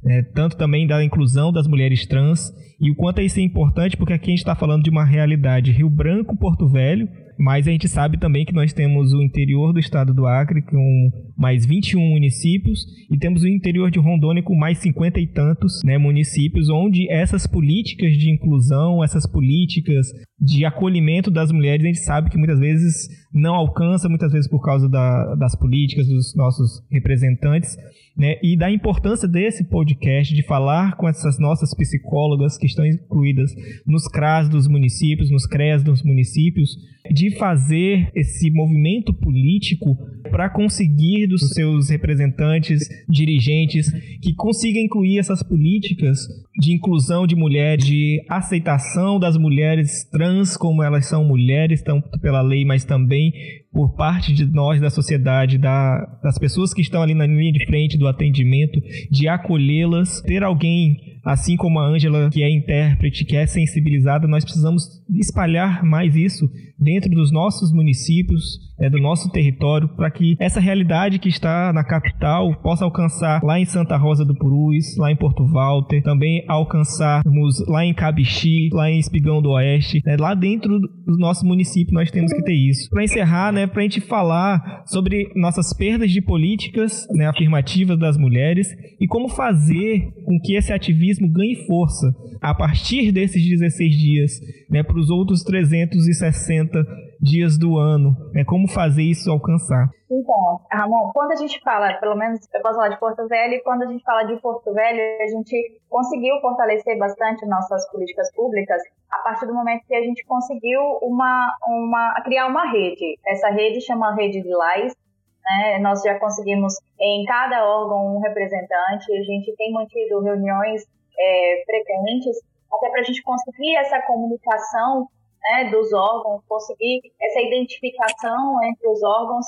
é, 0.10 0.22
tanto 0.22 0.58
também 0.58 0.88
da 0.88 1.04
inclusão 1.04 1.52
das 1.52 1.68
mulheres 1.68 2.06
trans, 2.06 2.52
e 2.80 2.92
o 2.92 2.96
quanto 2.96 3.22
isso 3.22 3.40
é 3.40 3.44
importante, 3.44 3.98
porque 3.98 4.14
aqui 4.14 4.28
a 4.28 4.30
gente 4.30 4.40
está 4.40 4.56
falando 4.56 4.84
de 4.84 4.90
uma 4.90 5.04
realidade 5.04 5.72
Rio 5.72 5.90
Branco, 5.90 6.38
Porto 6.38 6.68
Velho, 6.68 7.08
mas 7.38 7.68
a 7.68 7.72
gente 7.72 7.88
sabe 7.88 8.18
também 8.18 8.46
que 8.46 8.54
nós 8.54 8.74
temos 8.74 9.14
o 9.14 9.22
interior 9.22 9.72
do 9.74 9.80
estado 9.80 10.14
do 10.14 10.26
Acre 10.26 10.62
com 10.62 11.10
mais 11.38 11.66
21 11.66 12.00
municípios 12.00 12.86
e 13.12 13.18
temos 13.18 13.44
o 13.44 13.48
interior 13.48 13.92
de 13.92 14.00
Rondônia 14.00 14.42
com 14.42 14.56
mais 14.56 14.80
50 14.80 15.20
e 15.20 15.28
tantos 15.28 15.82
né, 15.84 15.98
municípios, 15.98 16.70
onde 16.70 17.10
essas 17.12 17.46
políticas 17.46 18.14
de 18.18 18.32
inclusão, 18.32 19.04
essas 19.04 19.26
políticas 19.26 20.08
de 20.40 20.66
acolhimento 20.66 21.32
das 21.32 21.52
mulheres, 21.52 21.84
a 21.84 21.88
gente 21.88 22.00
sabe 22.00 22.30
que 22.30 22.38
muitas 22.38 22.60
vezes 22.60 23.08
não 23.34 23.56
alcança, 23.56 24.10
muitas 24.10 24.32
vezes 24.32 24.50
por 24.50 24.62
causa 24.62 24.90
da, 24.90 25.36
das 25.36 25.56
políticas 25.56 26.08
dos 26.08 26.36
nossos 26.36 26.82
representantes 26.92 27.76
né, 28.18 28.36
e 28.42 28.58
da 28.58 28.72
importância 28.72 29.28
desse 29.28 29.64
podcast 29.64 30.34
de 30.34 30.42
falar 30.42 30.96
com 30.98 31.08
essas 31.08 31.40
nossas 31.40 31.74
psicólogas 31.76 32.58
que 32.58 32.66
estão 32.66 32.86
incluídas 32.86 33.52
nos 33.86 34.08
CRAS 34.08 34.50
dos 34.50 34.68
municípios, 34.68 35.30
nos 35.30 35.46
CREAS 35.46 35.84
dos 35.84 36.02
municípios, 36.04 36.78
de 37.12 37.27
fazer 37.32 38.12
esse 38.16 38.50
movimento 38.52 39.14
político 39.14 39.98
para 40.30 40.50
conseguir 40.50 41.28
dos 41.28 41.50
seus 41.50 41.90
representantes, 41.90 42.88
dirigentes, 43.10 43.92
que 44.22 44.34
consiga 44.34 44.80
incluir 44.80 45.20
essas 45.20 45.42
políticas 45.42 46.20
de 46.60 46.74
inclusão 46.74 47.26
de 47.28 47.36
mulheres, 47.36 47.86
de 47.86 48.24
aceitação 48.30 49.20
das 49.20 49.38
mulheres 49.38 50.04
trans 50.10 50.58
como 50.58 50.84
elas 50.84 51.08
são 51.08 51.24
mulheres, 51.24 51.82
tanto 51.82 52.20
pela 52.20 52.42
lei, 52.42 52.66
mas 52.66 52.84
também 52.84 53.32
por 53.72 53.96
parte 53.96 54.34
de 54.34 54.46
nós 54.46 54.82
da 54.82 54.90
sociedade, 54.90 55.58
da, 55.58 56.20
das 56.24 56.38
pessoas 56.40 56.74
que 56.74 56.82
estão 56.82 57.02
ali 57.02 57.14
na 57.14 57.28
linha 57.28 57.52
de 57.52 57.66
frente 57.66 57.98
do 57.98 58.08
atendimento, 58.08 58.82
de 59.12 59.28
acolhê-las, 59.28 60.22
ter 60.22 60.44
alguém 60.44 60.98
assim 61.28 61.56
como 61.58 61.80
a 61.80 61.86
Ângela, 61.86 62.30
que 62.30 62.42
é 62.42 62.50
intérprete, 62.50 63.26
que 63.26 63.36
é 63.36 63.46
sensibilizada, 63.46 64.28
nós 64.28 64.44
precisamos 64.44 65.04
espalhar 65.10 65.84
mais 65.84 66.16
isso 66.16 66.50
dentro 66.80 67.10
dos 67.10 67.32
nossos 67.32 67.74
municípios, 67.74 68.60
é, 68.80 68.90
do 68.90 69.00
nosso 69.00 69.32
território, 69.32 69.90
para 69.90 70.12
que 70.12 70.36
essa 70.40 70.60
realidade 70.60 71.18
que 71.18 71.30
está 71.30 71.74
na 71.74 71.84
capital 71.84 72.54
possa 72.62 72.86
alcançar 72.86 73.42
lá 73.44 73.60
em 73.60 73.66
Santa 73.66 73.98
Rosa 73.98 74.24
do 74.24 74.36
Purus, 74.36 74.96
lá 74.98 75.12
em 75.12 75.16
Porto 75.16 75.46
Walter, 75.46 76.04
também 76.04 76.46
alcançarmos 76.48 77.66
lá 77.68 77.84
em 77.84 77.94
Cabixi, 77.94 78.70
lá 78.72 78.90
em 78.92 79.00
Espigão 79.00 79.42
do 79.42 79.50
Oeste, 79.50 80.02
né, 80.06 80.16
lá 80.20 80.36
dentro 80.36 80.80
do 80.80 81.18
nosso 81.18 81.46
município 81.46 81.94
nós 81.94 82.12
temos 82.12 82.32
que 82.32 82.44
ter 82.44 82.54
isso. 82.54 82.90
Para 82.92 83.04
encerrar, 83.04 83.52
né, 83.52 83.66
para 83.66 83.80
a 83.80 83.84
gente 83.84 84.00
falar 84.00 84.84
sobre 84.86 85.32
nossas 85.36 85.74
perdas 85.74 86.12
de 86.12 86.22
políticas 86.22 87.08
né, 87.12 87.26
afirmativas 87.26 87.98
das 87.98 88.18
mulheres 88.18 88.68
e 89.00 89.08
como 89.08 89.30
fazer 89.30 90.12
com 90.24 90.40
que 90.40 90.56
esse 90.56 90.72
ativismo 90.72 91.17
ganhe 91.20 91.66
força 91.66 92.14
a 92.42 92.54
partir 92.54 93.12
desses 93.12 93.42
16 93.42 93.92
dias, 93.92 94.32
né, 94.70 94.84
para 94.84 94.98
os 94.98 95.10
outros 95.10 95.44
360 95.44 96.86
dias 97.22 97.58
do 97.58 97.78
ano. 97.78 98.16
É 98.36 98.44
como 98.44 98.68
fazer 98.68 99.04
isso 99.04 99.32
alcançar. 99.32 99.90
Então, 100.10 100.62
Ramon, 100.72 101.12
quando 101.14 101.34
a 101.34 101.36
gente 101.36 101.60
fala, 101.62 101.94
pelo 101.96 102.16
menos 102.16 102.40
eu 102.54 102.62
posso 102.62 102.76
falar 102.76 102.90
de 102.90 103.00
Porto 103.00 103.28
Velho, 103.28 103.62
quando 103.64 103.84
a 103.84 103.88
gente 103.88 104.04
fala 104.04 104.24
de 104.24 104.40
Porto 104.40 104.74
Velho, 104.74 105.02
a 105.22 105.28
gente 105.28 105.82
conseguiu 105.90 106.40
fortalecer 106.40 106.98
bastante 106.98 107.46
nossas 107.46 107.90
políticas 107.92 108.32
públicas 108.34 108.82
a 109.12 109.18
partir 109.20 109.48
do 109.48 109.54
momento 109.54 109.86
que 109.86 109.96
a 109.96 110.02
gente 110.02 110.24
conseguiu 110.26 110.82
uma, 111.02 111.54
uma, 111.68 112.22
criar 112.24 112.48
uma 112.48 112.72
rede. 112.72 113.18
Essa 113.26 113.50
rede 113.50 113.82
chama 113.82 114.16
Rede 114.16 114.42
de 114.42 114.50
Lais. 114.50 114.96
Né? 115.44 115.80
Nós 115.80 116.02
já 116.02 116.18
conseguimos 116.20 116.74
em 117.00 117.26
cada 117.26 117.66
órgão 117.66 118.16
um 118.16 118.20
representante, 118.20 119.12
a 119.12 119.24
gente 119.24 119.54
tem 119.56 119.72
mantido 119.72 120.22
reuniões 120.22 120.84
é, 121.18 121.64
frequentes, 121.66 122.38
até 122.72 122.90
para 122.90 123.02
a 123.02 123.04
gente 123.04 123.22
conseguir 123.24 123.76
essa 123.76 124.02
comunicação 124.02 125.08
né, 125.42 125.70
dos 125.72 125.94
órgãos, 125.94 126.44
conseguir 126.48 127.02
essa 127.22 127.42
identificação 127.42 128.64
entre 128.64 128.88
os 128.88 129.02
órgãos 129.04 129.46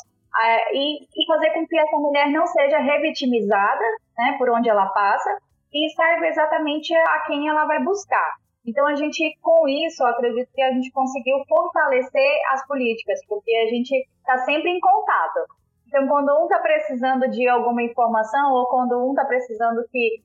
e, 0.71 1.03
e, 1.03 1.25
fazer 1.27 1.51
com 1.51 1.67
que 1.67 1.77
essa 1.77 1.97
mulher 1.97 2.29
não 2.29 2.45
seja 2.47 2.77
revitimizada 2.77 3.83
né, 4.17 4.35
por 4.37 4.49
onde 4.49 4.69
ela 4.69 4.87
passa 4.87 5.37
e 5.73 5.89
saiba 5.91 6.27
exatamente 6.27 6.95
a 6.95 7.23
quem 7.27 7.47
ela 7.47 7.65
vai 7.65 7.83
buscar. 7.83 8.35
Então, 8.65 8.85
a 8.87 8.95
gente, 8.95 9.37
com 9.41 9.67
isso, 9.67 10.03
acredito 10.05 10.49
que 10.53 10.61
a 10.61 10.71
gente 10.71 10.91
conseguiu 10.91 11.37
fortalecer 11.47 12.39
as 12.51 12.65
políticas, 12.67 13.19
porque 13.27 13.51
a 13.55 13.67
gente 13.67 13.95
está 14.19 14.37
sempre 14.39 14.69
em 14.69 14.79
contato. 14.79 15.39
Então, 15.89 16.07
quando 16.07 16.29
um 16.39 16.43
está 16.43 16.59
precisando 16.59 17.27
de 17.31 17.47
alguma 17.47 17.81
informação 17.81 18.53
ou 18.53 18.67
quando 18.67 18.95
um 19.03 19.09
está 19.09 19.25
precisando 19.25 19.83
que 19.91 20.21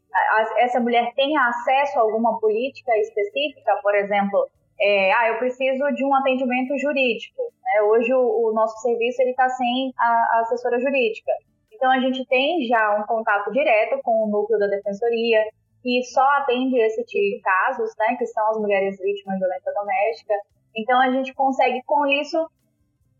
essa 0.59 0.79
mulher 0.79 1.11
tenha 1.17 1.41
acesso 1.49 1.99
a 1.99 2.03
alguma 2.03 2.39
política 2.39 2.95
específica, 2.99 3.75
por 3.83 3.95
exemplo, 3.95 4.47
é, 4.79 5.11
ah, 5.15 5.29
eu 5.29 5.39
preciso 5.39 5.83
de 5.95 6.05
um 6.05 6.15
atendimento 6.15 6.77
jurídico. 6.77 7.43
Né? 7.63 7.83
Hoje 7.83 8.13
o, 8.13 8.21
o, 8.21 8.53
nosso 8.53 8.77
serviço 8.83 9.23
ele 9.23 9.31
está 9.31 9.49
sem 9.49 9.91
a, 9.99 10.07
a, 10.07 10.41
assessora 10.43 10.79
jurídica. 10.79 11.33
Então 11.73 11.91
a 11.91 11.99
gente 11.99 12.27
tem 12.27 12.67
já 12.67 12.99
um 13.01 13.07
contato 13.07 13.51
direto 13.51 14.03
com 14.03 14.25
o 14.25 14.29
núcleo 14.29 14.59
da 14.59 14.67
defensoria 14.67 15.45
que 15.83 16.03
só 16.03 16.29
atende 16.41 16.79
esse 16.79 17.03
tipo 17.05 17.37
de 17.37 17.41
casos, 17.41 17.91
né, 17.99 18.17
que 18.17 18.27
são 18.27 18.51
as 18.51 18.59
mulheres 18.59 18.99
vítimas 18.99 19.37
de 19.37 19.41
violência 19.41 19.73
doméstica. 19.73 20.35
Então 20.77 21.01
a 21.01 21.11
gente 21.11 21.33
consegue 21.33 21.83
com 21.87 22.05
isso 22.07 22.39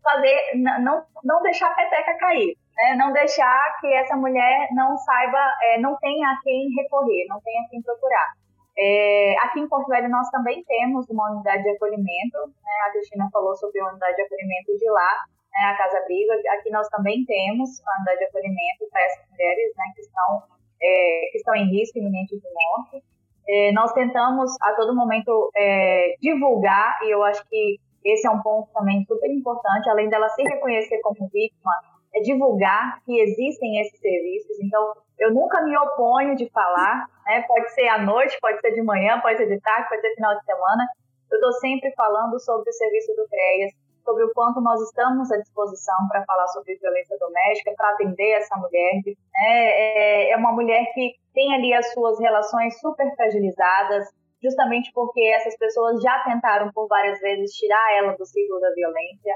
fazer 0.05 0.37
não 0.55 1.03
não 1.23 1.41
deixar 1.41 1.71
a 1.71 1.75
peteca 1.75 2.15
cair, 2.17 2.55
né? 2.77 2.95
Não 2.95 3.11
deixar 3.11 3.77
que 3.81 3.91
essa 3.91 4.15
mulher 4.15 4.69
não 4.71 4.95
saiba, 4.97 5.39
é, 5.63 5.79
não 5.79 5.97
tenha 5.97 6.29
a 6.29 6.39
quem 6.43 6.69
recorrer, 6.75 7.25
não 7.27 7.41
tenha 7.41 7.61
a 7.61 7.69
quem 7.69 7.81
procurar. 7.81 8.33
É, 8.77 9.35
aqui 9.41 9.61
em 9.61 9.69
Porto 9.69 9.87
Velho 9.87 10.09
nós 10.09 10.29
também 10.29 10.63
temos 10.65 11.09
uma 11.09 11.31
unidade 11.31 11.63
de 11.63 11.69
acolhimento, 11.69 12.37
né? 12.61 12.71
a 12.87 12.91
Cristina 12.91 13.29
falou 13.31 13.55
sobre 13.55 13.79
a 13.79 13.87
unidade 13.87 14.17
de 14.17 14.21
acolhimento 14.23 14.77
de 14.77 14.89
lá, 14.91 15.23
né? 15.53 15.65
a 15.71 15.77
Casa 15.77 15.97
Abrigo, 15.97 16.33
aqui 16.51 16.69
nós 16.69 16.87
também 16.89 17.23
temos 17.25 17.69
a 17.87 17.97
unidade 17.97 18.19
de 18.19 18.25
acolhimento 18.25 18.85
para 18.91 19.01
essas 19.01 19.29
mulheres 19.31 19.73
né? 19.77 19.85
que, 19.95 20.01
estão, 20.01 20.43
é, 20.81 21.29
que 21.31 21.37
estão 21.37 21.55
em 21.55 21.69
risco 21.71 21.99
iminente 21.99 22.35
de 22.35 22.47
morte. 22.53 23.03
É, 23.47 23.71
nós 23.71 23.93
tentamos 23.93 24.51
a 24.61 24.73
todo 24.73 24.93
momento 24.93 25.49
é, 25.55 26.15
divulgar, 26.19 26.99
e 27.03 27.11
eu 27.11 27.23
acho 27.23 27.47
que 27.47 27.79
esse 28.05 28.27
é 28.27 28.31
um 28.31 28.41
ponto 28.41 28.69
também 28.73 29.03
super 29.05 29.29
importante, 29.29 29.89
além 29.89 30.09
dela 30.09 30.29
se 30.29 30.43
reconhecer 30.43 30.99
como 31.01 31.27
vítima, 31.27 31.73
é 32.13 32.21
divulgar 32.21 33.01
que 33.03 33.19
existem 33.19 33.81
esses 33.81 33.99
serviços. 33.99 34.59
Então, 34.61 34.93
eu 35.19 35.33
nunca 35.33 35.61
me 35.61 35.77
oponho 35.77 36.35
de 36.35 36.49
falar, 36.49 37.07
né? 37.25 37.41
Pode 37.47 37.73
ser 37.73 37.87
à 37.87 37.97
noite, 37.97 38.37
pode 38.39 38.59
ser 38.61 38.71
de 38.71 38.81
manhã, 38.81 39.19
pode 39.21 39.37
ser 39.37 39.47
de 39.47 39.59
tarde, 39.59 39.89
pode 39.89 40.01
ser 40.01 40.13
final 40.15 40.37
de 40.37 40.45
semana. 40.45 40.87
Eu 41.31 41.35
estou 41.35 41.51
sempre 41.53 41.91
falando 41.95 42.39
sobre 42.39 42.69
o 42.69 42.73
serviço 42.73 43.13
do 43.15 43.27
CREAS, 43.27 43.73
sobre 44.05 44.23
o 44.23 44.31
quanto 44.33 44.61
nós 44.61 44.79
estamos 44.81 45.31
à 45.31 45.37
disposição 45.37 45.95
para 46.09 46.23
falar 46.23 46.47
sobre 46.49 46.77
violência 46.77 47.17
doméstica, 47.19 47.73
para 47.75 47.89
atender 47.89 48.31
essa 48.33 48.55
mulher. 48.57 48.93
Né? 49.05 49.13
É, 49.35 50.31
é 50.31 50.37
uma 50.37 50.51
mulher 50.51 50.85
que 50.93 51.15
tem 51.33 51.53
ali 51.53 51.73
as 51.73 51.91
suas 51.91 52.19
relações 52.19 52.79
super 52.79 53.13
fragilizadas, 53.15 54.07
justamente 54.45 54.91
porque 54.93 55.21
essas 55.21 55.57
pessoas 55.57 56.01
já 56.01 56.19
tentaram 56.19 56.71
por 56.71 56.87
várias 56.87 57.19
vezes 57.19 57.51
tirar 57.55 57.97
ela 57.97 58.15
do 58.15 58.25
ciclo 58.25 58.59
da 58.59 58.71
violência 58.73 59.33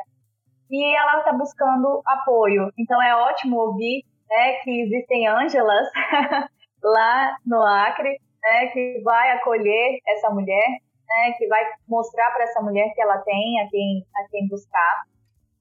e 0.70 0.96
ela 0.96 1.18
está 1.18 1.34
buscando 1.34 2.02
apoio. 2.06 2.72
Então 2.78 3.02
é 3.02 3.16
ótimo 3.16 3.58
ouvir 3.58 4.04
né, 4.30 4.54
que 4.64 4.82
existem 4.82 5.28
Ângelas 5.28 5.88
lá 6.84 7.36
no 7.46 7.62
Acre, 7.62 8.20
né, 8.42 8.68
que 8.68 9.02
vai 9.04 9.32
acolher 9.32 10.00
essa 10.08 10.30
mulher, 10.30 10.68
né, 11.08 11.34
que 11.38 11.48
vai 11.48 11.64
mostrar 11.88 12.32
para 12.32 12.44
essa 12.44 12.62
mulher 12.62 12.94
que 12.94 13.02
ela 13.02 13.18
tem 13.20 13.60
a 13.62 13.70
quem, 13.70 14.06
a 14.16 14.30
quem 14.30 14.48
buscar. 14.48 15.04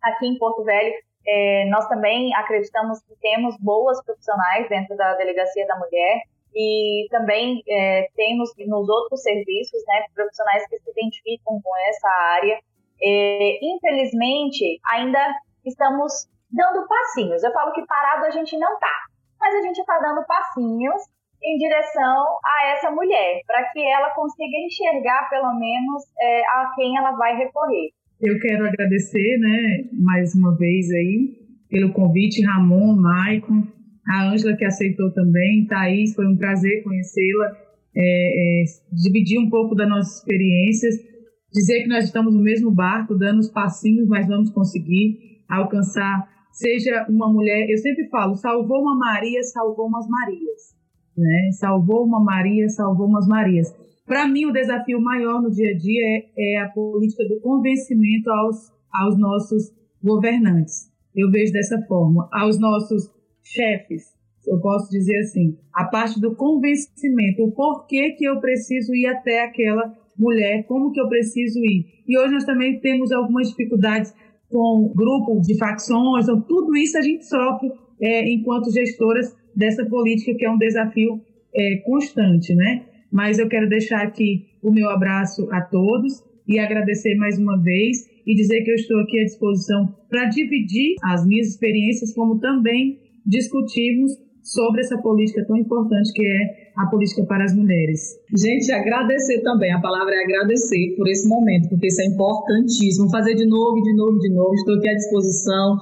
Aqui 0.03 0.27
em 0.27 0.39
Porto 0.39 0.63
Velho, 0.63 0.95
é, 1.27 1.65
nós 1.71 1.89
também 1.89 2.35
acreditamos 2.35 3.01
que 3.01 3.17
temos 3.21 3.57
boas 3.59 4.03
profissionais 4.05 4.69
dentro 4.69 4.97
da 4.97 5.15
Delegacia 5.15 5.67
da 5.67 5.77
Mulher 5.77 6.23
e 6.55 7.07
também 7.11 7.63
é, 7.69 8.09
temos 8.17 8.51
nos 8.67 8.89
outros 8.89 9.23
serviços 9.23 9.83
né, 9.87 10.05
profissionais 10.15 10.67
que 10.69 10.79
se 10.79 10.91
identificam 10.91 11.61
com 11.63 11.77
essa 11.89 12.09
área 12.35 12.59
é, 13.03 13.59
infelizmente, 13.63 14.81
ainda 14.91 15.19
estamos 15.65 16.13
dando 16.51 16.87
passinhos. 16.87 17.43
Eu 17.43 17.53
falo 17.53 17.73
que 17.73 17.87
parado 17.87 18.27
a 18.27 18.31
gente 18.31 18.57
não 18.59 18.79
tá, 18.79 18.97
mas 19.41 19.55
a 19.55 19.63
gente 19.63 19.79
está 19.79 19.99
dando 19.99 20.25
passinhos 20.27 21.03
em 21.43 21.57
direção 21.57 22.25
a 22.45 22.73
essa 22.73 22.91
mulher, 22.91 23.41
para 23.47 23.71
que 23.71 23.81
ela 23.81 24.11
consiga 24.11 24.57
enxergar 24.59 25.29
pelo 25.31 25.55
menos 25.57 26.03
é, 26.21 26.41
a 26.47 26.73
quem 26.75 26.97
ela 26.97 27.13
vai 27.13 27.37
recorrer. 27.37 27.91
Eu 28.21 28.41
quero 28.41 28.67
agradecer, 28.67 29.39
né, 29.39 29.89
mais 29.93 30.35
uma 30.35 30.57
vez 30.57 30.91
aí, 30.91 31.39
pelo 31.71 31.93
convite, 31.93 32.45
Ramon, 32.45 32.97
Maicon, 32.97 33.63
a 34.09 34.31
Ângela 34.31 34.57
que 34.57 34.65
aceitou 34.65 35.13
também, 35.13 35.67
Thaís, 35.67 36.15
foi 36.15 36.27
um 36.27 36.37
prazer 36.37 36.83
conhecê-la, 36.83 37.57
é, 37.97 38.63
é, 38.63 38.65
dividir 38.93 39.39
um 39.39 39.51
pouco 39.51 39.75
das 39.75 39.89
nossas 39.89 40.19
experiências 40.19 41.09
dizer 41.53 41.83
que 41.83 41.89
nós 41.89 42.05
estamos 42.05 42.35
no 42.35 42.43
mesmo 42.43 42.71
barco, 42.71 43.15
dando 43.15 43.41
os 43.41 43.51
passinhos, 43.51 44.07
mas 44.09 44.27
vamos 44.27 44.51
conseguir 44.51 45.43
alcançar. 45.49 46.29
Seja 46.53 47.07
uma 47.09 47.33
mulher, 47.33 47.69
eu 47.71 47.79
sempre 47.79 48.09
falo, 48.09 48.35
salvou 48.37 48.83
uma 48.83 48.97
Maria, 48.97 49.43
salvou 49.43 49.87
umas 49.87 50.07
Marias. 50.09 50.77
Né? 51.17 51.51
Salvou 51.53 52.05
uma 52.05 52.23
Maria, 52.23 52.69
salvou 52.69 53.07
umas 53.07 53.27
Marias. 53.27 53.75
Para 54.07 54.27
mim, 54.27 54.47
o 54.47 54.53
desafio 54.53 55.01
maior 55.01 55.43
no 55.43 55.51
dia 55.51 55.71
a 55.71 55.77
dia 55.77 56.03
é, 56.37 56.55
é 56.55 56.61
a 56.61 56.69
política 56.69 57.25
do 57.29 57.41
convencimento 57.41 58.31
aos, 58.31 58.73
aos 58.93 59.19
nossos 59.19 59.73
governantes. 60.03 60.91
Eu 61.15 61.31
vejo 61.31 61.53
dessa 61.53 61.81
forma. 61.87 62.29
Aos 62.33 62.59
nossos 62.59 63.11
chefes, 63.53 64.19
eu 64.47 64.59
posso 64.61 64.91
dizer 64.91 65.19
assim, 65.19 65.57
a 65.75 65.85
parte 65.85 66.21
do 66.21 66.35
convencimento, 66.35 67.45
o 67.45 67.53
porquê 67.53 68.13
que 68.13 68.25
eu 68.25 68.41
preciso 68.41 68.95
ir 68.95 69.07
até 69.07 69.45
aquela 69.45 69.95
mulher, 70.19 70.65
como 70.67 70.91
que 70.91 71.01
eu 71.01 71.09
preciso 71.09 71.59
ir. 71.61 71.87
E 72.07 72.19
hoje 72.19 72.33
nós 72.33 72.45
também 72.45 72.81
temos 72.81 73.13
algumas 73.13 73.51
dificuldades 73.51 74.13
com 74.51 74.91
grupo 74.95 75.41
de 75.41 75.57
facções, 75.59 76.25
então 76.25 76.41
tudo 76.41 76.75
isso 76.77 76.97
a 76.97 77.03
gente 77.03 77.27
sofre 77.27 77.71
é, 78.01 78.31
enquanto 78.31 78.73
gestoras 78.73 79.37
dessa 79.55 79.85
política 79.85 80.35
que 80.35 80.47
é 80.47 80.51
um 80.51 80.57
desafio 80.57 81.21
é, 81.55 81.77
constante, 81.85 82.55
né? 82.55 82.87
Mas 83.13 83.39
eu 83.39 83.49
quero 83.49 83.69
deixar 83.69 84.03
aqui 84.03 84.47
o 84.63 84.71
meu 84.71 84.89
abraço 84.89 85.49
a 85.51 85.61
todos 85.61 86.23
e 86.47 86.59
agradecer 86.59 87.15
mais 87.17 87.39
uma 87.39 87.61
vez 87.61 88.09
e 88.27 88.35
dizer 88.35 88.63
que 88.63 88.71
eu 88.71 88.75
estou 88.75 89.01
aqui 89.01 89.21
à 89.21 89.25
disposição 89.25 89.95
para 90.09 90.27
dividir 90.27 90.95
as 91.03 91.27
minhas 91.27 91.49
experiências, 91.49 92.15
como 92.15 92.39
também 92.39 92.99
discutirmos 93.27 94.13
sobre 94.43 94.81
essa 94.81 94.97
política 94.99 95.45
tão 95.47 95.57
importante 95.57 96.13
que 96.13 96.25
é 96.27 96.83
a 96.83 96.87
política 96.87 97.25
para 97.27 97.45
as 97.45 97.55
mulheres. 97.55 98.01
Gente, 98.35 98.73
agradecer 98.73 99.43
também, 99.43 99.73
a 99.73 99.81
palavra 99.81 100.15
é 100.15 100.25
agradecer 100.25 100.95
por 100.97 101.09
esse 101.09 101.29
momento, 101.29 101.69
porque 101.69 101.89
isso 101.89 102.01
é 102.01 102.07
importantíssimo. 102.07 103.11
Fazer 103.11 103.35
de 103.35 103.47
novo, 103.47 103.83
de 103.83 103.95
novo, 103.95 104.19
de 104.19 104.33
novo. 104.33 104.55
Estou 104.55 104.77
aqui 104.77 104.89
à 104.89 104.95
disposição. 104.95 105.77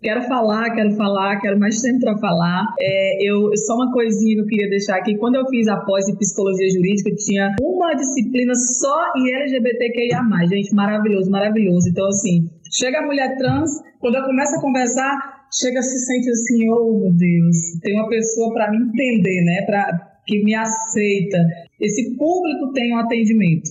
Quero 0.00 0.22
falar, 0.22 0.70
quero 0.74 0.94
falar, 0.94 1.40
quero 1.40 1.58
mais 1.58 1.80
tempo 1.80 2.00
para 2.00 2.16
falar. 2.18 2.64
É, 2.78 3.28
eu 3.28 3.50
só 3.66 3.74
uma 3.74 3.90
coisinha 3.92 4.36
que 4.36 4.40
eu 4.42 4.46
queria 4.46 4.68
deixar 4.68 4.96
aqui. 4.96 5.16
Quando 5.16 5.36
eu 5.36 5.46
fiz 5.48 5.66
a 5.68 5.76
pós 5.78 6.08
em 6.08 6.16
psicologia 6.16 6.68
jurídica, 6.70 7.10
tinha 7.16 7.54
uma 7.60 7.94
disciplina 7.94 8.54
só 8.54 9.12
em 9.16 9.34
LGBTQIA+. 9.34 10.20
Gente, 10.48 10.74
maravilhoso, 10.74 11.30
maravilhoso. 11.30 11.88
Então, 11.88 12.06
assim, 12.06 12.46
chega 12.70 12.98
a 13.00 13.06
mulher 13.06 13.36
trans, 13.36 13.70
quando 13.98 14.16
eu 14.16 14.24
começo 14.24 14.56
a 14.56 14.60
conversar, 14.60 15.35
chega 15.60 15.82
se 15.82 15.98
sentir 15.98 16.30
assim, 16.30 16.68
oh 16.70 16.98
meu 16.98 17.12
Deus, 17.16 17.80
tem 17.82 17.94
uma 17.94 18.08
pessoa 18.08 18.52
para 18.52 18.70
me 18.70 18.78
entender, 18.78 19.42
né? 19.44 19.62
Para 19.64 20.20
que 20.26 20.42
me 20.44 20.54
aceita. 20.54 21.38
Esse 21.80 22.16
público 22.16 22.72
tem 22.72 22.94
um 22.94 22.98
atendimento. 22.98 23.70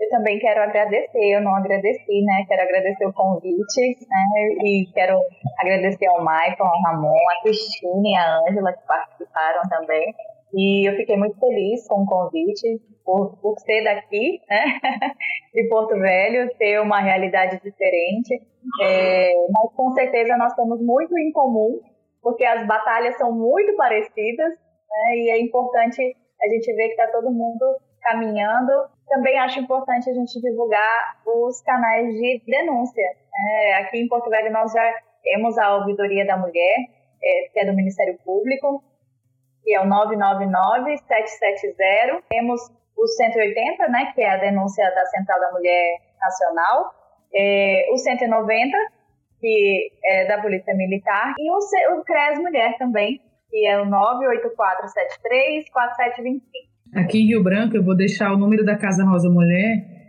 Eu 0.00 0.08
também 0.10 0.38
quero 0.40 0.60
agradecer, 0.62 1.36
eu 1.36 1.40
não 1.42 1.54
agradeci, 1.54 2.22
né? 2.24 2.44
Quero 2.48 2.62
agradecer 2.62 3.06
o 3.06 3.12
convite, 3.12 3.80
né? 4.08 4.26
E 4.64 4.86
quero 4.92 5.16
agradecer 5.58 6.06
ao 6.06 6.20
Michael, 6.20 6.56
ao 6.58 6.82
Ramon, 6.82 7.14
a 7.30 7.42
Cristina 7.42 8.02
e 8.02 8.16
a 8.16 8.38
Ângela 8.48 8.72
que 8.72 8.86
participaram 8.86 9.62
também. 9.68 10.12
E 10.54 10.88
eu 10.88 10.96
fiquei 10.96 11.16
muito 11.16 11.38
feliz 11.38 11.86
com 11.88 12.02
o 12.02 12.06
convite, 12.06 12.80
por, 13.04 13.36
por 13.38 13.58
ser 13.60 13.84
daqui, 13.84 14.40
né, 14.48 14.64
de 15.54 15.68
Porto 15.68 15.98
Velho, 15.98 16.50
ter 16.56 16.80
uma 16.80 17.00
realidade 17.00 17.60
diferente. 17.62 18.40
É, 18.80 19.32
mas 19.50 19.72
com 19.74 19.90
certeza 19.92 20.36
nós 20.36 20.54
temos 20.54 20.80
muito 20.80 21.16
em 21.18 21.32
comum, 21.32 21.80
porque 22.22 22.44
as 22.44 22.66
batalhas 22.66 23.16
são 23.16 23.32
muito 23.32 23.74
parecidas, 23.76 24.50
né, 24.50 25.16
e 25.16 25.30
é 25.30 25.40
importante 25.40 26.00
a 26.42 26.48
gente 26.48 26.72
ver 26.74 26.88
que 26.88 27.00
está 27.00 27.08
todo 27.08 27.30
mundo 27.30 27.64
caminhando. 28.02 28.72
Também 29.08 29.38
acho 29.38 29.60
importante 29.60 30.10
a 30.10 30.14
gente 30.14 30.40
divulgar 30.40 31.22
os 31.26 31.60
canais 31.62 32.08
de 32.14 32.42
denúncia. 32.46 33.04
É, 33.34 33.74
aqui 33.74 33.98
em 33.98 34.08
Porto 34.08 34.30
Velho 34.30 34.52
nós 34.52 34.72
já 34.72 34.94
temos 35.22 35.56
a 35.58 35.76
Ouvidoria 35.76 36.26
da 36.26 36.36
Mulher, 36.36 36.76
é, 37.22 37.48
que 37.52 37.60
é 37.60 37.64
do 37.64 37.74
Ministério 37.74 38.18
Público, 38.24 38.82
que 39.62 39.74
é 39.74 39.80
o 39.80 39.84
999-770. 39.84 42.22
Temos 42.28 42.60
o 42.96 43.06
180, 43.06 43.88
né, 43.88 44.12
que 44.14 44.22
é 44.22 44.30
a 44.30 44.36
denúncia 44.36 44.84
da 44.94 45.04
Central 45.06 45.40
da 45.40 45.50
Mulher 45.52 45.96
Nacional, 46.20 46.94
é, 47.34 47.88
o 47.92 47.96
190, 47.96 48.76
que 49.40 49.90
é 50.04 50.26
da 50.26 50.38
Polícia 50.40 50.74
Militar, 50.74 51.34
e 51.38 51.50
o, 51.50 51.56
o 51.56 52.04
CRES 52.04 52.38
Mulher 52.38 52.76
também, 52.78 53.20
que 53.50 53.66
é 53.66 53.80
o 53.80 53.86
98473-4725. 53.86 56.42
Aqui 56.94 57.22
em 57.22 57.26
Rio 57.26 57.42
Branco, 57.42 57.74
eu 57.76 57.84
vou 57.84 57.96
deixar 57.96 58.32
o 58.32 58.36
número 58.36 58.64
da 58.64 58.76
Casa 58.76 59.04
Rosa 59.04 59.30
Mulher, 59.30 60.01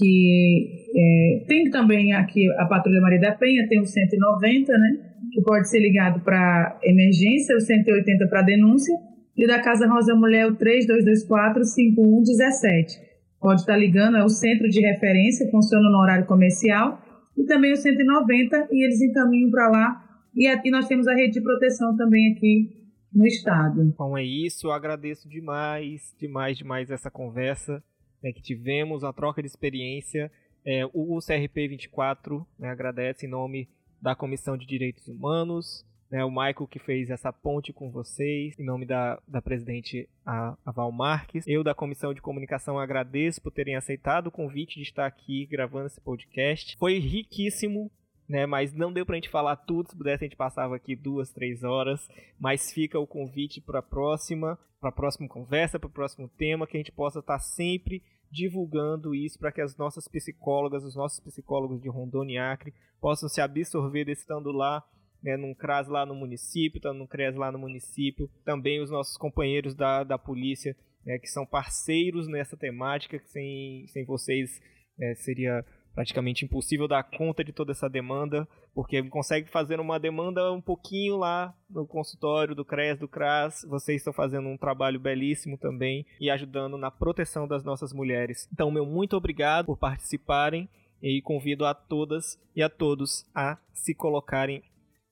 que 0.00 0.88
é, 0.96 1.44
tem 1.46 1.70
também 1.70 2.14
aqui 2.14 2.50
a 2.58 2.64
Patrulha 2.64 3.02
Maria 3.02 3.20
da 3.20 3.32
Penha, 3.32 3.68
tem 3.68 3.78
o 3.80 3.86
190, 3.86 4.72
né, 4.72 4.96
que 5.30 5.42
pode 5.42 5.68
ser 5.68 5.78
ligado 5.78 6.24
para 6.24 6.80
emergência, 6.82 7.54
o 7.54 7.60
180 7.60 8.26
para 8.28 8.40
denúncia, 8.42 8.96
e 9.36 9.46
da 9.46 9.60
Casa 9.60 9.86
Rosa 9.86 10.14
Mulher, 10.14 10.46
o 10.46 10.56
3224-5117. 10.56 12.98
Pode 13.38 13.60
estar 13.60 13.76
ligando, 13.76 14.16
é 14.16 14.24
o 14.24 14.28
centro 14.28 14.68
de 14.68 14.80
referência, 14.80 15.48
funciona 15.50 15.90
no 15.90 15.98
horário 15.98 16.26
comercial, 16.26 16.98
e 17.36 17.44
também 17.44 17.72
o 17.72 17.76
190, 17.76 18.68
e 18.72 18.84
eles 18.84 19.02
encaminham 19.02 19.50
para 19.50 19.68
lá. 19.68 20.02
E 20.34 20.46
aqui 20.46 20.70
nós 20.70 20.88
temos 20.88 21.06
a 21.06 21.14
rede 21.14 21.34
de 21.34 21.42
proteção 21.42 21.94
também 21.96 22.32
aqui 22.32 22.70
no 23.12 23.26
estado. 23.26 23.94
Bom, 23.96 24.16
é 24.16 24.24
isso. 24.24 24.66
Eu 24.66 24.72
agradeço 24.72 25.28
demais, 25.28 26.14
demais, 26.18 26.56
demais 26.58 26.90
essa 26.90 27.10
conversa 27.10 27.82
né, 28.22 28.32
que 28.32 28.42
tivemos, 28.42 29.04
a 29.04 29.12
troca 29.12 29.42
de 29.42 29.48
experiência. 29.48 30.30
É, 30.64 30.84
o 30.92 31.18
CRP 31.18 31.68
24 31.68 32.46
né, 32.58 32.68
agradece 32.68 33.26
em 33.26 33.28
nome 33.28 33.68
da 34.00 34.14
Comissão 34.14 34.56
de 34.56 34.66
Direitos 34.66 35.08
Humanos, 35.08 35.84
né, 36.10 36.24
o 36.24 36.30
Michael 36.30 36.66
que 36.68 36.78
fez 36.78 37.08
essa 37.08 37.32
ponte 37.32 37.72
com 37.72 37.90
vocês, 37.90 38.58
em 38.58 38.64
nome 38.64 38.84
da, 38.84 39.20
da 39.28 39.40
presidente 39.40 40.08
a, 40.26 40.56
a 40.64 40.72
Val 40.72 40.90
Marques. 40.90 41.44
Eu, 41.46 41.62
da 41.62 41.74
Comissão 41.74 42.12
de 42.12 42.20
Comunicação, 42.20 42.78
agradeço 42.78 43.40
por 43.40 43.52
terem 43.52 43.76
aceitado 43.76 44.26
o 44.26 44.32
convite 44.32 44.76
de 44.76 44.82
estar 44.82 45.06
aqui 45.06 45.46
gravando 45.46 45.86
esse 45.86 46.00
podcast. 46.00 46.76
Foi 46.78 46.98
riquíssimo, 46.98 47.90
né, 48.30 48.46
mas 48.46 48.72
não 48.72 48.92
deu 48.92 49.04
pra 49.04 49.16
gente 49.16 49.28
falar 49.28 49.56
tudo. 49.56 49.90
Se 49.90 49.96
pudesse, 49.96 50.24
a 50.24 50.28
gente 50.28 50.36
passava 50.36 50.76
aqui 50.76 50.94
duas, 50.94 51.32
três 51.32 51.64
horas. 51.64 52.08
Mas 52.38 52.72
fica 52.72 52.96
o 52.96 53.06
convite 53.06 53.60
para 53.60 53.80
a 53.80 53.82
próxima, 53.82 54.56
para 54.80 54.90
a 54.90 54.92
próxima 54.92 55.28
conversa, 55.28 55.80
para 55.80 55.88
o 55.88 55.92
próximo 55.92 56.28
tema, 56.38 56.64
que 56.64 56.76
a 56.76 56.80
gente 56.80 56.92
possa 56.92 57.18
estar 57.18 57.40
sempre 57.40 58.04
divulgando 58.30 59.16
isso 59.16 59.36
para 59.36 59.50
que 59.50 59.60
as 59.60 59.76
nossas 59.76 60.06
psicólogas, 60.06 60.84
os 60.84 60.94
nossos 60.94 61.18
psicólogos 61.18 61.82
de 61.82 61.88
Rondônia 61.88 62.34
e 62.34 62.38
Acre 62.38 62.72
possam 63.00 63.28
se 63.28 63.40
absorver 63.40 64.04
desse 64.04 64.20
estando 64.20 64.52
lá 64.52 64.80
né, 65.20 65.36
num 65.36 65.52
CRAS 65.52 65.88
lá 65.88 66.06
no 66.06 66.14
município, 66.14 66.80
tá 66.80 66.92
num 66.92 67.08
CRES 67.08 67.34
lá 67.34 67.50
no 67.50 67.58
município, 67.58 68.30
também 68.44 68.80
os 68.80 68.92
nossos 68.92 69.16
companheiros 69.16 69.74
da, 69.74 70.04
da 70.04 70.16
polícia, 70.16 70.76
né, 71.04 71.18
que 71.18 71.26
são 71.26 71.44
parceiros 71.44 72.28
nessa 72.28 72.56
temática, 72.56 73.18
que 73.18 73.28
sem, 73.28 73.88
sem 73.88 74.04
vocês 74.04 74.62
é, 75.00 75.16
seria 75.16 75.64
praticamente 76.00 76.46
impossível 76.46 76.88
dar 76.88 77.02
conta 77.02 77.44
de 77.44 77.52
toda 77.52 77.72
essa 77.72 77.86
demanda, 77.86 78.48
porque 78.74 79.02
consegue 79.02 79.50
fazer 79.50 79.78
uma 79.78 80.00
demanda 80.00 80.50
um 80.50 80.60
pouquinho 80.60 81.18
lá 81.18 81.54
no 81.68 81.86
consultório 81.86 82.54
do 82.54 82.64
CRES, 82.64 82.98
do 82.98 83.06
CRAS, 83.06 83.66
vocês 83.68 84.00
estão 84.00 84.10
fazendo 84.10 84.48
um 84.48 84.56
trabalho 84.56 84.98
belíssimo 84.98 85.58
também 85.58 86.06
e 86.18 86.30
ajudando 86.30 86.78
na 86.78 86.90
proteção 86.90 87.46
das 87.46 87.62
nossas 87.62 87.92
mulheres. 87.92 88.48
Então, 88.50 88.70
meu 88.70 88.86
muito 88.86 89.14
obrigado 89.14 89.66
por 89.66 89.76
participarem 89.76 90.70
e 91.02 91.20
convido 91.20 91.66
a 91.66 91.74
todas 91.74 92.40
e 92.56 92.62
a 92.62 92.70
todos 92.70 93.26
a 93.34 93.58
se 93.74 93.94
colocarem 93.94 94.62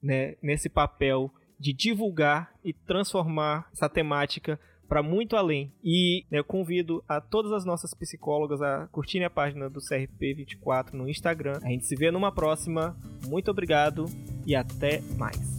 né, 0.02 0.36
nesse 0.40 0.70
papel 0.70 1.30
de 1.60 1.74
divulgar 1.74 2.50
e 2.64 2.72
transformar 2.72 3.68
essa 3.74 3.90
temática 3.90 4.58
para 4.88 5.02
muito 5.02 5.36
além. 5.36 5.72
E 5.84 6.24
né, 6.30 6.38
eu 6.38 6.44
convido 6.44 7.04
a 7.06 7.20
todas 7.20 7.52
as 7.52 7.64
nossas 7.64 7.92
psicólogas 7.94 8.62
a 8.62 8.88
curtirem 8.88 9.26
a 9.26 9.30
página 9.30 9.68
do 9.68 9.80
CRP24 9.80 10.92
no 10.92 11.08
Instagram. 11.08 11.58
A 11.62 11.68
gente 11.68 11.84
se 11.84 11.94
vê 11.94 12.10
numa 12.10 12.32
próxima. 12.32 12.96
Muito 13.26 13.50
obrigado 13.50 14.06
e 14.46 14.56
até 14.56 15.02
mais. 15.16 15.58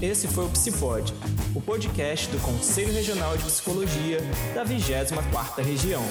Esse 0.00 0.26
foi 0.26 0.46
o 0.46 0.48
Psipod, 0.48 1.12
o 1.54 1.60
podcast 1.60 2.28
do 2.28 2.40
Conselho 2.40 2.92
Regional 2.92 3.36
de 3.36 3.44
Psicologia 3.44 4.18
da 4.52 4.64
24ª 4.64 5.62
Região. 5.62 6.02